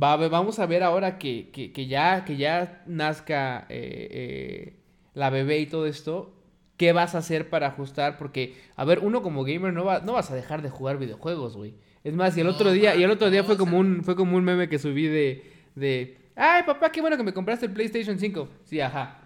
va, 0.00 0.16
vamos 0.16 0.58
a 0.58 0.66
ver 0.66 0.82
ahora 0.82 1.18
que, 1.18 1.50
que, 1.50 1.72
que 1.72 1.86
ya, 1.86 2.24
que 2.24 2.36
ya 2.36 2.82
nazca 2.86 3.66
eh, 3.68 4.08
eh, 4.10 4.76
la 5.14 5.30
bebé 5.30 5.58
y 5.60 5.66
todo 5.66 5.86
esto. 5.86 6.35
¿Qué 6.76 6.92
vas 6.92 7.14
a 7.14 7.18
hacer 7.18 7.48
para 7.48 7.68
ajustar? 7.68 8.18
Porque, 8.18 8.56
a 8.76 8.84
ver, 8.84 8.98
uno 9.00 9.22
como 9.22 9.44
gamer 9.44 9.72
no, 9.72 9.84
va, 9.84 10.00
no 10.00 10.12
vas 10.12 10.30
a 10.30 10.34
dejar 10.34 10.62
de 10.62 10.70
jugar 10.70 10.98
videojuegos, 10.98 11.56
güey. 11.56 11.74
Es 12.04 12.14
más, 12.14 12.36
y 12.36 12.40
el 12.40 12.46
No, 12.46 12.52
otro 12.52 12.70
día, 12.72 12.94
y 12.94 13.02
el 13.02 13.10
otro 13.10 13.30
día 13.30 13.42
fue 13.44 13.56
como 13.56 13.78
un, 13.78 14.04
fue 14.04 14.14
como 14.14 14.36
un 14.36 14.44
meme 14.44 14.68
que 14.68 14.78
subí 14.78 15.06
de, 15.06 15.52
de 15.74 16.18
Ay, 16.38 16.64
papá, 16.64 16.92
qué 16.92 17.00
bueno 17.00 17.16
que 17.16 17.22
me 17.22 17.32
compraste 17.32 17.64
el 17.64 17.72
PlayStation 17.72 18.18
5. 18.18 18.48
Sí, 18.64 18.78
ajá. 18.78 19.22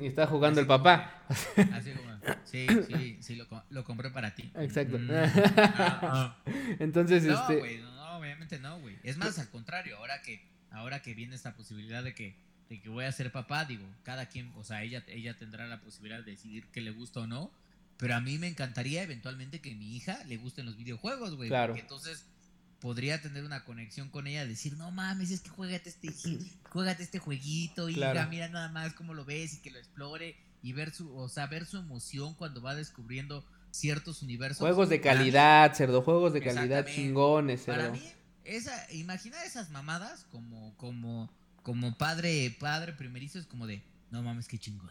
Y 0.00 0.06
está 0.06 0.26
jugando 0.26 0.60
el 0.60 0.66
papá. 0.66 1.22
Así 1.28 1.92
como, 1.92 2.10
sí, 2.42 2.66
sí, 2.88 3.16
sí, 3.20 3.36
lo, 3.36 3.46
lo 3.70 3.84
compré 3.84 4.10
para 4.10 4.34
ti. 4.34 4.50
Exacto. 4.56 4.98
Mm, 4.98 5.08
ah, 5.56 6.00
ah. 6.02 6.36
Entonces, 6.80 7.22
No, 7.22 7.34
este. 7.40 7.56
güey, 7.58 7.78
no, 7.78 7.94
no, 7.94 8.18
obviamente 8.18 8.58
no, 8.58 8.80
güey. 8.80 8.96
Es 9.04 9.16
más, 9.16 9.38
al 9.38 9.48
contrario, 9.48 9.96
ahora 9.98 10.20
que, 10.22 10.44
ahora 10.72 11.02
que 11.02 11.14
viene 11.14 11.36
esta 11.36 11.54
posibilidad 11.54 12.02
de 12.02 12.14
que, 12.14 12.34
de 12.68 12.80
que 12.80 12.88
voy 12.88 13.04
a 13.04 13.12
ser 13.12 13.32
papá, 13.32 13.64
digo, 13.64 13.84
cada 14.02 14.26
quien, 14.26 14.52
o 14.56 14.64
sea, 14.64 14.82
ella, 14.82 15.02
ella 15.08 15.36
tendrá 15.38 15.66
la 15.66 15.80
posibilidad 15.80 16.22
de 16.22 16.32
decidir 16.32 16.66
qué 16.72 16.80
le 16.80 16.90
gusta 16.90 17.20
o 17.20 17.26
no. 17.26 17.50
Pero 17.96 18.14
a 18.14 18.20
mí 18.20 18.38
me 18.38 18.46
encantaría 18.46 19.02
eventualmente 19.02 19.60
que 19.60 19.74
mi 19.74 19.96
hija 19.96 20.22
le 20.24 20.36
gusten 20.36 20.66
los 20.66 20.76
videojuegos, 20.76 21.34
güey. 21.34 21.48
Claro. 21.48 21.72
Porque 21.72 21.80
entonces 21.82 22.26
podría 22.80 23.20
tener 23.20 23.42
una 23.44 23.64
conexión 23.64 24.08
con 24.08 24.26
ella, 24.28 24.46
decir, 24.46 24.76
no 24.76 24.90
mames, 24.92 25.30
es 25.32 25.40
que 25.40 25.48
juégate 25.48 25.88
este, 25.88 26.12
juégate 26.70 27.02
este 27.02 27.18
jueguito, 27.18 27.88
hija, 27.88 28.12
Claro. 28.12 28.30
mira 28.30 28.48
nada 28.48 28.68
más 28.68 28.92
cómo 28.94 29.14
lo 29.14 29.24
ves 29.24 29.54
y 29.54 29.58
que 29.62 29.70
lo 29.72 29.78
explore 29.78 30.36
y 30.62 30.72
ver 30.74 30.92
su, 30.94 31.12
o 31.16 31.28
sea, 31.28 31.46
ver 31.48 31.66
su 31.66 31.76
emoción 31.78 32.34
cuando 32.34 32.62
va 32.62 32.74
descubriendo 32.76 33.44
ciertos 33.72 34.22
universos. 34.22 34.58
Juegos 34.60 34.88
de 34.88 34.98
Para 35.00 35.14
mí- 35.14 35.18
calidad, 35.18 35.74
cerdo. 35.74 36.02
Juegos 36.02 36.32
de 36.32 36.40
calidad 36.40 36.86
chingones, 36.86 37.62
para 37.62 37.82
cerdo. 37.86 37.92
mí, 37.96 38.02
esa, 38.44 38.92
imaginar 38.92 39.44
esas 39.44 39.70
mamadas 39.70 40.24
como, 40.30 40.72
como, 40.76 41.30
como 41.68 41.98
padre, 41.98 42.56
padre 42.58 42.94
primerizo 42.94 43.38
es 43.38 43.44
como 43.44 43.66
de, 43.66 43.82
no 44.10 44.22
mames, 44.22 44.48
qué 44.48 44.56
chingón. 44.56 44.90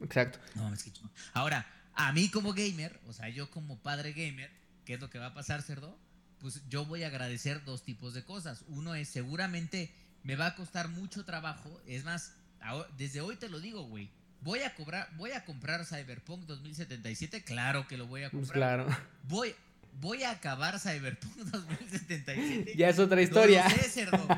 Exacto. 0.00 0.38
No 0.54 0.62
mames, 0.62 0.82
qué 0.82 0.90
chingón. 0.90 1.10
Ahora, 1.34 1.66
a 1.94 2.10
mí 2.12 2.30
como 2.30 2.54
gamer, 2.54 2.98
o 3.06 3.12
sea, 3.12 3.28
yo 3.28 3.50
como 3.50 3.76
padre 3.82 4.14
gamer, 4.14 4.50
¿qué 4.86 4.94
es 4.94 5.00
lo 5.00 5.10
que 5.10 5.18
va 5.18 5.26
a 5.26 5.34
pasar, 5.34 5.60
cerdo? 5.60 5.98
Pues 6.38 6.62
yo 6.70 6.86
voy 6.86 7.02
a 7.02 7.08
agradecer 7.08 7.62
dos 7.66 7.84
tipos 7.84 8.14
de 8.14 8.24
cosas. 8.24 8.64
Uno 8.68 8.94
es 8.94 9.10
seguramente 9.10 9.92
me 10.22 10.36
va 10.36 10.46
a 10.46 10.54
costar 10.54 10.88
mucho 10.88 11.26
trabajo. 11.26 11.78
Es 11.86 12.04
más, 12.04 12.32
desde 12.96 13.20
hoy 13.20 13.36
te 13.36 13.50
lo 13.50 13.60
digo, 13.60 13.82
güey. 13.82 14.08
Voy 14.40 14.60
a 14.60 14.74
cobrar, 14.74 15.10
voy 15.18 15.32
a 15.32 15.44
comprar 15.44 15.84
Cyberpunk 15.84 16.46
2077, 16.46 17.44
claro 17.44 17.86
que 17.86 17.98
lo 17.98 18.06
voy 18.06 18.22
a 18.22 18.30
Pues 18.30 18.48
comprar. 18.50 18.86
claro. 18.86 18.98
Voy, 19.28 19.54
voy 20.00 20.22
a 20.22 20.30
acabar 20.30 20.78
Cyberpunk 20.80 21.36
2077. 21.36 22.74
Ya 22.74 22.88
es 22.88 22.98
otra 22.98 23.20
historia. 23.20 23.64
No 23.68 23.68
lo 23.76 23.82
sé, 23.82 23.90
cerdo. 23.90 24.28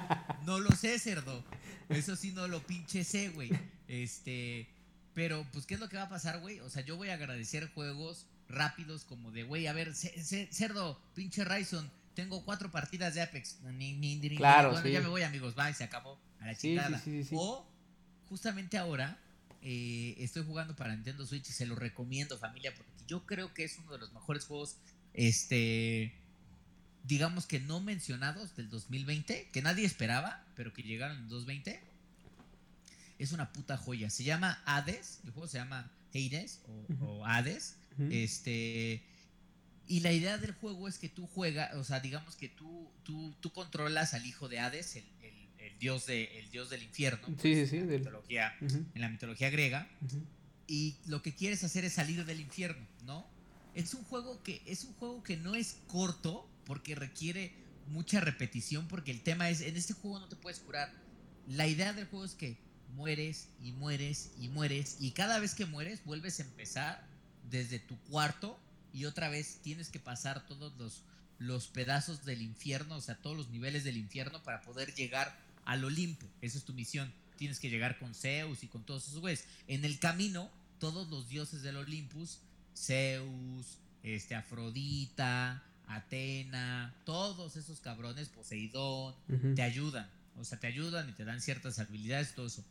No 0.44 0.60
lo 0.60 0.70
sé, 0.72 0.98
cerdo. 0.98 1.44
Eso 1.88 2.16
sí 2.16 2.32
no 2.32 2.48
lo 2.48 2.62
pinche 2.62 3.04
sé, 3.04 3.30
güey. 3.30 3.50
Este, 3.88 4.68
pero 5.14 5.46
pues 5.52 5.64
¿qué 5.64 5.74
es 5.74 5.80
lo 5.80 5.88
que 5.88 5.96
va 5.96 6.04
a 6.04 6.08
pasar, 6.08 6.40
güey? 6.40 6.60
O 6.60 6.70
sea, 6.70 6.84
yo 6.84 6.96
voy 6.96 7.08
a 7.08 7.14
agradecer 7.14 7.70
juegos 7.72 8.26
rápidos 8.48 9.04
como 9.04 9.30
de, 9.30 9.44
güey, 9.44 9.66
a 9.66 9.72
ver, 9.72 9.94
cerdo, 9.94 11.00
pinche 11.14 11.44
Ryzen, 11.44 11.90
tengo 12.14 12.44
cuatro 12.44 12.70
partidas 12.70 13.14
de 13.14 13.22
Apex. 13.22 13.60
Ni, 13.62 13.92
ni, 13.92 14.16
ni, 14.16 14.36
claro, 14.36 14.72
bueno, 14.72 14.88
ya 14.88 15.00
me 15.00 15.08
voy, 15.08 15.22
amigos, 15.22 15.54
bye, 15.54 15.72
se 15.72 15.84
acabó. 15.84 16.18
A 16.40 16.46
la 16.46 16.54
sí, 16.54 16.68
chingada. 16.68 16.98
Sí, 16.98 17.24
sí, 17.24 17.34
o 17.38 17.66
justamente 18.28 18.76
ahora 18.76 19.18
eh, 19.62 20.14
estoy 20.18 20.44
jugando 20.44 20.76
para 20.76 20.94
Nintendo 20.94 21.26
Switch 21.26 21.48
y 21.48 21.52
se 21.52 21.66
lo 21.66 21.74
recomiendo, 21.74 22.38
familia, 22.38 22.74
porque 22.74 22.92
yo 23.06 23.24
creo 23.26 23.54
que 23.54 23.64
es 23.64 23.78
uno 23.78 23.92
de 23.92 23.98
los 23.98 24.12
mejores 24.12 24.44
juegos, 24.44 24.76
este, 25.14 26.12
digamos 27.04 27.46
que 27.46 27.60
no 27.60 27.80
mencionados 27.80 28.54
del 28.56 28.68
2020, 28.68 29.48
que 29.52 29.62
nadie 29.62 29.84
esperaba, 29.84 30.44
pero 30.54 30.72
que 30.72 30.82
llegaron 30.82 31.16
en 31.18 31.28
2020. 31.28 31.80
Es 33.18 33.32
una 33.32 33.52
puta 33.52 33.76
joya. 33.76 34.10
Se 34.10 34.24
llama 34.24 34.62
Hades, 34.64 35.20
el 35.24 35.30
juego 35.32 35.48
se 35.48 35.58
llama 35.58 35.90
Hades 36.14 36.60
o, 37.00 37.24
Hades. 37.26 37.76
Este. 38.10 39.02
Y 39.86 40.00
la 40.00 40.12
idea 40.12 40.38
del 40.38 40.52
juego 40.52 40.86
es 40.86 40.98
que 40.98 41.08
tú 41.08 41.26
juegas, 41.26 41.74
o 41.74 41.82
sea, 41.82 42.00
digamos 42.00 42.36
que 42.36 42.48
tú, 42.48 42.90
tú, 43.04 43.34
tú 43.40 43.50
controlas 43.52 44.12
al 44.12 44.26
hijo 44.26 44.48
de 44.48 44.60
Hades, 44.60 44.96
el, 44.96 45.78
dios, 45.80 46.06
de, 46.06 46.38
el 46.38 46.50
dios 46.50 46.68
del 46.68 46.82
infierno. 46.82 47.26
Sí, 47.40 47.54
sí, 47.54 47.66
sí. 47.66 47.76
En, 47.78 47.90
la 47.90 47.98
mitología, 47.98 48.56
en 48.60 49.00
la 49.00 49.08
mitología 49.08 49.50
griega. 49.50 49.88
Y 50.66 50.96
lo 51.06 51.22
que 51.22 51.34
quieres 51.34 51.64
hacer 51.64 51.86
es 51.86 51.94
salir 51.94 52.26
del 52.26 52.40
infierno, 52.40 52.86
¿no? 53.04 53.26
Es 53.74 53.94
un 53.94 54.04
juego 54.04 54.42
que, 54.42 54.62
es 54.66 54.84
un 54.84 54.92
juego 54.94 55.22
que 55.22 55.36
no 55.36 55.54
es 55.54 55.78
corto, 55.86 56.46
porque 56.68 56.94
requiere 56.94 57.50
mucha 57.88 58.20
repetición, 58.20 58.86
porque 58.86 59.10
el 59.10 59.22
tema 59.22 59.48
es, 59.48 59.62
en 59.62 59.74
este 59.76 59.94
juego 59.94 60.20
no 60.20 60.28
te 60.28 60.36
puedes 60.36 60.60
curar. 60.60 60.92
La 61.48 61.66
idea 61.66 61.94
del 61.94 62.06
juego 62.06 62.26
es 62.26 62.34
que 62.34 62.58
mueres 62.94 63.48
y 63.62 63.72
mueres 63.72 64.32
y 64.38 64.48
mueres, 64.48 64.98
y 65.00 65.12
cada 65.12 65.38
vez 65.38 65.54
que 65.54 65.64
mueres 65.64 66.04
vuelves 66.04 66.38
a 66.38 66.42
empezar 66.42 67.08
desde 67.50 67.78
tu 67.78 67.98
cuarto 68.02 68.60
y 68.92 69.06
otra 69.06 69.30
vez 69.30 69.60
tienes 69.62 69.88
que 69.88 69.98
pasar 69.98 70.46
todos 70.46 70.76
los, 70.76 71.04
los 71.38 71.68
pedazos 71.68 72.26
del 72.26 72.42
infierno, 72.42 72.96
o 72.96 73.00
sea, 73.00 73.16
todos 73.16 73.36
los 73.36 73.48
niveles 73.48 73.82
del 73.82 73.96
infierno 73.96 74.42
para 74.42 74.60
poder 74.60 74.94
llegar 74.94 75.34
al 75.64 75.84
Olimpo. 75.84 76.26
Esa 76.42 76.58
es 76.58 76.64
tu 76.64 76.74
misión. 76.74 77.10
Tienes 77.36 77.60
que 77.60 77.70
llegar 77.70 77.98
con 77.98 78.14
Zeus 78.14 78.62
y 78.62 78.66
con 78.66 78.84
todos 78.84 79.08
esos 79.08 79.20
güeyes. 79.20 79.46
En 79.68 79.86
el 79.86 79.98
camino, 79.98 80.50
todos 80.78 81.08
los 81.08 81.30
dioses 81.30 81.62
del 81.62 81.76
Olympus, 81.76 82.40
Zeus, 82.76 83.78
este, 84.02 84.34
Afrodita, 84.34 85.62
Atena, 85.88 86.94
todos 87.04 87.56
esos 87.56 87.80
cabrones, 87.80 88.28
Poseidón, 88.28 89.14
te 89.54 89.62
ayudan. 89.62 90.08
O 90.36 90.44
sea, 90.44 90.60
te 90.60 90.66
ayudan 90.66 91.08
y 91.08 91.12
te 91.12 91.24
dan 91.24 91.40
ciertas 91.40 91.78
habilidades, 91.78 92.34
todo 92.34 92.46
eso. 92.46 92.64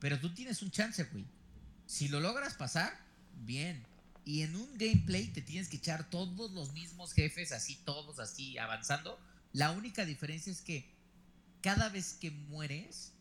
Pero 0.00 0.20
tú 0.20 0.34
tienes 0.34 0.60
un 0.62 0.70
chance, 0.70 1.02
güey. 1.04 1.24
Si 1.86 2.08
lo 2.08 2.20
logras 2.20 2.54
pasar, 2.54 2.92
bien. 3.44 3.86
Y 4.24 4.42
en 4.42 4.56
un 4.56 4.76
gameplay 4.76 5.28
te 5.28 5.42
tienes 5.42 5.68
que 5.68 5.76
echar 5.76 6.10
todos 6.10 6.50
los 6.52 6.72
mismos 6.72 7.12
jefes, 7.12 7.52
así, 7.52 7.76
todos 7.84 8.18
así, 8.18 8.58
avanzando. 8.58 9.18
La 9.52 9.70
única 9.70 10.04
diferencia 10.04 10.50
es 10.50 10.60
que 10.60 10.90
cada 11.60 11.88
vez 11.88 12.14
que 12.14 12.30
mueres, 12.30 13.12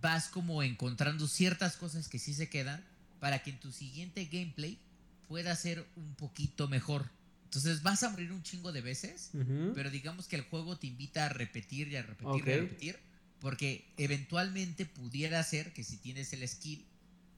vas 0.00 0.28
como 0.28 0.62
encontrando 0.62 1.26
ciertas 1.26 1.76
cosas 1.76 2.08
que 2.08 2.18
sí 2.18 2.34
se 2.34 2.48
quedan 2.48 2.84
para 3.20 3.42
que 3.42 3.50
en 3.50 3.60
tu 3.60 3.72
siguiente 3.72 4.26
gameplay 4.26 4.78
pueda 5.26 5.54
ser 5.56 5.86
un 5.96 6.14
poquito 6.14 6.68
mejor. 6.68 7.10
Entonces 7.48 7.82
vas 7.82 8.02
a 8.02 8.10
morir 8.10 8.30
un 8.30 8.42
chingo 8.42 8.72
de 8.72 8.82
veces, 8.82 9.30
pero 9.74 9.90
digamos 9.90 10.28
que 10.28 10.36
el 10.36 10.42
juego 10.42 10.78
te 10.78 10.86
invita 10.86 11.24
a 11.24 11.28
repetir 11.30 11.88
y 11.88 11.96
a 11.96 12.02
repetir 12.02 12.46
y 12.46 12.52
a 12.52 12.56
repetir, 12.58 12.98
porque 13.40 13.90
eventualmente 13.96 14.84
pudiera 14.84 15.42
ser 15.42 15.72
que 15.72 15.82
si 15.82 15.96
tienes 15.96 16.30
el 16.34 16.46
skill 16.46 16.84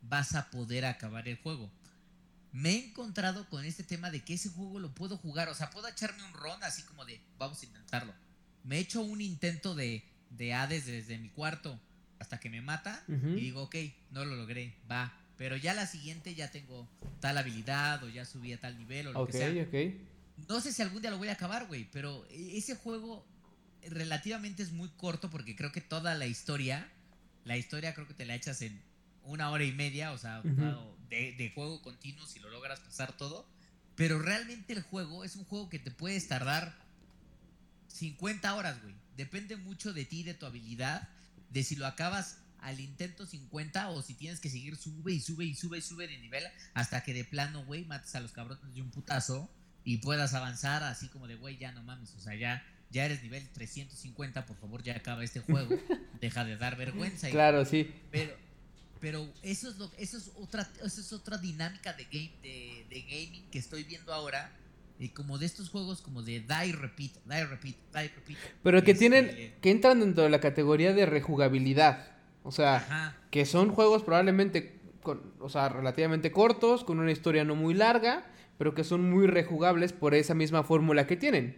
vas 0.02 0.34
a 0.34 0.50
poder 0.50 0.84
acabar 0.84 1.28
el 1.28 1.36
juego. 1.36 1.70
Me 2.50 2.70
he 2.70 2.86
encontrado 2.86 3.48
con 3.48 3.64
este 3.64 3.84
tema 3.84 4.10
de 4.10 4.24
que 4.24 4.34
ese 4.34 4.48
juego 4.48 4.80
lo 4.80 4.92
puedo 4.92 5.16
jugar, 5.16 5.48
o 5.48 5.54
sea, 5.54 5.70
puedo 5.70 5.86
echarme 5.86 6.24
un 6.24 6.32
ron 6.32 6.60
así 6.64 6.82
como 6.82 7.04
de, 7.04 7.20
vamos 7.38 7.62
a 7.62 7.66
intentarlo. 7.66 8.12
Me 8.64 8.78
he 8.78 8.80
hecho 8.80 9.02
un 9.02 9.20
intento 9.20 9.76
de, 9.76 10.04
de 10.30 10.54
Hades 10.54 10.86
desde 10.86 11.18
mi 11.18 11.28
cuarto 11.28 11.80
hasta 12.18 12.40
que 12.40 12.50
me 12.50 12.62
mata 12.62 13.04
y 13.06 13.40
digo, 13.40 13.62
ok, 13.62 13.76
no 14.10 14.24
lo 14.24 14.34
logré, 14.34 14.76
va, 14.90 15.16
pero 15.40 15.56
ya 15.56 15.72
la 15.72 15.86
siguiente 15.86 16.34
ya 16.34 16.50
tengo 16.50 16.86
tal 17.20 17.38
habilidad 17.38 18.04
o 18.04 18.10
ya 18.10 18.26
subí 18.26 18.52
a 18.52 18.60
tal 18.60 18.76
nivel 18.76 19.06
o 19.06 19.12
lo 19.14 19.26
que 19.26 19.32
sea. 19.32 19.48
No 20.48 20.60
sé 20.60 20.70
si 20.70 20.82
algún 20.82 21.00
día 21.00 21.10
lo 21.10 21.16
voy 21.16 21.28
a 21.28 21.32
acabar, 21.32 21.66
güey, 21.66 21.88
pero 21.90 22.26
ese 22.28 22.76
juego 22.76 23.24
relativamente 23.88 24.62
es 24.62 24.70
muy 24.70 24.90
corto 24.98 25.30
porque 25.30 25.56
creo 25.56 25.72
que 25.72 25.80
toda 25.80 26.14
la 26.14 26.26
historia, 26.26 26.92
la 27.46 27.56
historia 27.56 27.94
creo 27.94 28.06
que 28.06 28.12
te 28.12 28.26
la 28.26 28.34
echas 28.34 28.60
en 28.60 28.82
una 29.24 29.50
hora 29.50 29.64
y 29.64 29.72
media, 29.72 30.12
o 30.12 30.18
sea, 30.18 30.42
de, 30.42 31.32
de, 31.32 31.52
juego 31.54 31.80
continuo 31.80 32.26
si 32.26 32.38
lo 32.38 32.50
logras 32.50 32.80
pasar 32.80 33.16
todo. 33.16 33.48
Pero 33.96 34.18
realmente 34.18 34.74
el 34.74 34.82
juego 34.82 35.24
es 35.24 35.36
un 35.36 35.46
juego 35.46 35.70
que 35.70 35.78
te 35.78 35.90
puedes 35.90 36.28
tardar 36.28 36.76
50 37.88 38.54
horas, 38.56 38.82
güey. 38.82 38.94
Depende 39.16 39.56
mucho 39.56 39.94
de 39.94 40.04
ti, 40.04 40.22
de 40.22 40.34
tu 40.34 40.44
habilidad, 40.44 41.08
de 41.48 41.64
si 41.64 41.76
lo 41.76 41.86
acabas 41.86 42.39
al 42.62 42.80
intento 42.80 43.26
50 43.26 43.90
o 43.90 44.02
si 44.02 44.14
tienes 44.14 44.40
que 44.40 44.50
seguir 44.50 44.76
sube 44.76 45.12
y 45.12 45.20
sube 45.20 45.44
y 45.44 45.54
sube 45.54 45.78
y 45.78 45.82
sube 45.82 46.08
de 46.08 46.18
nivel 46.18 46.44
hasta 46.74 47.02
que 47.02 47.14
de 47.14 47.24
plano, 47.24 47.64
güey, 47.64 47.84
mates 47.84 48.14
a 48.14 48.20
los 48.20 48.32
cabrones 48.32 48.74
de 48.74 48.82
un 48.82 48.90
putazo 48.90 49.50
y 49.84 49.98
puedas 49.98 50.34
avanzar 50.34 50.82
así 50.82 51.08
como 51.08 51.26
de, 51.26 51.36
güey, 51.36 51.58
ya 51.58 51.72
no 51.72 51.82
mames, 51.82 52.14
o 52.14 52.20
sea, 52.20 52.34
ya, 52.34 52.64
ya 52.90 53.06
eres 53.06 53.22
nivel 53.22 53.48
350, 53.50 54.46
por 54.46 54.56
favor, 54.56 54.82
ya 54.82 54.96
acaba 54.96 55.24
este 55.24 55.40
juego, 55.40 55.76
deja 56.20 56.44
de 56.44 56.56
dar 56.56 56.76
vergüenza. 56.76 57.30
claro, 57.30 57.64
sí. 57.64 57.90
Pero, 58.10 58.34
pero 59.00 59.32
eso 59.42 59.70
es 59.70 59.78
lo, 59.78 59.90
eso 59.96 60.18
es 60.18 60.30
otra, 60.36 60.68
eso 60.84 61.00
es 61.00 61.12
otra 61.12 61.38
dinámica 61.38 61.94
de 61.94 62.04
game, 62.04 62.32
de, 62.42 62.86
de 62.90 63.02
gaming 63.02 63.48
que 63.50 63.58
estoy 63.58 63.84
viendo 63.84 64.12
ahora 64.12 64.52
y 65.00 65.08
como 65.08 65.38
de 65.38 65.46
estos 65.46 65.70
juegos 65.70 66.02
como 66.02 66.22
de 66.22 66.40
die 66.40 66.72
repeat, 66.72 67.12
die 67.24 67.46
repeat, 67.46 67.76
die 67.94 68.08
repeat. 68.08 68.38
Pero 68.62 68.84
que 68.84 68.94
tienen, 68.94 69.30
este, 69.30 69.54
que 69.62 69.70
entran 69.70 69.98
dentro 70.00 70.24
de 70.24 70.28
la 70.28 70.40
categoría 70.40 70.92
de 70.92 71.06
rejugabilidad. 71.06 72.19
O 72.42 72.52
sea, 72.52 73.16
que 73.30 73.44
son 73.44 73.70
juegos 73.70 74.02
probablemente, 74.02 74.80
con, 75.02 75.34
o 75.40 75.48
sea, 75.48 75.68
relativamente 75.68 76.32
cortos, 76.32 76.84
con 76.84 76.98
una 76.98 77.12
historia 77.12 77.44
no 77.44 77.54
muy 77.54 77.74
larga, 77.74 78.26
pero 78.58 78.74
que 78.74 78.84
son 78.84 79.10
muy 79.10 79.26
rejugables 79.26 79.92
por 79.92 80.14
esa 80.14 80.34
misma 80.34 80.62
fórmula 80.62 81.06
que 81.06 81.16
tienen. 81.16 81.56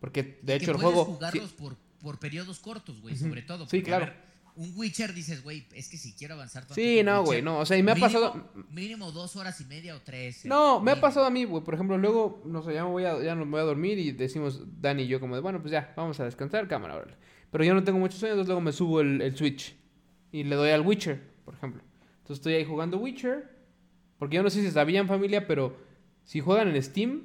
Porque 0.00 0.38
de 0.42 0.56
hecho 0.56 0.72
el 0.72 0.76
juego... 0.78 1.04
jugarlos 1.04 1.52
por, 1.52 1.76
por 2.00 2.18
periodos 2.18 2.58
cortos, 2.58 3.00
güey, 3.00 3.16
sobre 3.16 3.42
todo. 3.42 3.66
Sí, 3.66 3.82
claro. 3.82 4.12
un 4.56 4.72
Witcher 4.74 5.12
dices, 5.12 5.42
güey, 5.42 5.66
es 5.74 5.88
que 5.88 5.96
si 5.96 6.14
quiero 6.14 6.34
avanzar... 6.34 6.66
Sí, 6.70 7.02
no, 7.04 7.24
güey, 7.24 7.42
no. 7.42 7.58
O 7.58 7.66
sea, 7.66 7.76
y 7.76 7.82
me 7.82 7.92
ha 7.92 7.96
pasado... 7.96 8.50
Mínimo 8.70 9.12
dos 9.12 9.36
horas 9.36 9.60
y 9.60 9.64
media 9.66 9.94
o 9.94 10.00
tres. 10.00 10.44
No, 10.44 10.80
me 10.80 10.92
ha 10.92 11.00
pasado 11.00 11.26
a 11.26 11.30
mí, 11.30 11.44
güey. 11.44 11.62
Por 11.62 11.74
ejemplo, 11.74 11.98
luego, 11.98 12.42
no 12.46 12.62
sé, 12.62 12.74
ya 12.74 12.84
me 12.84 12.90
voy 12.90 13.04
a, 13.04 13.22
ya 13.22 13.34
me 13.34 13.44
voy 13.44 13.60
a 13.60 13.64
dormir 13.64 13.98
y 13.98 14.12
decimos, 14.12 14.62
Dani 14.80 15.02
y 15.02 15.08
yo 15.08 15.20
como 15.20 15.34
de, 15.34 15.40
bueno, 15.42 15.60
pues 15.60 15.72
ya, 15.72 15.92
vamos 15.96 16.18
a 16.20 16.24
descansar, 16.24 16.66
cámara, 16.68 16.94
ahora. 16.94 17.16
Pero 17.50 17.64
yo 17.64 17.74
no 17.74 17.84
tengo 17.84 17.98
muchos 17.98 18.18
sueños, 18.18 18.34
entonces 18.34 18.48
luego 18.48 18.60
me 18.60 18.72
subo 18.72 19.00
el, 19.00 19.20
el 19.20 19.36
Switch 19.36 19.76
y 20.32 20.44
le 20.44 20.56
doy 20.56 20.70
al 20.70 20.82
Witcher, 20.82 21.20
por 21.44 21.54
ejemplo. 21.54 21.82
Entonces 22.18 22.38
estoy 22.38 22.54
ahí 22.54 22.64
jugando 22.64 22.98
Witcher. 22.98 23.56
Porque 24.18 24.36
yo 24.36 24.42
no 24.42 24.50
sé 24.50 24.62
si 24.62 24.70
sabían 24.70 25.08
familia, 25.08 25.46
pero 25.46 25.76
si 26.24 26.40
juegan 26.40 26.68
en 26.68 26.82
Steam 26.82 27.24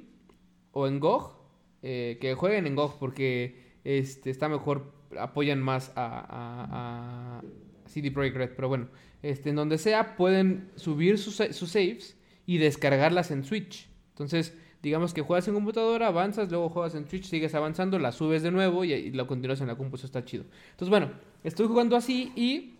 o 0.72 0.86
en 0.86 1.00
GOG, 1.00 1.36
eh, 1.82 2.18
que 2.20 2.34
jueguen 2.34 2.66
en 2.66 2.76
GOG 2.76 2.98
porque 2.98 3.72
este, 3.84 4.30
está 4.30 4.48
mejor, 4.48 4.92
apoyan 5.18 5.60
más 5.60 5.92
a, 5.96 7.42
CD 7.86 8.10
Projekt 8.10 8.36
Red. 8.36 8.50
Pero 8.56 8.68
bueno, 8.68 8.88
este, 9.22 9.50
en 9.50 9.56
donde 9.56 9.78
sea 9.78 10.16
pueden 10.16 10.70
subir 10.76 11.18
sus, 11.18 11.36
sus 11.36 11.70
saves 11.70 12.16
y 12.46 12.58
descargarlas 12.58 13.30
en 13.30 13.44
Switch. 13.44 13.88
Entonces, 14.10 14.56
digamos 14.82 15.14
que 15.14 15.22
juegas 15.22 15.48
en 15.48 15.54
computadora, 15.54 16.08
avanzas, 16.08 16.50
luego 16.50 16.68
juegas 16.68 16.94
en 16.94 17.08
Switch, 17.08 17.24
sigues 17.24 17.54
avanzando, 17.54 17.98
la 17.98 18.12
subes 18.12 18.42
de 18.42 18.50
nuevo 18.50 18.84
y, 18.84 18.92
y 18.92 19.10
lo 19.10 19.26
continúas 19.26 19.60
en 19.60 19.68
la 19.68 19.76
compu, 19.76 19.96
eso 19.96 20.06
está 20.06 20.24
chido. 20.24 20.44
Entonces, 20.72 20.90
bueno, 20.90 21.10
estoy 21.42 21.66
jugando 21.66 21.96
así 21.96 22.32
y 22.36 22.71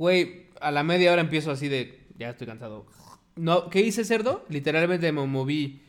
Güey, 0.00 0.46
a 0.62 0.70
la 0.70 0.82
media 0.82 1.12
hora 1.12 1.20
empiezo 1.20 1.50
así 1.50 1.68
de, 1.68 2.06
ya 2.16 2.30
estoy 2.30 2.46
cansado. 2.46 2.86
No, 3.36 3.68
¿Qué 3.68 3.82
hice, 3.82 4.02
cerdo? 4.06 4.46
Literalmente 4.48 5.12
me 5.12 5.26
moví 5.26 5.82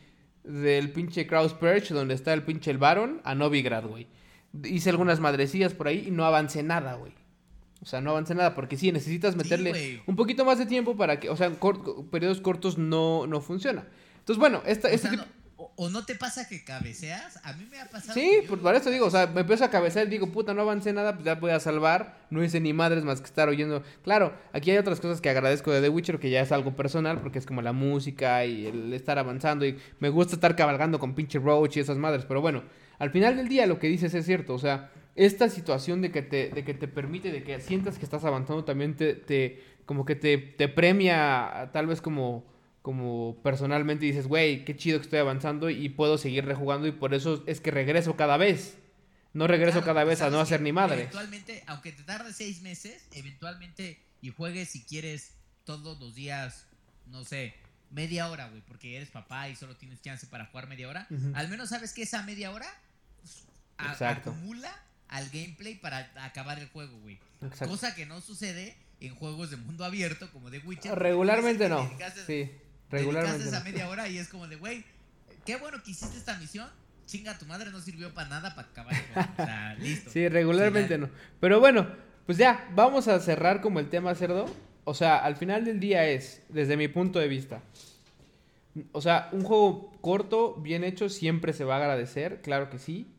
del 0.44 0.92
pinche 0.92 1.26
Kraus 1.26 1.54
Perch, 1.54 1.92
donde 1.92 2.12
está 2.12 2.34
el 2.34 2.42
pinche 2.42 2.70
el 2.70 2.76
Baron, 2.76 3.22
a 3.24 3.34
Novigrad, 3.34 3.86
güey. 3.86 4.08
Hice 4.64 4.90
algunas 4.90 5.18
madrecillas 5.18 5.72
por 5.72 5.88
ahí 5.88 6.04
y 6.08 6.10
no 6.10 6.26
avancé 6.26 6.62
nada, 6.62 6.96
güey. 6.96 7.14
O 7.80 7.86
sea, 7.86 8.02
no 8.02 8.10
avance 8.10 8.34
nada, 8.34 8.54
porque 8.54 8.76
sí, 8.76 8.92
necesitas 8.92 9.34
meterle 9.34 10.02
un 10.06 10.14
poquito 10.14 10.44
más 10.44 10.58
de 10.58 10.66
tiempo 10.66 10.94
para 10.94 11.18
que, 11.18 11.30
o 11.30 11.36
sea, 11.38 11.50
periodos 12.10 12.42
cortos 12.42 12.76
no, 12.76 13.26
no 13.26 13.40
funciona. 13.40 13.86
Entonces, 14.18 14.38
bueno, 14.38 14.60
esta, 14.66 14.90
este 14.90 15.08
tipo 15.08 15.24
o, 15.76 15.88
no 15.90 16.04
te 16.04 16.14
pasa 16.14 16.48
que 16.48 16.64
cabeceas? 16.64 17.38
A 17.44 17.52
mí 17.54 17.66
me 17.70 17.80
ha 17.80 17.86
pasado. 17.86 18.14
Sí, 18.14 18.40
pues 18.48 18.60
para 18.60 18.78
eso 18.78 18.90
digo, 18.90 19.06
o 19.06 19.10
sea, 19.10 19.26
me 19.26 19.42
empiezo 19.42 19.64
a 19.64 19.70
cabecear 19.70 20.06
y 20.06 20.10
digo, 20.10 20.30
puta, 20.30 20.54
no 20.54 20.62
avancé 20.62 20.92
nada, 20.92 21.14
pues 21.14 21.24
ya 21.24 21.34
voy 21.34 21.50
a 21.50 21.60
salvar. 21.60 22.26
No 22.30 22.42
hice 22.42 22.60
ni 22.60 22.72
madres 22.72 23.04
más 23.04 23.20
que 23.20 23.26
estar 23.26 23.48
oyendo. 23.48 23.82
Claro, 24.02 24.34
aquí 24.52 24.70
hay 24.70 24.78
otras 24.78 25.00
cosas 25.00 25.20
que 25.20 25.30
agradezco 25.30 25.70
de 25.70 25.80
The 25.80 25.88
Witcher, 25.88 26.18
que 26.18 26.30
ya 26.30 26.40
es 26.40 26.52
algo 26.52 26.74
personal, 26.76 27.20
porque 27.20 27.38
es 27.38 27.46
como 27.46 27.62
la 27.62 27.72
música 27.72 28.44
y 28.44 28.66
el 28.66 28.92
estar 28.92 29.18
avanzando. 29.18 29.66
Y 29.66 29.78
me 30.00 30.08
gusta 30.08 30.34
estar 30.34 30.56
cabalgando 30.56 30.98
con 30.98 31.14
pinche 31.14 31.38
Roach 31.38 31.76
y 31.76 31.80
esas 31.80 31.98
madres. 31.98 32.24
Pero 32.26 32.40
bueno, 32.40 32.62
al 32.98 33.10
final 33.10 33.36
del 33.36 33.48
día 33.48 33.66
lo 33.66 33.78
que 33.78 33.88
dices 33.88 34.14
es 34.14 34.26
cierto, 34.26 34.54
o 34.54 34.58
sea, 34.58 34.90
esta 35.14 35.48
situación 35.48 36.00
de 36.00 36.10
que 36.10 36.22
te, 36.22 36.50
de 36.50 36.64
que 36.64 36.74
te 36.74 36.88
permite, 36.88 37.30
de 37.30 37.42
que 37.42 37.60
sientas 37.60 37.98
que 37.98 38.04
estás 38.04 38.24
avanzando, 38.24 38.64
también 38.64 38.96
te, 38.96 39.14
te 39.14 39.60
como 39.86 40.04
que 40.04 40.14
te, 40.14 40.38
te 40.38 40.68
premia, 40.68 41.70
tal 41.72 41.86
vez 41.86 42.00
como 42.00 42.51
como 42.82 43.40
personalmente 43.42 44.04
dices, 44.04 44.26
güey, 44.26 44.64
qué 44.64 44.76
chido 44.76 44.98
que 44.98 45.04
estoy 45.04 45.20
avanzando 45.20 45.70
y 45.70 45.88
puedo 45.88 46.18
seguir 46.18 46.44
rejugando 46.44 46.88
y 46.88 46.92
por 46.92 47.14
eso 47.14 47.44
es 47.46 47.60
que 47.60 47.70
regreso 47.70 48.16
cada 48.16 48.36
vez. 48.36 48.76
No 49.32 49.46
regreso 49.46 49.82
cada 49.82 50.04
vez 50.04 50.20
a 50.20 50.28
no 50.28 50.40
hacer 50.40 50.60
ni 50.60 50.72
madre. 50.72 51.02
Eventualmente, 51.02 51.62
aunque 51.66 51.92
te 51.92 52.02
tarde 52.02 52.34
seis 52.34 52.60
meses, 52.60 53.06
eventualmente 53.12 53.98
y 54.20 54.30
juegues 54.30 54.68
si 54.68 54.84
quieres 54.84 55.34
todos 55.64 55.98
los 56.00 56.14
días, 56.14 56.66
no 57.06 57.24
sé, 57.24 57.54
media 57.90 58.28
hora, 58.28 58.48
güey, 58.48 58.60
porque 58.62 58.96
eres 58.96 59.10
papá 59.10 59.48
y 59.48 59.56
solo 59.56 59.76
tienes 59.76 60.02
chance 60.02 60.26
para 60.26 60.46
jugar 60.46 60.66
media 60.66 60.88
hora, 60.88 61.06
al 61.34 61.48
menos 61.48 61.70
sabes 61.70 61.94
que 61.94 62.02
esa 62.02 62.22
media 62.22 62.50
hora 62.50 62.66
acumula 63.78 64.70
al 65.08 65.28
gameplay 65.30 65.76
para 65.76 66.10
acabar 66.24 66.58
el 66.58 66.68
juego, 66.68 66.98
güey. 66.98 67.18
Cosa 67.58 67.94
que 67.94 68.06
no 68.06 68.20
sucede 68.20 68.76
en 69.00 69.14
juegos 69.14 69.50
de 69.50 69.56
mundo 69.56 69.84
abierto 69.84 70.30
como 70.30 70.50
The 70.50 70.58
Witcher. 70.58 70.98
Regularmente 70.98 71.68
no. 71.68 71.90
Sí. 72.26 72.50
Regularmente. 72.92 73.48
esa 73.48 73.64
media 73.64 73.88
hora 73.88 74.08
y 74.08 74.18
es 74.18 74.28
como 74.28 74.46
de, 74.46 74.56
güey, 74.56 74.84
qué 75.44 75.56
bueno 75.56 75.82
que 75.82 75.90
hiciste 75.92 76.16
esta 76.16 76.36
misión. 76.36 76.68
Chinga, 77.06 77.36
tu 77.38 77.46
madre 77.46 77.70
no 77.70 77.80
sirvió 77.80 78.12
para 78.14 78.28
nada 78.28 78.54
para 78.54 78.68
acabar 78.68 78.94
el 78.94 79.00
juego. 79.12 79.28
O 79.32 79.44
sea, 79.44 79.74
listo. 79.80 80.10
Sí, 80.10 80.28
regularmente 80.28 80.98
no. 80.98 81.08
Pero 81.40 81.58
bueno, 81.58 81.88
pues 82.26 82.38
ya, 82.38 82.68
vamos 82.74 83.08
a 83.08 83.18
cerrar 83.20 83.60
como 83.60 83.80
el 83.80 83.88
tema 83.88 84.14
cerdo. 84.14 84.46
O 84.84 84.94
sea, 84.94 85.18
al 85.18 85.36
final 85.36 85.64
del 85.64 85.80
día 85.80 86.08
es, 86.08 86.42
desde 86.48 86.76
mi 86.76 86.88
punto 86.88 87.18
de 87.18 87.28
vista. 87.28 87.62
O 88.92 89.00
sea, 89.00 89.28
un 89.32 89.42
juego 89.42 89.92
corto, 90.00 90.54
bien 90.54 90.84
hecho, 90.84 91.08
siempre 91.08 91.52
se 91.52 91.64
va 91.64 91.74
a 91.74 91.78
agradecer, 91.78 92.40
claro 92.40 92.70
que 92.70 92.78
sí. 92.78 93.14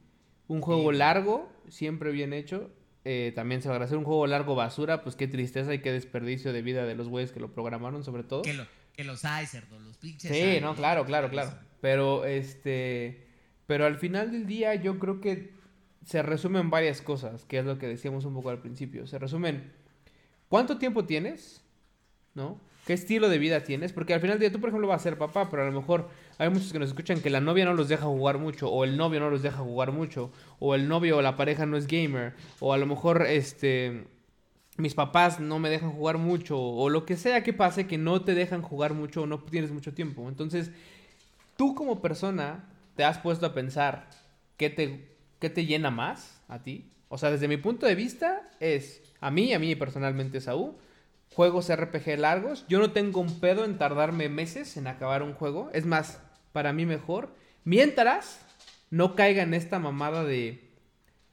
Un 0.48 0.62
juego 0.62 0.92
largo, 0.92 1.52
siempre 1.70 2.12
bien 2.12 2.34
hecho, 2.34 2.70
eh, 3.06 3.32
también 3.36 3.62
se 3.62 3.70
va 3.70 3.74
a 3.74 3.78
agradecer. 3.78 3.98
Un 3.98 4.04
juego 4.04 4.28
largo 4.28 4.56
basura, 4.56 5.04
pues 5.04 5.16
qué 5.16 5.28
tristeza 5.28 5.74
y 5.74 5.80
qué 5.80 5.92
desperdicio 5.92 6.54
de 6.54 6.62
vida 6.62 6.86
de 6.86 6.96
los 6.96 7.08
güeyes 7.08 7.32
que 7.32 7.40
lo 7.40 7.54
programaron, 7.54 8.04
sobre 8.04 8.24
todo. 8.24 8.42
Que 8.42 8.54
lo, 8.54 8.66
que 8.94 9.04
los 9.04 9.26
hay, 9.26 9.46
cerdo, 9.46 9.80
los 9.80 9.98
pinches. 9.98 10.32
Sí, 10.32 10.60
no, 10.62 10.76
claro, 10.76 11.06
claro, 11.06 11.30
claro. 11.30 11.52
Pero 11.82 12.26
este. 12.26 13.28
Pero 13.66 13.86
al 13.86 13.98
final 13.98 14.32
del 14.32 14.46
día, 14.46 14.76
yo 14.76 15.00
creo 15.00 15.20
que 15.20 15.54
se 16.06 16.22
resumen 16.22 16.70
varias 16.70 17.02
cosas, 17.02 17.46
que 17.46 17.60
es 17.60 17.66
lo 17.66 17.78
que 17.78 17.88
decíamos 17.88 18.26
un 18.26 18.34
poco 18.34 18.50
al 18.50 18.60
principio. 18.60 19.08
Se 19.08 19.20
resumen. 19.20 19.72
¿Cuánto 20.50 20.78
tiempo 20.78 21.06
tienes? 21.06 21.64
¿No? 22.36 22.60
¿Qué 22.86 22.94
estilo 22.94 23.30
de 23.30 23.38
vida 23.38 23.62
tienes? 23.62 23.94
Porque 23.94 24.14
al 24.14 24.20
final 24.20 24.38
del 24.38 24.50
día 24.50 24.52
tú, 24.52 24.60
por 24.60 24.70
ejemplo, 24.70 24.90
vas 24.90 25.02
a 25.02 25.04
ser 25.04 25.18
papá, 25.18 25.50
pero 25.50 25.64
a 25.64 25.66
lo 25.66 25.72
mejor 25.72 26.10
hay 26.38 26.50
muchos 26.50 26.74
que 26.74 26.80
nos 26.80 26.90
escuchan 26.90 27.22
que 27.22 27.30
la 27.30 27.40
novia 27.40 27.64
no 27.64 27.74
los 27.74 27.88
deja 27.88 28.06
jugar 28.06 28.40
mucho, 28.40 28.70
o 28.70 28.84
el 28.84 28.98
novio 28.98 29.22
no 29.22 29.30
los 29.30 29.42
deja 29.42 29.60
jugar 29.60 29.94
mucho, 29.94 30.32
o 30.60 30.76
el 30.76 30.90
novio 30.90 31.18
o 31.18 31.22
la 31.22 31.38
pareja 31.38 31.66
no 31.66 31.78
es 31.78 31.88
gamer, 31.88 32.34
o 32.60 32.74
a 32.74 32.78
lo 32.78 32.86
mejor 32.86 33.26
este 33.26 34.06
mis 34.78 34.96
papás 34.96 35.40
no 35.40 35.60
me 35.60 35.70
dejan 35.70 35.92
jugar 35.92 36.18
mucho 36.18 36.60
o 36.60 36.90
lo 36.90 37.06
que 37.06 37.16
sea 37.16 37.44
que 37.44 37.54
pase 37.54 37.88
que 37.88 37.98
no 37.98 38.24
te 38.24 38.34
dejan 38.34 38.62
jugar 38.62 38.94
mucho 38.94 39.24
o 39.24 39.28
no 39.28 39.40
tienes 39.40 39.72
mucho 39.72 39.94
tiempo. 39.94 40.28
Entonces, 40.28 40.72
tú 41.58 41.76
como 41.76 42.02
persona 42.02 42.66
te 42.96 43.04
has 43.04 43.20
puesto 43.20 43.46
a 43.46 43.54
pensar 43.54 44.10
qué 44.58 44.70
te, 44.70 45.16
qué 45.40 45.50
te 45.50 45.66
llena 45.66 45.92
más 45.92 46.42
a 46.48 46.64
ti. 46.64 46.90
O 47.10 47.18
sea, 47.18 47.30
desde 47.30 47.48
mi 47.48 47.58
punto 47.58 47.86
de 47.86 47.96
vista 47.96 48.50
es, 48.60 49.04
a 49.22 49.30
mí, 49.30 49.54
a 49.54 49.60
mí 49.60 49.76
personalmente, 49.76 50.42
Saúl, 50.42 50.74
juegos 51.36 51.74
RPG 51.74 52.18
largos. 52.18 52.66
Yo 52.68 52.80
no 52.80 52.92
tengo 52.92 53.20
un 53.20 53.40
pedo 53.40 53.66
en 53.66 53.78
tardarme 53.78 54.30
meses 54.30 54.78
en 54.78 54.88
acabar 54.88 55.22
un 55.22 55.34
juego. 55.34 55.70
Es 55.74 55.86
más, 55.86 56.20
para 56.52 56.74
mí 56.74 56.86
mejor. 56.86 57.36
Mientras 57.64 58.44
no 58.90 59.16
caiga 59.16 59.44
en 59.44 59.54
esta 59.54 59.78
mamada 59.78 60.24
de... 60.24 60.72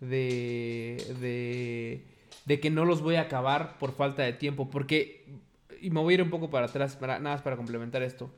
de... 0.01 1.17
de 1.21 2.20
de 2.45 2.61
que 2.61 2.71
no 2.71 2.85
los 2.85 3.03
voy 3.03 3.17
a 3.17 3.23
acabar 3.23 3.79
por 3.79 3.93
falta 3.93 4.23
de 4.23 4.33
tiempo. 4.33 4.71
Porque, 4.71 5.27
y 5.81 5.91
me 5.91 6.01
voy 6.01 6.15
a 6.15 6.17
ir 6.17 6.23
un 6.23 6.31
poco 6.31 6.51
para 6.51 6.67
atrás, 6.67 6.99
nada 7.01 7.19
más 7.19 7.43
para 7.43 7.57
complementar 7.57 8.03
esto. 8.03 8.31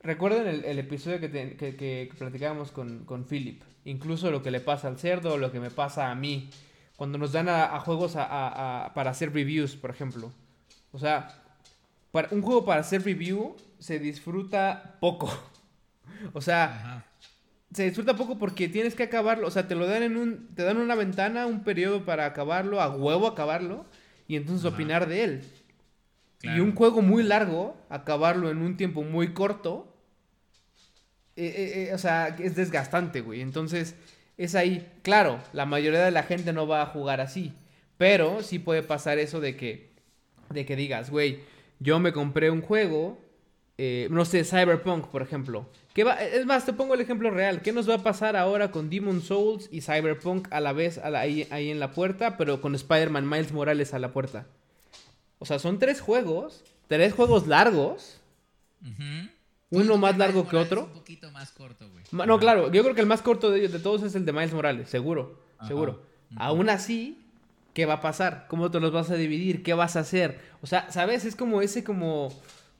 Recuerden 0.00 0.62
el, 0.64 0.78
episodio 0.78 1.18
que, 1.18 1.28
que, 1.56 2.10
platicábamos 2.16 2.70
con, 2.70 3.04
con, 3.04 3.24
Philip. 3.24 3.62
Incluso 3.84 4.30
lo 4.30 4.42
que 4.42 4.52
le 4.52 4.60
pasa 4.60 4.86
al 4.86 4.98
cerdo, 4.98 5.38
lo 5.38 5.50
que 5.50 5.58
me 5.58 5.70
pasa 5.70 6.10
a 6.10 6.14
mí. 6.14 6.50
Cuando 6.96 7.18
nos 7.18 7.32
dan 7.32 7.48
a, 7.48 7.78
juegos 7.80 8.14
a, 8.16 8.92
para 8.94 9.10
hacer 9.10 9.32
reviews, 9.32 9.74
por 9.76 9.90
ejemplo. 9.90 10.32
O 10.92 10.98
sea, 10.98 11.42
para, 12.12 12.28
un 12.30 12.42
juego 12.42 12.64
para 12.64 12.80
hacer 12.80 13.02
review 13.02 13.56
se 13.78 13.98
disfruta 13.98 14.96
poco. 15.00 15.32
o 16.32 16.40
sea, 16.40 17.04
se 17.72 17.84
disfruta 17.84 18.16
poco 18.16 18.38
porque 18.38 18.68
tienes 18.68 18.94
que 18.94 19.04
acabarlo, 19.04 19.46
o 19.46 19.50
sea, 19.50 19.68
te 19.68 19.74
lo 19.74 19.86
dan 19.86 20.02
en 20.02 20.16
un, 20.16 20.54
te 20.54 20.62
dan 20.62 20.78
una 20.78 20.94
ventana, 20.94 21.46
un 21.46 21.64
periodo 21.64 22.04
para 22.04 22.26
acabarlo, 22.26 22.80
a 22.80 22.88
huevo 22.88 23.26
acabarlo, 23.26 23.84
y 24.26 24.36
entonces 24.36 24.64
opinar 24.64 25.08
de 25.08 25.24
él. 25.24 25.42
Y 26.42 26.60
un 26.60 26.74
juego 26.74 27.02
muy 27.02 27.24
largo, 27.24 27.76
acabarlo 27.88 28.50
en 28.50 28.58
un 28.58 28.76
tiempo 28.76 29.02
muy 29.02 29.32
corto, 29.32 29.92
eh, 31.36 31.46
eh, 31.46 31.88
eh, 31.88 31.94
o 31.94 31.98
sea, 31.98 32.28
es 32.38 32.54
desgastante, 32.56 33.20
güey. 33.20 33.40
Entonces, 33.40 33.96
es 34.36 34.54
ahí, 34.54 34.88
claro, 35.02 35.40
la 35.52 35.66
mayoría 35.66 36.04
de 36.04 36.10
la 36.10 36.22
gente 36.22 36.52
no 36.52 36.66
va 36.66 36.82
a 36.82 36.86
jugar 36.86 37.20
así, 37.20 37.52
pero 37.96 38.42
sí 38.42 38.58
puede 38.58 38.82
pasar 38.82 39.18
eso 39.18 39.40
de 39.40 39.56
que, 39.56 39.90
de 40.50 40.64
que 40.64 40.76
digas, 40.76 41.10
güey, 41.10 41.40
yo 41.80 42.00
me 42.00 42.12
compré 42.12 42.50
un 42.50 42.62
juego, 42.62 43.20
no 44.10 44.24
sé, 44.24 44.44
Cyberpunk, 44.44 45.06
por 45.06 45.22
ejemplo, 45.22 45.66
es 46.04 46.46
más, 46.46 46.64
te 46.64 46.72
pongo 46.72 46.94
el 46.94 47.00
ejemplo 47.00 47.30
real. 47.30 47.60
¿Qué 47.60 47.72
nos 47.72 47.88
va 47.88 47.94
a 47.94 48.02
pasar 48.02 48.36
ahora 48.36 48.70
con 48.70 48.88
Demon 48.88 49.20
Souls 49.20 49.68
y 49.72 49.80
Cyberpunk 49.80 50.46
a 50.52 50.60
la 50.60 50.72
vez 50.72 50.98
ahí, 50.98 51.46
en 51.50 51.80
la 51.80 51.90
puerta, 51.90 52.36
pero 52.36 52.60
con 52.60 52.74
Spider-Man 52.74 53.28
Miles 53.28 53.52
Morales 53.52 53.94
a 53.94 53.98
la 53.98 54.12
puerta? 54.12 54.46
O 55.40 55.46
sea, 55.46 55.58
son 55.58 55.78
tres 55.78 56.00
juegos, 56.00 56.62
tres 56.86 57.12
juegos 57.14 57.46
largos. 57.46 58.20
Uno 59.70 59.96
más 59.96 60.16
largo 60.16 60.48
que 60.48 60.56
otro. 60.56 60.84
Un 60.84 60.92
poquito 60.92 61.30
más 61.32 61.50
corto, 61.50 61.90
güey. 61.90 62.04
No, 62.12 62.38
claro, 62.38 62.70
yo 62.70 62.82
creo 62.82 62.94
que 62.94 63.00
el 63.00 63.06
más 63.06 63.22
corto 63.22 63.50
de, 63.50 63.68
de 63.68 63.78
todos 63.80 64.02
es 64.04 64.14
el 64.14 64.24
de 64.24 64.32
Miles 64.32 64.52
Morales, 64.52 64.88
seguro, 64.88 65.42
seguro. 65.66 66.02
Aún 66.36 66.68
así, 66.70 67.18
¿qué 67.74 67.86
va 67.86 67.94
a 67.94 68.00
pasar? 68.00 68.46
¿Cómo 68.48 68.70
te 68.70 68.78
los 68.78 68.92
vas 68.92 69.10
a 69.10 69.16
dividir? 69.16 69.64
¿Qué 69.64 69.74
vas 69.74 69.96
a 69.96 70.00
hacer? 70.00 70.40
O 70.62 70.66
sea, 70.68 70.90
¿sabes? 70.92 71.24
Es 71.24 71.34
como 71.34 71.60
ese 71.60 71.82
como 71.82 72.32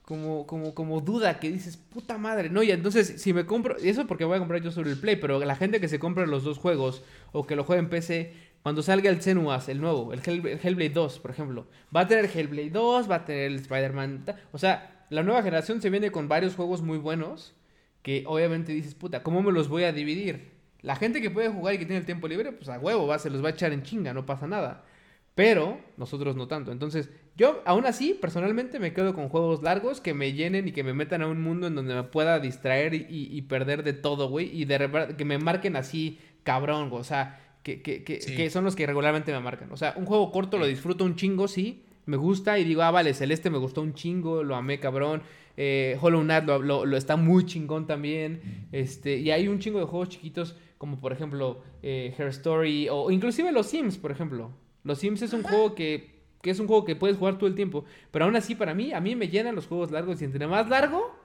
como, 0.09 0.47
como, 0.47 0.75
como 0.75 1.03
duda 1.03 1.39
que 1.39 1.53
dices, 1.53 1.77
puta 1.77 2.17
madre, 2.17 2.49
no, 2.49 2.63
y 2.63 2.71
entonces 2.71 3.21
si 3.21 3.35
me 3.35 3.45
compro, 3.45 3.77
y 3.79 3.91
eso 3.91 4.07
porque 4.07 4.25
voy 4.25 4.37
a 4.37 4.39
comprar 4.39 4.63
yo 4.63 4.71
sobre 4.71 4.89
el 4.89 4.99
Play, 4.99 5.17
pero 5.17 5.39
la 5.39 5.55
gente 5.55 5.83
que 5.83 5.89
se 5.89 5.99
compra 5.99 6.25
los 6.25 6.45
dos 6.45 6.57
juegos 6.57 7.03
o 7.33 7.47
que 7.47 7.55
lo 7.57 7.63
juega 7.63 7.81
en 7.81 7.91
PC, 7.91 8.33
cuando 8.63 8.81
salga 8.81 9.11
el 9.11 9.21
Senuas, 9.21 9.69
el 9.69 9.83
nuevo, 9.83 10.15
el, 10.15 10.21
Hellblade 10.25 10.89
2, 10.89 11.19
por 11.19 11.31
ejemplo, 11.31 11.67
va 11.95 12.01
a 12.01 12.09
tener 12.09 12.25
Hellblade 12.25 12.71
2, 12.71 13.11
va 13.11 13.17
a 13.17 13.25
tener 13.27 13.51
el 13.51 13.57
Spider-Man, 13.57 14.25
o 14.51 14.57
sea, 14.57 15.05
la 15.11 15.23
nueva 15.23 15.43
generación 15.43 15.83
se 15.83 15.91
viene 15.91 16.11
con 16.11 16.27
varios 16.27 16.55
juegos 16.55 16.81
muy 16.81 16.97
buenos 16.97 17.55
que 18.01 18.25
obviamente 18.27 18.73
dices, 18.73 18.95
puta, 18.95 19.23
¿cómo 19.23 19.43
me 19.43 19.53
los 19.53 19.69
voy 19.69 19.85
a 19.85 19.93
dividir? 19.93 20.53
La 20.81 20.97
gente 20.97 21.21
que 21.21 21.31
puede 21.31 21.51
jugar 21.51 21.75
y 21.75 21.79
que 21.79 21.85
tiene 21.85 21.99
el 21.99 22.07
tiempo 22.07 22.29
libre, 22.29 22.53
pues 22.53 22.71
a 22.71 22.79
huevo, 22.79 23.07
va, 23.07 23.19
se 23.19 23.29
los 23.29 23.45
va 23.45 23.49
a 23.49 23.53
echar 23.53 23.75
en 23.75 23.83
chinga, 23.83 24.15
no 24.15 24.25
pasa 24.25 24.47
nada. 24.47 24.87
Pero 25.35 25.79
nosotros 25.99 26.35
no 26.35 26.49
tanto. 26.49 26.73
Entonces, 26.73 27.11
yo 27.39 27.62
aún 27.64 27.86
así, 27.86 28.14
personalmente, 28.20 28.80
me 28.80 28.93
quedo 28.93 29.14
con 29.14 29.28
juegos 29.28 29.62
largos 29.62 30.01
que 30.01 30.12
me 30.12 30.32
llenen 30.32 30.66
y 30.66 30.72
que 30.72 30.82
me 30.82 30.93
metan 30.93 31.22
a 31.22 31.28
un 31.28 31.41
mundo 31.41 31.68
en 31.68 31.76
donde 31.76 31.95
me 31.95 32.03
pueda 32.03 32.41
distraer 32.41 32.95
y, 32.95 33.41
perder 33.43 33.84
de 33.84 33.93
todo, 33.93 34.28
güey. 34.28 34.51
Y 34.53 34.64
de 34.64 35.14
que 35.16 35.24
me 35.24 35.39
marquen 35.39 35.76
así, 35.76 36.18
cabrón, 36.43 36.91
O 36.93 37.05
sea, 37.05 37.41
que, 37.62 37.80
que, 37.80 38.03
que, 38.03 38.51
son 38.51 38.64
los 38.64 38.74
que 38.74 38.89
regularmente 38.89 39.30
me 39.30 39.39
marcan. 39.39 39.70
O 39.70 39.76
sea, 39.76 39.95
un 39.97 40.05
juego 40.05 40.32
corto 40.32 40.59
lo 40.59 40.66
disfruto 40.66 41.05
un 41.05 41.14
chingo, 41.14 41.47
sí. 41.47 41.84
Me 42.07 42.16
gusta 42.16 42.59
y 42.59 42.64
digo, 42.64 42.82
ah, 42.82 42.91
vale, 42.91 43.14
Celeste 43.14 43.51
me 43.51 43.59
gustó 43.59 43.82
un 43.82 43.95
chingo, 43.95 44.43
lo 44.43 44.57
amé, 44.57 44.80
cabrón. 44.80 45.22
Eh, 45.57 45.97
Hollow 46.01 46.22
Knight 46.22 46.45
lo, 46.45 46.86
lo, 46.86 46.97
está 46.97 47.14
muy 47.14 47.47
chingón 47.47 47.86
también. 47.86 48.66
Este, 48.72 49.16
y 49.16 49.30
hay 49.30 49.47
un 49.47 49.61
chingo 49.61 49.78
de 49.78 49.84
juegos 49.84 50.09
chiquitos, 50.09 50.57
como 50.76 50.99
por 50.99 51.12
ejemplo 51.12 51.62
eh, 51.84 52.12
Her 52.18 52.28
Story, 52.28 52.89
o 52.91 53.12
inclusive 53.12 53.53
los 53.53 53.68
Sims, 53.68 53.97
por 53.97 54.11
ejemplo. 54.11 54.51
Los 54.82 54.99
Sims 54.99 55.22
es 55.22 55.32
un 55.32 55.45
juego 55.45 55.76
que, 55.76 56.18
que, 56.43 56.51
es 56.51 56.59
un 56.59 56.66
juego 56.66 56.84
que 56.84 56.97
puedes 56.97 57.16
jugar 57.16 57.36
todo 57.36 57.49
el 57.49 57.55
tiempo. 57.55 57.84
Pero 58.11 58.24
aún 58.24 58.36
así, 58.36 58.55
para 58.55 58.74
mí, 58.74 58.93
a 58.93 59.01
mí 59.01 59.16
me 59.16 59.28
llenan 59.28 59.55
los 59.55 59.66
juegos 59.66 59.91
largos. 59.91 60.20
Y 60.22 60.24
entre 60.24 60.47
más 60.47 60.68
largo, 60.68 61.18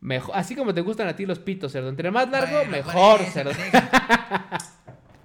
mejor. 0.00 0.36
Así 0.36 0.54
como 0.54 0.74
te 0.74 0.80
gustan 0.80 1.08
a 1.08 1.16
ti 1.16 1.26
los 1.26 1.38
pitos, 1.38 1.72
cerdo. 1.72 1.88
Entre 1.88 2.10
más 2.10 2.30
largo, 2.30 2.64
mejor, 2.70 3.22
cerdo. 3.24 3.52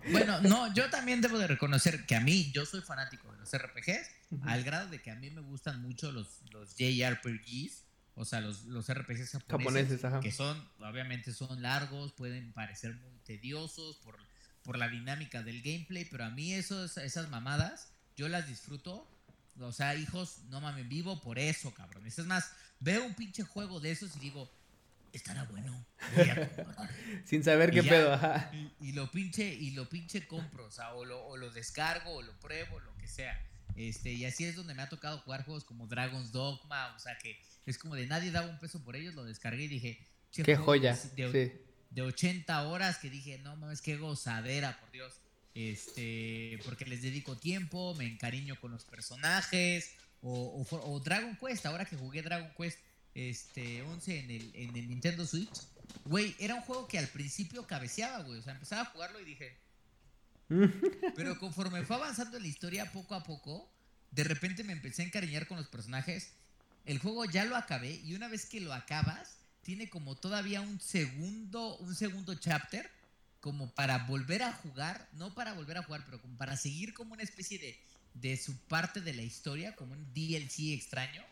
Bueno, 0.10 0.42
no, 0.42 0.74
yo 0.74 0.90
también 0.90 1.22
debo 1.22 1.38
de 1.38 1.48
reconocer 1.48 2.06
que 2.06 2.16
a 2.16 2.22
mí, 2.22 2.52
yo 2.52 2.66
soy 2.66 2.82
fanático 2.82 3.32
de 3.32 3.38
los 3.38 3.52
RPGs, 3.56 4.10
al 4.44 4.64
grado 4.64 4.90
de 4.90 5.02
que 5.02 5.12
a 5.12 5.16
mí 5.16 5.30
me 5.30 5.42
gustan 5.42 5.82
mucho 5.82 6.12
los, 6.12 6.42
los 6.52 6.76
JRPGs, 6.76 7.84
o 8.16 8.26
sea, 8.26 8.42
los, 8.42 8.66
los 8.66 8.92
RPGs 8.92 9.38
japoneses, 9.48 10.02
que 10.22 10.32
son, 10.32 10.68
obviamente 10.80 11.34
son 11.34 11.62
largos, 11.62 12.14
pueden 12.14 12.52
parecer 12.54 12.96
muy 12.96 13.20
tediosos 13.20 13.98
por, 13.98 14.18
por 14.64 14.78
la 14.78 14.90
dinámica 14.90 15.44
del 15.44 15.62
gameplay, 15.62 16.06
pero 16.06 16.26
a 16.26 16.30
mí 16.30 16.54
esos, 16.54 16.98
esas 16.98 17.30
mamadas, 17.30 17.94
yo 18.16 18.28
las 18.30 18.48
disfruto. 18.48 19.08
O 19.60 19.72
sea, 19.72 19.96
hijos, 19.96 20.40
no 20.50 20.62
mames, 20.62 20.88
vivo 20.88 21.22
por 21.22 21.38
eso, 21.38 21.74
cabrón. 21.74 22.06
Es 22.08 22.18
más, 22.20 22.52
veo 22.80 23.06
un 23.06 23.14
pinche 23.14 23.44
juego 23.44 23.80
de 23.80 23.92
esos 23.92 24.16
y 24.16 24.20
digo, 24.20 24.50
estará 25.14 25.44
bueno. 25.46 25.86
Sin 27.26 27.44
saber 27.44 27.72
qué 27.72 27.84
pedo, 27.84 28.20
Y, 28.80 28.94
lo 28.94 29.12
pinche, 29.12 29.54
y 29.54 29.72
lo 29.72 29.88
pinche 29.90 30.28
compro, 30.28 30.66
o 30.66 30.72
sea, 30.72 30.94
o 30.94 31.06
lo, 31.06 31.26
o 31.26 31.38
lo 31.38 31.52
descargo, 31.52 32.12
o 32.12 32.22
lo 32.22 32.38
pruebo, 32.40 32.80
lo 32.80 32.96
que 32.98 33.08
sea. 33.08 33.40
Este, 33.76 34.12
y 34.12 34.26
así 34.26 34.46
es 34.46 34.56
donde 34.56 34.74
me 34.74 34.82
ha 34.82 34.90
tocado 34.90 35.20
jugar 35.20 35.46
juegos 35.46 35.64
como 35.64 35.88
Dragon's 35.88 36.32
Dogma, 36.32 36.94
o 36.96 37.00
sea 37.00 37.18
que 37.18 37.40
es 37.66 37.78
como 37.78 37.96
de 37.96 38.06
nadie 38.08 38.32
daba 38.32 38.50
un 38.50 38.60
peso 38.60 38.84
por 38.84 38.96
ellos, 38.96 39.14
lo 39.14 39.24
descargué 39.24 39.64
y 39.64 39.68
dije, 39.68 40.08
qué 40.32 40.56
joya. 40.56 40.98
De, 41.16 41.66
de 41.90 42.02
80 42.02 42.68
horas 42.68 42.98
que 42.98 43.10
dije, 43.10 43.38
no 43.40 43.56
mames, 43.56 43.82
qué 43.82 43.98
gozadera, 43.98 44.80
por 44.80 44.92
Dios. 44.92 45.22
Este, 45.54 46.60
porque 46.64 46.86
les 46.86 47.02
dedico 47.02 47.38
tiempo, 47.38 47.94
me 47.96 48.08
encariño 48.08 48.60
con 48.60 48.72
los 48.72 48.86
personajes, 48.86 49.92
o, 50.22 50.66
o, 50.70 51.00
Dragon 51.00 51.36
Quest, 51.36 51.66
ahora 51.66 51.86
que 51.86 51.98
jugué 51.98 52.22
Dragon 52.22 52.52
Quest 52.56 52.80
este, 53.16 53.82
11 53.82 54.20
en 54.20 54.32
el, 54.32 54.52
en 54.56 54.76
el 54.76 54.88
Nintendo 54.88 55.26
Switch, 55.26 55.60
güey, 56.06 56.36
era 56.40 56.56
un 56.56 56.62
juego 56.62 56.88
que 56.88 57.00
al 57.00 57.08
principio 57.08 57.68
cabeceaba, 57.68 58.24
güey, 58.24 58.40
o 58.40 58.42
sea, 58.42 58.54
empezaba 58.54 58.84
a 58.84 58.86
jugarlo 58.86 59.20
y 59.20 59.26
dije... 59.26 59.58
Pero 61.16 61.40
conforme 61.40 61.84
fue 61.84 61.96
avanzando 61.96 62.38
en 62.38 62.44
la 62.44 62.50
historia 62.50 62.92
poco 62.92 63.16
a 63.16 63.24
poco, 63.24 63.72
de 64.12 64.24
repente 64.24 64.64
me 64.64 64.74
empecé 64.74 65.02
a 65.02 65.06
encariñar 65.06 65.48
con 65.48 65.58
los 65.58 65.68
personajes. 65.68 66.34
El 66.86 67.00
juego 67.00 67.26
ya 67.26 67.46
lo 67.46 67.56
acabé 67.56 68.02
y 68.04 68.16
una 68.16 68.28
vez 68.28 68.46
que 68.46 68.60
lo 68.60 68.74
acabas, 68.74 69.38
tiene 69.62 69.90
como 69.90 70.16
todavía 70.16 70.62
un 70.62 70.80
segundo, 70.80 71.78
un 71.78 71.96
segundo 71.96 72.36
chapter 72.36 72.90
como 73.42 73.74
para 73.74 74.06
volver 74.06 74.44
a 74.44 74.54
jugar, 74.54 75.10
no 75.14 75.34
para 75.34 75.54
volver 75.54 75.78
a 75.78 75.84
jugar, 75.84 76.06
pero 76.06 76.22
como 76.22 76.38
para 76.38 76.56
seguir 76.56 76.94
como 76.94 77.14
una 77.14 77.24
especie 77.24 77.60
de, 77.60 77.80
de 78.14 78.38
su 78.38 78.58
parte 78.68 79.02
de 79.02 79.14
la 79.14 79.24
historia, 79.24 79.76
como 79.76 79.94
un 79.94 80.14
DLC 80.14 80.74
extraño, 80.74 81.24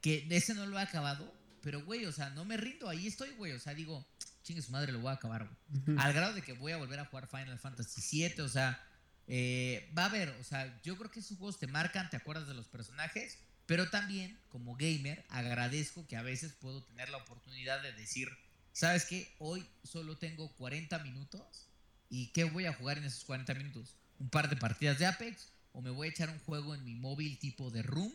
que 0.00 0.26
ese 0.30 0.54
no 0.54 0.66
lo 0.66 0.78
he 0.78 0.82
acabado, 0.82 1.34
pero 1.62 1.82
güey, 1.84 2.04
o 2.06 2.12
sea, 2.12 2.30
no 2.30 2.44
me 2.44 2.56
rindo, 2.56 2.88
ahí 2.88 3.06
estoy, 3.06 3.30
güey, 3.30 3.52
o 3.52 3.58
sea, 3.58 3.74
digo, 3.74 4.06
chingue 4.42 4.62
su 4.62 4.70
madre, 4.70 4.92
lo 4.92 5.00
voy 5.00 5.10
a 5.10 5.14
acabar, 5.14 5.48
güey. 5.48 5.98
Al 5.98 6.12
grado 6.12 6.34
de 6.34 6.42
que 6.42 6.52
voy 6.52 6.72
a 6.72 6.76
volver 6.76 7.00
a 7.00 7.06
jugar 7.06 7.26
Final 7.26 7.58
Fantasy 7.58 8.28
VII, 8.28 8.42
o 8.42 8.48
sea, 8.48 8.82
eh, 9.26 9.90
va 9.96 10.04
a 10.04 10.06
haber, 10.06 10.28
o 10.40 10.44
sea, 10.44 10.80
yo 10.82 10.96
creo 10.96 11.10
que 11.10 11.20
esos 11.20 11.38
juegos 11.38 11.58
te 11.58 11.66
marcan, 11.66 12.10
te 12.10 12.16
acuerdas 12.16 12.48
de 12.48 12.54
los 12.54 12.66
personajes, 12.66 13.38
pero 13.66 13.88
también, 13.88 14.38
como 14.48 14.76
gamer, 14.76 15.24
agradezco 15.28 16.06
que 16.06 16.16
a 16.16 16.22
veces 16.22 16.52
puedo 16.52 16.82
tener 16.82 17.08
la 17.08 17.18
oportunidad 17.18 17.80
de 17.82 17.92
decir, 17.92 18.28
¿sabes 18.72 19.04
qué? 19.04 19.32
Hoy 19.38 19.66
solo 19.84 20.16
tengo 20.16 20.48
40 20.56 20.98
minutos 21.00 21.68
y 22.08 22.28
¿qué 22.28 22.44
voy 22.44 22.66
a 22.66 22.72
jugar 22.72 22.98
en 22.98 23.04
esos 23.04 23.24
40 23.24 23.54
minutos? 23.54 23.94
¿Un 24.18 24.28
par 24.28 24.48
de 24.48 24.56
partidas 24.56 24.98
de 24.98 25.06
Apex? 25.06 25.48
¿O 25.72 25.80
me 25.80 25.90
voy 25.90 26.08
a 26.08 26.10
echar 26.10 26.30
un 26.30 26.38
juego 26.40 26.74
en 26.74 26.84
mi 26.84 26.94
móvil 26.94 27.38
tipo 27.38 27.70
de 27.70 27.82
Room 27.82 28.12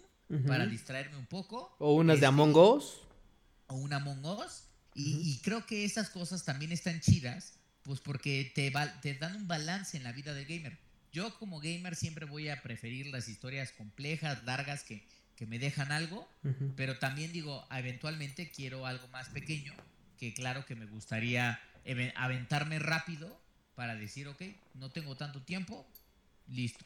para 0.48 0.66
distraerme 0.66 1.18
un 1.18 1.28
poco? 1.28 1.76
¿O 1.80 1.94
unas 1.94 2.16
de 2.16 2.18
este, 2.18 2.26
Among 2.26 2.56
Us? 2.56 3.02
O 3.68 3.76
una 3.76 3.98
Among 3.98 4.26
Us. 4.26 4.64
Y, 4.94 5.40
creo 5.40 5.66
que 5.66 5.84
esas 5.84 6.10
cosas 6.10 6.46
también 6.46 6.72
están 6.72 7.02
chidas, 7.02 7.56
pues 7.82 8.00
porque 8.00 8.50
te, 8.56 8.72
te 9.02 9.14
dan 9.16 9.36
un 9.36 9.48
balance 9.48 9.98
en 9.98 10.04
la 10.04 10.14
vida 10.14 10.34
del 10.34 10.46
gamer. 10.46 10.78
Yo 11.12 11.38
como 11.38 11.60
gamer 11.60 11.96
siempre 11.96 12.26
voy 12.26 12.48
a 12.48 12.62
preferir 12.62 13.08
las 13.08 13.28
historias 13.28 13.74
complejas, 13.74 14.44
largas, 14.46 14.84
que 14.84 15.06
que 15.36 15.46
me 15.46 15.60
dejan 15.60 15.92
algo, 15.92 16.28
pero 16.76 16.98
también 16.98 17.32
digo, 17.34 17.66
eventualmente 17.72 18.52
quiero 18.52 18.86
algo 18.86 19.08
más 19.10 19.30
pequeño, 19.30 19.74
que 20.18 20.34
claro 20.34 20.66
que 20.66 20.76
me 20.76 20.86
gustaría 20.86 21.60
aventarme 22.16 22.80
rápido 22.80 23.40
para 23.76 23.96
decir, 23.96 24.28
ok, 24.28 24.42
no 24.76 24.92
tengo 24.92 25.16
tanto 25.16 25.42
tiempo, 25.42 25.86
listo, 26.48 26.86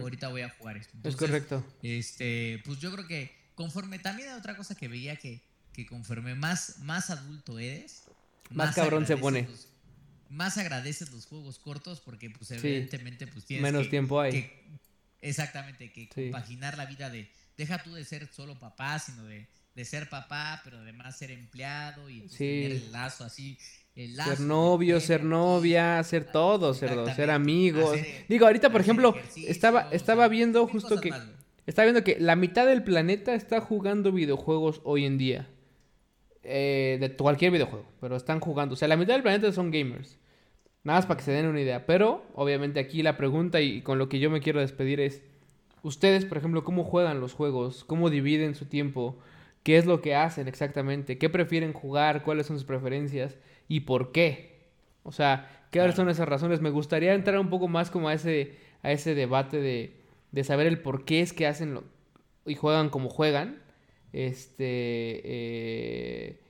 ahorita 0.00 0.28
voy 0.28 0.42
a 0.42 0.50
jugar 0.50 0.76
esto. 0.76 0.96
es 1.04 1.16
correcto. 1.16 1.64
Este, 1.82 2.60
pues 2.64 2.78
yo 2.80 2.92
creo 2.92 3.06
que 3.06 3.34
conforme 3.54 3.98
también 3.98 4.30
hay 4.30 4.38
otra 4.38 4.56
cosa 4.56 4.74
que 4.74 4.88
veía 4.88 5.16
que, 5.16 5.42
que 5.72 5.86
conforme 5.86 6.34
más, 6.34 6.78
más 6.80 7.10
adulto 7.10 7.58
eres, 7.58 8.04
más, 8.50 8.74
cabrón 8.74 9.06
se 9.06 9.16
pone. 9.16 9.46
más 10.28 10.58
agradeces 10.58 11.12
los 11.12 11.26
juegos 11.26 11.58
cortos 11.58 12.00
porque 12.00 12.30
pues 12.30 12.50
evidentemente 12.50 13.26
pues 13.26 13.44
tienes 13.44 13.62
menos 13.62 13.88
tiempo 13.88 14.20
hay. 14.20 14.50
exactamente, 15.20 15.92
que 15.92 16.08
compaginar 16.08 16.76
la 16.76 16.86
vida 16.86 17.10
de 17.10 17.30
deja 17.56 17.82
tú 17.82 17.92
de 17.92 18.04
ser 18.04 18.26
solo 18.32 18.58
papá, 18.58 18.98
sino 18.98 19.24
de, 19.24 19.46
ser 19.84 20.08
papá, 20.08 20.60
pero 20.64 20.78
además 20.78 21.16
ser 21.18 21.30
empleado 21.30 22.08
y 22.10 22.20
tener 22.28 22.72
el 22.72 22.92
lazo 22.92 23.24
así. 23.24 23.58
El 23.94 24.16
lazo 24.16 24.36
ser 24.36 24.40
novio, 24.40 25.00
ser 25.00 25.24
novia, 25.24 26.02
ser 26.04 26.24
todo, 26.24 26.74
ser, 26.74 27.14
ser 27.14 27.30
amigos. 27.30 27.98
Digo, 28.28 28.46
ahorita, 28.46 28.70
por 28.70 28.80
ejemplo, 28.80 29.14
estaba, 29.46 29.88
estaba 29.90 30.28
viendo 30.28 30.66
justo 30.66 31.00
que... 31.00 31.12
estaba 31.66 31.84
viendo 31.86 32.04
que 32.04 32.18
la 32.20 32.36
mitad 32.36 32.66
del 32.66 32.82
planeta 32.82 33.34
está 33.34 33.60
jugando 33.60 34.12
videojuegos 34.12 34.80
hoy 34.84 35.04
en 35.04 35.18
día. 35.18 35.48
Eh, 36.42 36.96
de 36.98 37.14
cualquier 37.16 37.52
videojuego, 37.52 37.84
pero 38.00 38.16
están 38.16 38.40
jugando. 38.40 38.72
O 38.72 38.76
sea, 38.76 38.88
la 38.88 38.96
mitad 38.96 39.12
del 39.12 39.22
planeta 39.22 39.52
son 39.52 39.70
gamers. 39.70 40.18
Nada 40.82 40.98
más 40.98 41.06
para 41.06 41.18
que 41.18 41.24
se 41.24 41.32
den 41.32 41.46
una 41.46 41.60
idea. 41.60 41.84
Pero, 41.84 42.24
obviamente, 42.34 42.80
aquí 42.80 43.02
la 43.02 43.18
pregunta 43.18 43.60
y 43.60 43.82
con 43.82 43.98
lo 43.98 44.08
que 44.08 44.18
yo 44.18 44.30
me 44.30 44.40
quiero 44.40 44.60
despedir 44.60 45.00
es: 45.00 45.22
Ustedes, 45.82 46.24
por 46.24 46.38
ejemplo, 46.38 46.64
¿cómo 46.64 46.84
juegan 46.84 47.20
los 47.20 47.34
juegos? 47.34 47.84
¿Cómo 47.84 48.08
dividen 48.08 48.54
su 48.54 48.64
tiempo? 48.64 49.18
¿Qué 49.62 49.76
es 49.78 49.86
lo 49.86 50.00
que 50.00 50.14
hacen 50.14 50.48
exactamente? 50.48 51.18
¿Qué 51.18 51.28
prefieren 51.28 51.72
jugar? 51.72 52.22
¿Cuáles 52.22 52.46
son 52.46 52.56
sus 52.56 52.66
preferencias? 52.66 53.38
¿Y 53.68 53.80
por 53.80 54.12
qué? 54.12 54.60
O 55.02 55.12
sea, 55.12 55.66
¿qué 55.70 55.90
son 55.92 56.08
esas 56.08 56.28
razones? 56.28 56.60
Me 56.60 56.70
gustaría 56.70 57.14
entrar 57.14 57.38
un 57.38 57.50
poco 57.50 57.68
más 57.68 57.90
como 57.90 58.08
a 58.08 58.14
ese, 58.14 58.56
a 58.82 58.92
ese 58.92 59.14
debate 59.14 59.60
de, 59.60 59.96
de 60.32 60.44
saber 60.44 60.66
el 60.66 60.80
por 60.80 61.04
qué 61.04 61.20
es 61.20 61.32
que 61.32 61.46
hacen 61.46 61.74
lo, 61.74 61.84
y 62.46 62.54
juegan 62.54 62.90
como 62.90 63.08
juegan. 63.10 63.62
Este... 64.12 65.20
Eh, 65.24 66.40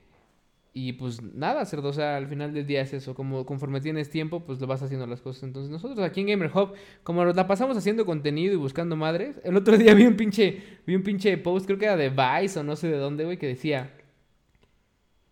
y 0.73 0.93
pues 0.93 1.21
nada, 1.21 1.65
cerdo, 1.65 1.89
o 1.89 1.93
sea, 1.93 2.15
al 2.15 2.27
final 2.27 2.53
del 2.53 2.65
día 2.65 2.81
es 2.81 2.93
eso, 2.93 3.13
como 3.13 3.45
conforme 3.45 3.81
tienes 3.81 4.09
tiempo, 4.09 4.45
pues 4.45 4.59
lo 4.61 4.67
vas 4.67 4.81
haciendo 4.81 5.05
las 5.05 5.21
cosas. 5.21 5.43
Entonces 5.43 5.69
nosotros 5.69 5.99
aquí 5.99 6.21
en 6.21 6.27
Gamer 6.27 6.51
Hub, 6.53 6.73
como 7.03 7.25
la 7.25 7.47
pasamos 7.47 7.75
haciendo 7.75 8.05
contenido 8.05 8.53
y 8.53 8.57
buscando 8.57 8.95
madres, 8.95 9.41
el 9.43 9.57
otro 9.57 9.77
día 9.77 9.93
vi 9.93 10.05
un 10.05 10.15
pinche, 10.15 10.63
vi 10.87 10.95
un 10.95 11.03
pinche 11.03 11.37
post, 11.37 11.65
creo 11.65 11.77
que 11.77 11.85
era 11.85 11.97
de 11.97 12.09
Vice 12.09 12.59
o 12.59 12.63
no 12.63 12.77
sé 12.77 12.87
de 12.87 12.97
dónde, 12.97 13.25
güey, 13.25 13.37
que 13.37 13.47
decía, 13.47 13.91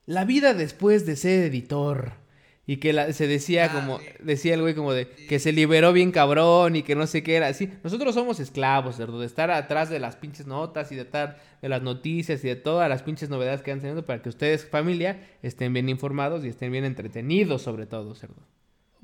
la 0.06 0.26
vida 0.26 0.54
después 0.54 1.06
de 1.06 1.16
ser 1.16 1.46
editor. 1.46 2.19
Y 2.70 2.78
que 2.78 3.14
se 3.14 3.26
decía 3.26 3.66
ah, 3.66 3.74
como, 3.74 4.00
decía 4.20 4.54
el 4.54 4.62
güey 4.62 4.76
como 4.76 4.94
de 4.94 5.10
que 5.10 5.40
se 5.40 5.52
liberó 5.52 5.92
bien 5.92 6.12
cabrón 6.12 6.76
y 6.76 6.84
que 6.84 6.94
no 6.94 7.08
sé 7.08 7.24
qué 7.24 7.38
era. 7.38 7.48
así 7.48 7.68
nosotros 7.84 8.14
somos 8.14 8.40
esclavos, 8.40 8.98
cerdo, 8.98 9.20
de 9.20 9.26
estar 9.26 9.50
atrás 9.50 9.90
de 9.90 9.98
las 9.98 10.18
pinches 10.18 10.46
notas 10.46 10.92
y 10.92 10.96
de 10.96 11.02
estar 11.02 11.42
de 11.64 11.68
las 11.68 11.82
noticias 11.82 12.44
y 12.44 12.48
de 12.48 12.56
todas 12.56 12.88
las 12.88 13.02
pinches 13.02 13.28
novedades 13.28 13.64
que 13.64 13.72
han 13.72 13.82
tenido 13.82 14.06
para 14.06 14.22
que 14.22 14.30
ustedes, 14.30 14.70
familia, 14.70 15.28
estén 15.42 15.74
bien 15.74 15.90
informados 15.90 16.46
y 16.46 16.50
estén 16.50 16.72
bien 16.72 16.86
entretenidos 16.86 17.64
sobre 17.64 17.88
todo, 17.88 18.14
cerdo. 18.14 18.48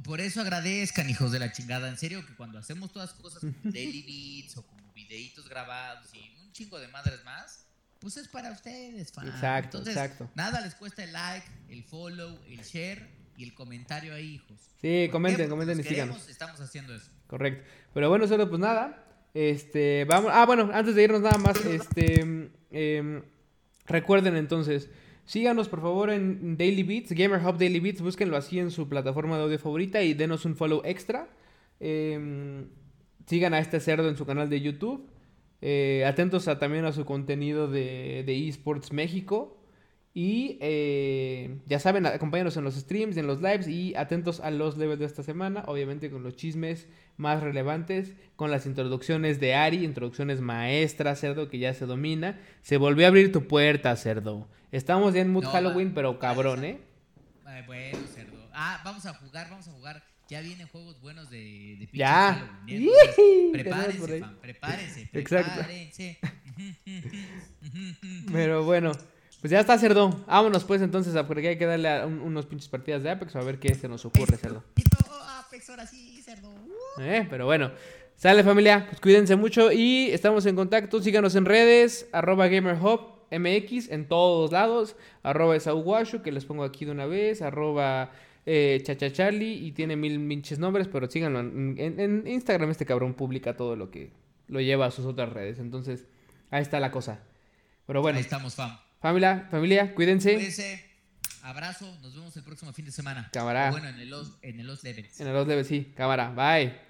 Por 0.03 0.22
eso 0.22 0.41
agradezcan, 0.41 1.09
hijos 1.09 1.32
de 1.32 1.39
la 1.39 1.51
chingada. 1.51 1.89
En 1.89 1.97
serio, 1.97 2.24
que 2.24 2.36
cuando 2.36 2.59
hacemos 2.59 2.93
todas 2.93 3.13
cosas 3.13 3.39
como 3.39 3.55
daily 3.63 4.03
beats 4.03 4.57
o 4.57 4.61
como 4.68 4.93
videitos 4.93 5.49
grabados 5.49 6.07
y 6.13 6.20
un 6.45 6.51
chingo 6.51 6.78
de 6.78 6.88
madres 6.89 7.26
más, 7.26 7.66
pues 7.99 8.18
es 8.18 8.28
para 8.28 8.51
ustedes, 8.51 9.11
fan. 9.11 9.28
Exacto, 9.28 9.80
exacto. 9.80 10.30
Nada 10.36 10.61
les 10.61 10.76
cuesta 10.76 11.03
el 11.03 11.13
like, 11.13 11.47
el 11.70 11.84
follow, 11.84 12.38
el 12.47 12.61
share 12.61 13.25
y 13.38 13.44
el 13.44 13.54
comentario 13.54 14.14
ahí, 14.14 14.36
hijos. 14.36 14.58
Sí, 14.82 15.10
comenten, 15.12 15.50
comenten 15.50 15.80
y 15.80 15.84
síganos. 15.84 16.30
Estamos 16.30 16.60
haciendo 16.60 16.94
eso. 16.96 17.10
Correcto. 17.28 17.64
Pero 17.94 18.10
bueno, 18.10 18.28
solo 18.28 18.50
pues 18.50 18.60
nada. 18.60 19.04
Este, 19.34 20.06
vamos. 20.06 20.32
Ah, 20.34 20.46
bueno, 20.46 20.70
antes 20.74 20.96
de 20.96 21.04
irnos 21.04 21.22
nada 21.22 21.38
más, 21.38 21.64
este. 21.66 22.50
Em, 22.72 23.22
recuerden 23.86 24.36
entonces. 24.36 24.90
Síganos 25.26 25.70
por 25.70 25.82
favor 25.82 26.12
en 26.12 26.56
Daily 26.56 26.84
Beats, 26.84 27.12
Gamer 27.12 27.44
Hub 27.44 27.58
Daily 27.58 27.80
Beats, 27.80 28.00
búsquenlo 28.00 28.38
así 28.38 28.60
en 28.60 28.70
su 28.70 28.88
plataforma 28.88 29.38
de 29.38 29.44
audio 29.44 29.58
favorita 29.58 30.04
y 30.04 30.14
denos 30.14 30.46
un 30.46 30.56
follow 30.56 30.84
extra. 30.86 31.28
Em, 31.80 32.68
sigan 33.26 33.56
a 33.56 33.60
este 33.60 33.80
cerdo 33.80 34.08
en 34.08 34.18
su 34.18 34.26
canal 34.26 34.50
de 34.50 34.62
YouTube. 34.62 35.10
Eh, 35.62 36.06
atentos 36.06 36.48
a, 36.48 36.60
también 36.60 36.86
a 36.86 36.92
su 36.92 37.06
contenido 37.06 37.68
de, 37.68 38.24
de 38.24 38.48
eSports 38.48 38.94
México. 38.94 39.58
Y 40.18 40.57
eh, 40.61 41.57
ya 41.66 41.78
saben, 41.78 42.05
acompáñanos 42.05 42.55
en 42.55 42.63
los 42.63 42.76
streams, 42.76 43.18
en 43.18 43.28
los 43.28 43.41
lives 43.41 43.68
y 43.68 43.93
atentos 43.95 44.39
a 44.39 44.49
los 44.49 44.78
levels 44.78 44.99
de 44.99 45.05
esta 45.05 45.24
semana, 45.24 45.66
obviamente 45.68 46.09
con 46.09 46.24
los 46.24 46.38
chismes 46.38 46.88
más 47.18 47.43
relevantes, 47.43 48.13
con 48.38 48.49
las 48.49 48.66
introducciones 48.66 49.41
de 49.41 49.55
Ari, 49.55 49.84
introducciones 49.84 50.39
maestras, 50.39 51.20
cerdo, 51.20 51.49
que 51.49 51.59
ya 51.59 51.74
se 51.74 51.86
domina. 51.86 52.39
Se 52.61 52.78
volvió 52.78 53.05
a 53.05 53.09
abrir 53.09 53.34
tu 53.34 53.45
puerta, 53.45 53.93
cerdo. 53.97 54.47
Estamos 54.72 55.13
ya 55.13 55.20
en 55.20 55.34
Mood 55.34 55.47
Halloween, 55.47 55.93
pero 55.93 56.18
cabrón, 56.18 56.63
¿eh? 56.63 56.80
bueno, 57.68 57.99
cerdo. 58.07 58.49
Ah, 58.53 58.82
vamos 58.86 59.05
a 59.05 59.13
jugar, 59.16 59.49
vamos 59.49 59.68
a 59.68 59.72
jugar 59.72 60.01
ya 60.28 60.41
vienen 60.41 60.68
juegos 60.68 60.99
buenos 61.01 61.30
de, 61.30 61.76
de 61.80 61.88
pinche 61.88 61.97
Ya. 61.97 62.34
Halloween, 62.34 62.84
¿eh? 62.84 63.51
Entonces, 63.53 63.95
prepárense, 63.97 64.20
fan, 64.20 64.38
prepárense, 64.41 65.09
Exacto. 65.13 65.51
prepárense. 65.53 66.20
Pero 68.32 68.63
bueno, 68.63 68.91
pues 69.42 69.52
ya 69.52 69.60
está, 69.60 69.78
cerdo. 69.78 70.10
Vámonos 70.28 70.64
pues 70.64 70.82
entonces, 70.82 71.16
porque 71.28 71.50
hay 71.50 71.58
que 71.58 71.66
darle 71.66 71.90
a 71.90 72.06
un- 72.08 72.20
unos 72.20 72.46
pinches 72.46 72.68
partidas 72.70 73.04
de 73.04 73.12
Apex 73.12 73.36
a 73.36 73.42
ver 73.42 73.60
qué 73.60 73.74
se 73.76 73.88
nos 73.88 74.04
ocurre, 74.06 74.38
cerdo. 74.38 74.64
Estúpido, 74.76 75.16
Apex, 75.40 75.70
ahora 75.70 75.86
sí, 75.86 76.22
cerdo. 76.24 76.50
Eh, 77.00 77.28
Pero 77.30 77.46
bueno, 77.46 77.72
sale 78.16 78.44
familia, 78.44 78.86
pues 78.90 79.00
cuídense 79.02 79.36
mucho 79.36 79.72
y 79.72 80.10
estamos 80.12 80.46
en 80.46 80.56
contacto. 80.56 81.02
Síganos 81.02 81.36
en 81.36 81.46
redes, 81.46 82.08
arroba 82.12 82.48
GamerHub 82.48 83.14
MX 83.32 83.90
en 83.92 84.08
todos 84.08 84.52
lados, 84.52 84.96
arroba 85.24 85.56
Esauguashu, 85.56 86.22
que 86.22 86.32
les 86.32 86.46
pongo 86.46 86.64
aquí 86.64 86.86
de 86.86 86.92
una 86.92 87.06
vez, 87.06 87.42
arroba 87.42 88.12
eh, 88.48 88.80
Chachachali 88.84 89.66
y 89.66 89.72
tiene 89.72 89.96
mil 89.96 90.26
pinches 90.28 90.60
nombres, 90.60 90.88
pero 90.88 91.10
síganlo. 91.10 91.40
En, 91.40 91.76
en- 91.78 92.00
en 92.00 92.28
Instagram 92.28 92.70
este 92.72 92.86
cabrón 92.86 93.14
publica 93.16 93.58
todo 93.58 93.76
lo 93.76 93.90
que 93.92 94.12
lo 94.48 94.62
lleva 94.62 94.86
a 94.86 94.92
sus 94.92 95.06
otras 95.06 95.34
redes. 95.34 95.58
Entonces, 95.60 96.06
ahí 96.52 96.62
está 96.62 96.80
la 96.80 96.92
cosa. 96.92 97.20
Pero 97.88 98.02
bueno, 98.02 98.18
Ahí 98.18 98.24
estamos, 98.24 98.56
fam. 98.56 98.78
Familia, 99.06 99.47
familia, 99.51 99.93
cuídense. 99.93 100.34
Cuídense. 100.34 100.84
Abrazo. 101.43 101.86
Nos 102.01 102.16
vemos 102.16 102.36
el 102.38 102.43
próximo 102.43 102.74
fin 102.74 102.86
de 102.86 102.91
semana. 102.91 103.30
Cámara. 103.32 103.70
Bueno, 103.70 103.88
en 103.88 103.99
el 103.99 104.10
Los, 104.10 104.32
en 104.41 104.60
el 104.60 104.66
Los 104.66 104.84
Levels. 104.84 105.20
En 105.20 105.28
el 105.28 105.34
dos 105.34 105.47
leves, 105.47 105.68
sí, 105.68 105.93
cámara, 105.95 106.32
bye. 106.32 106.85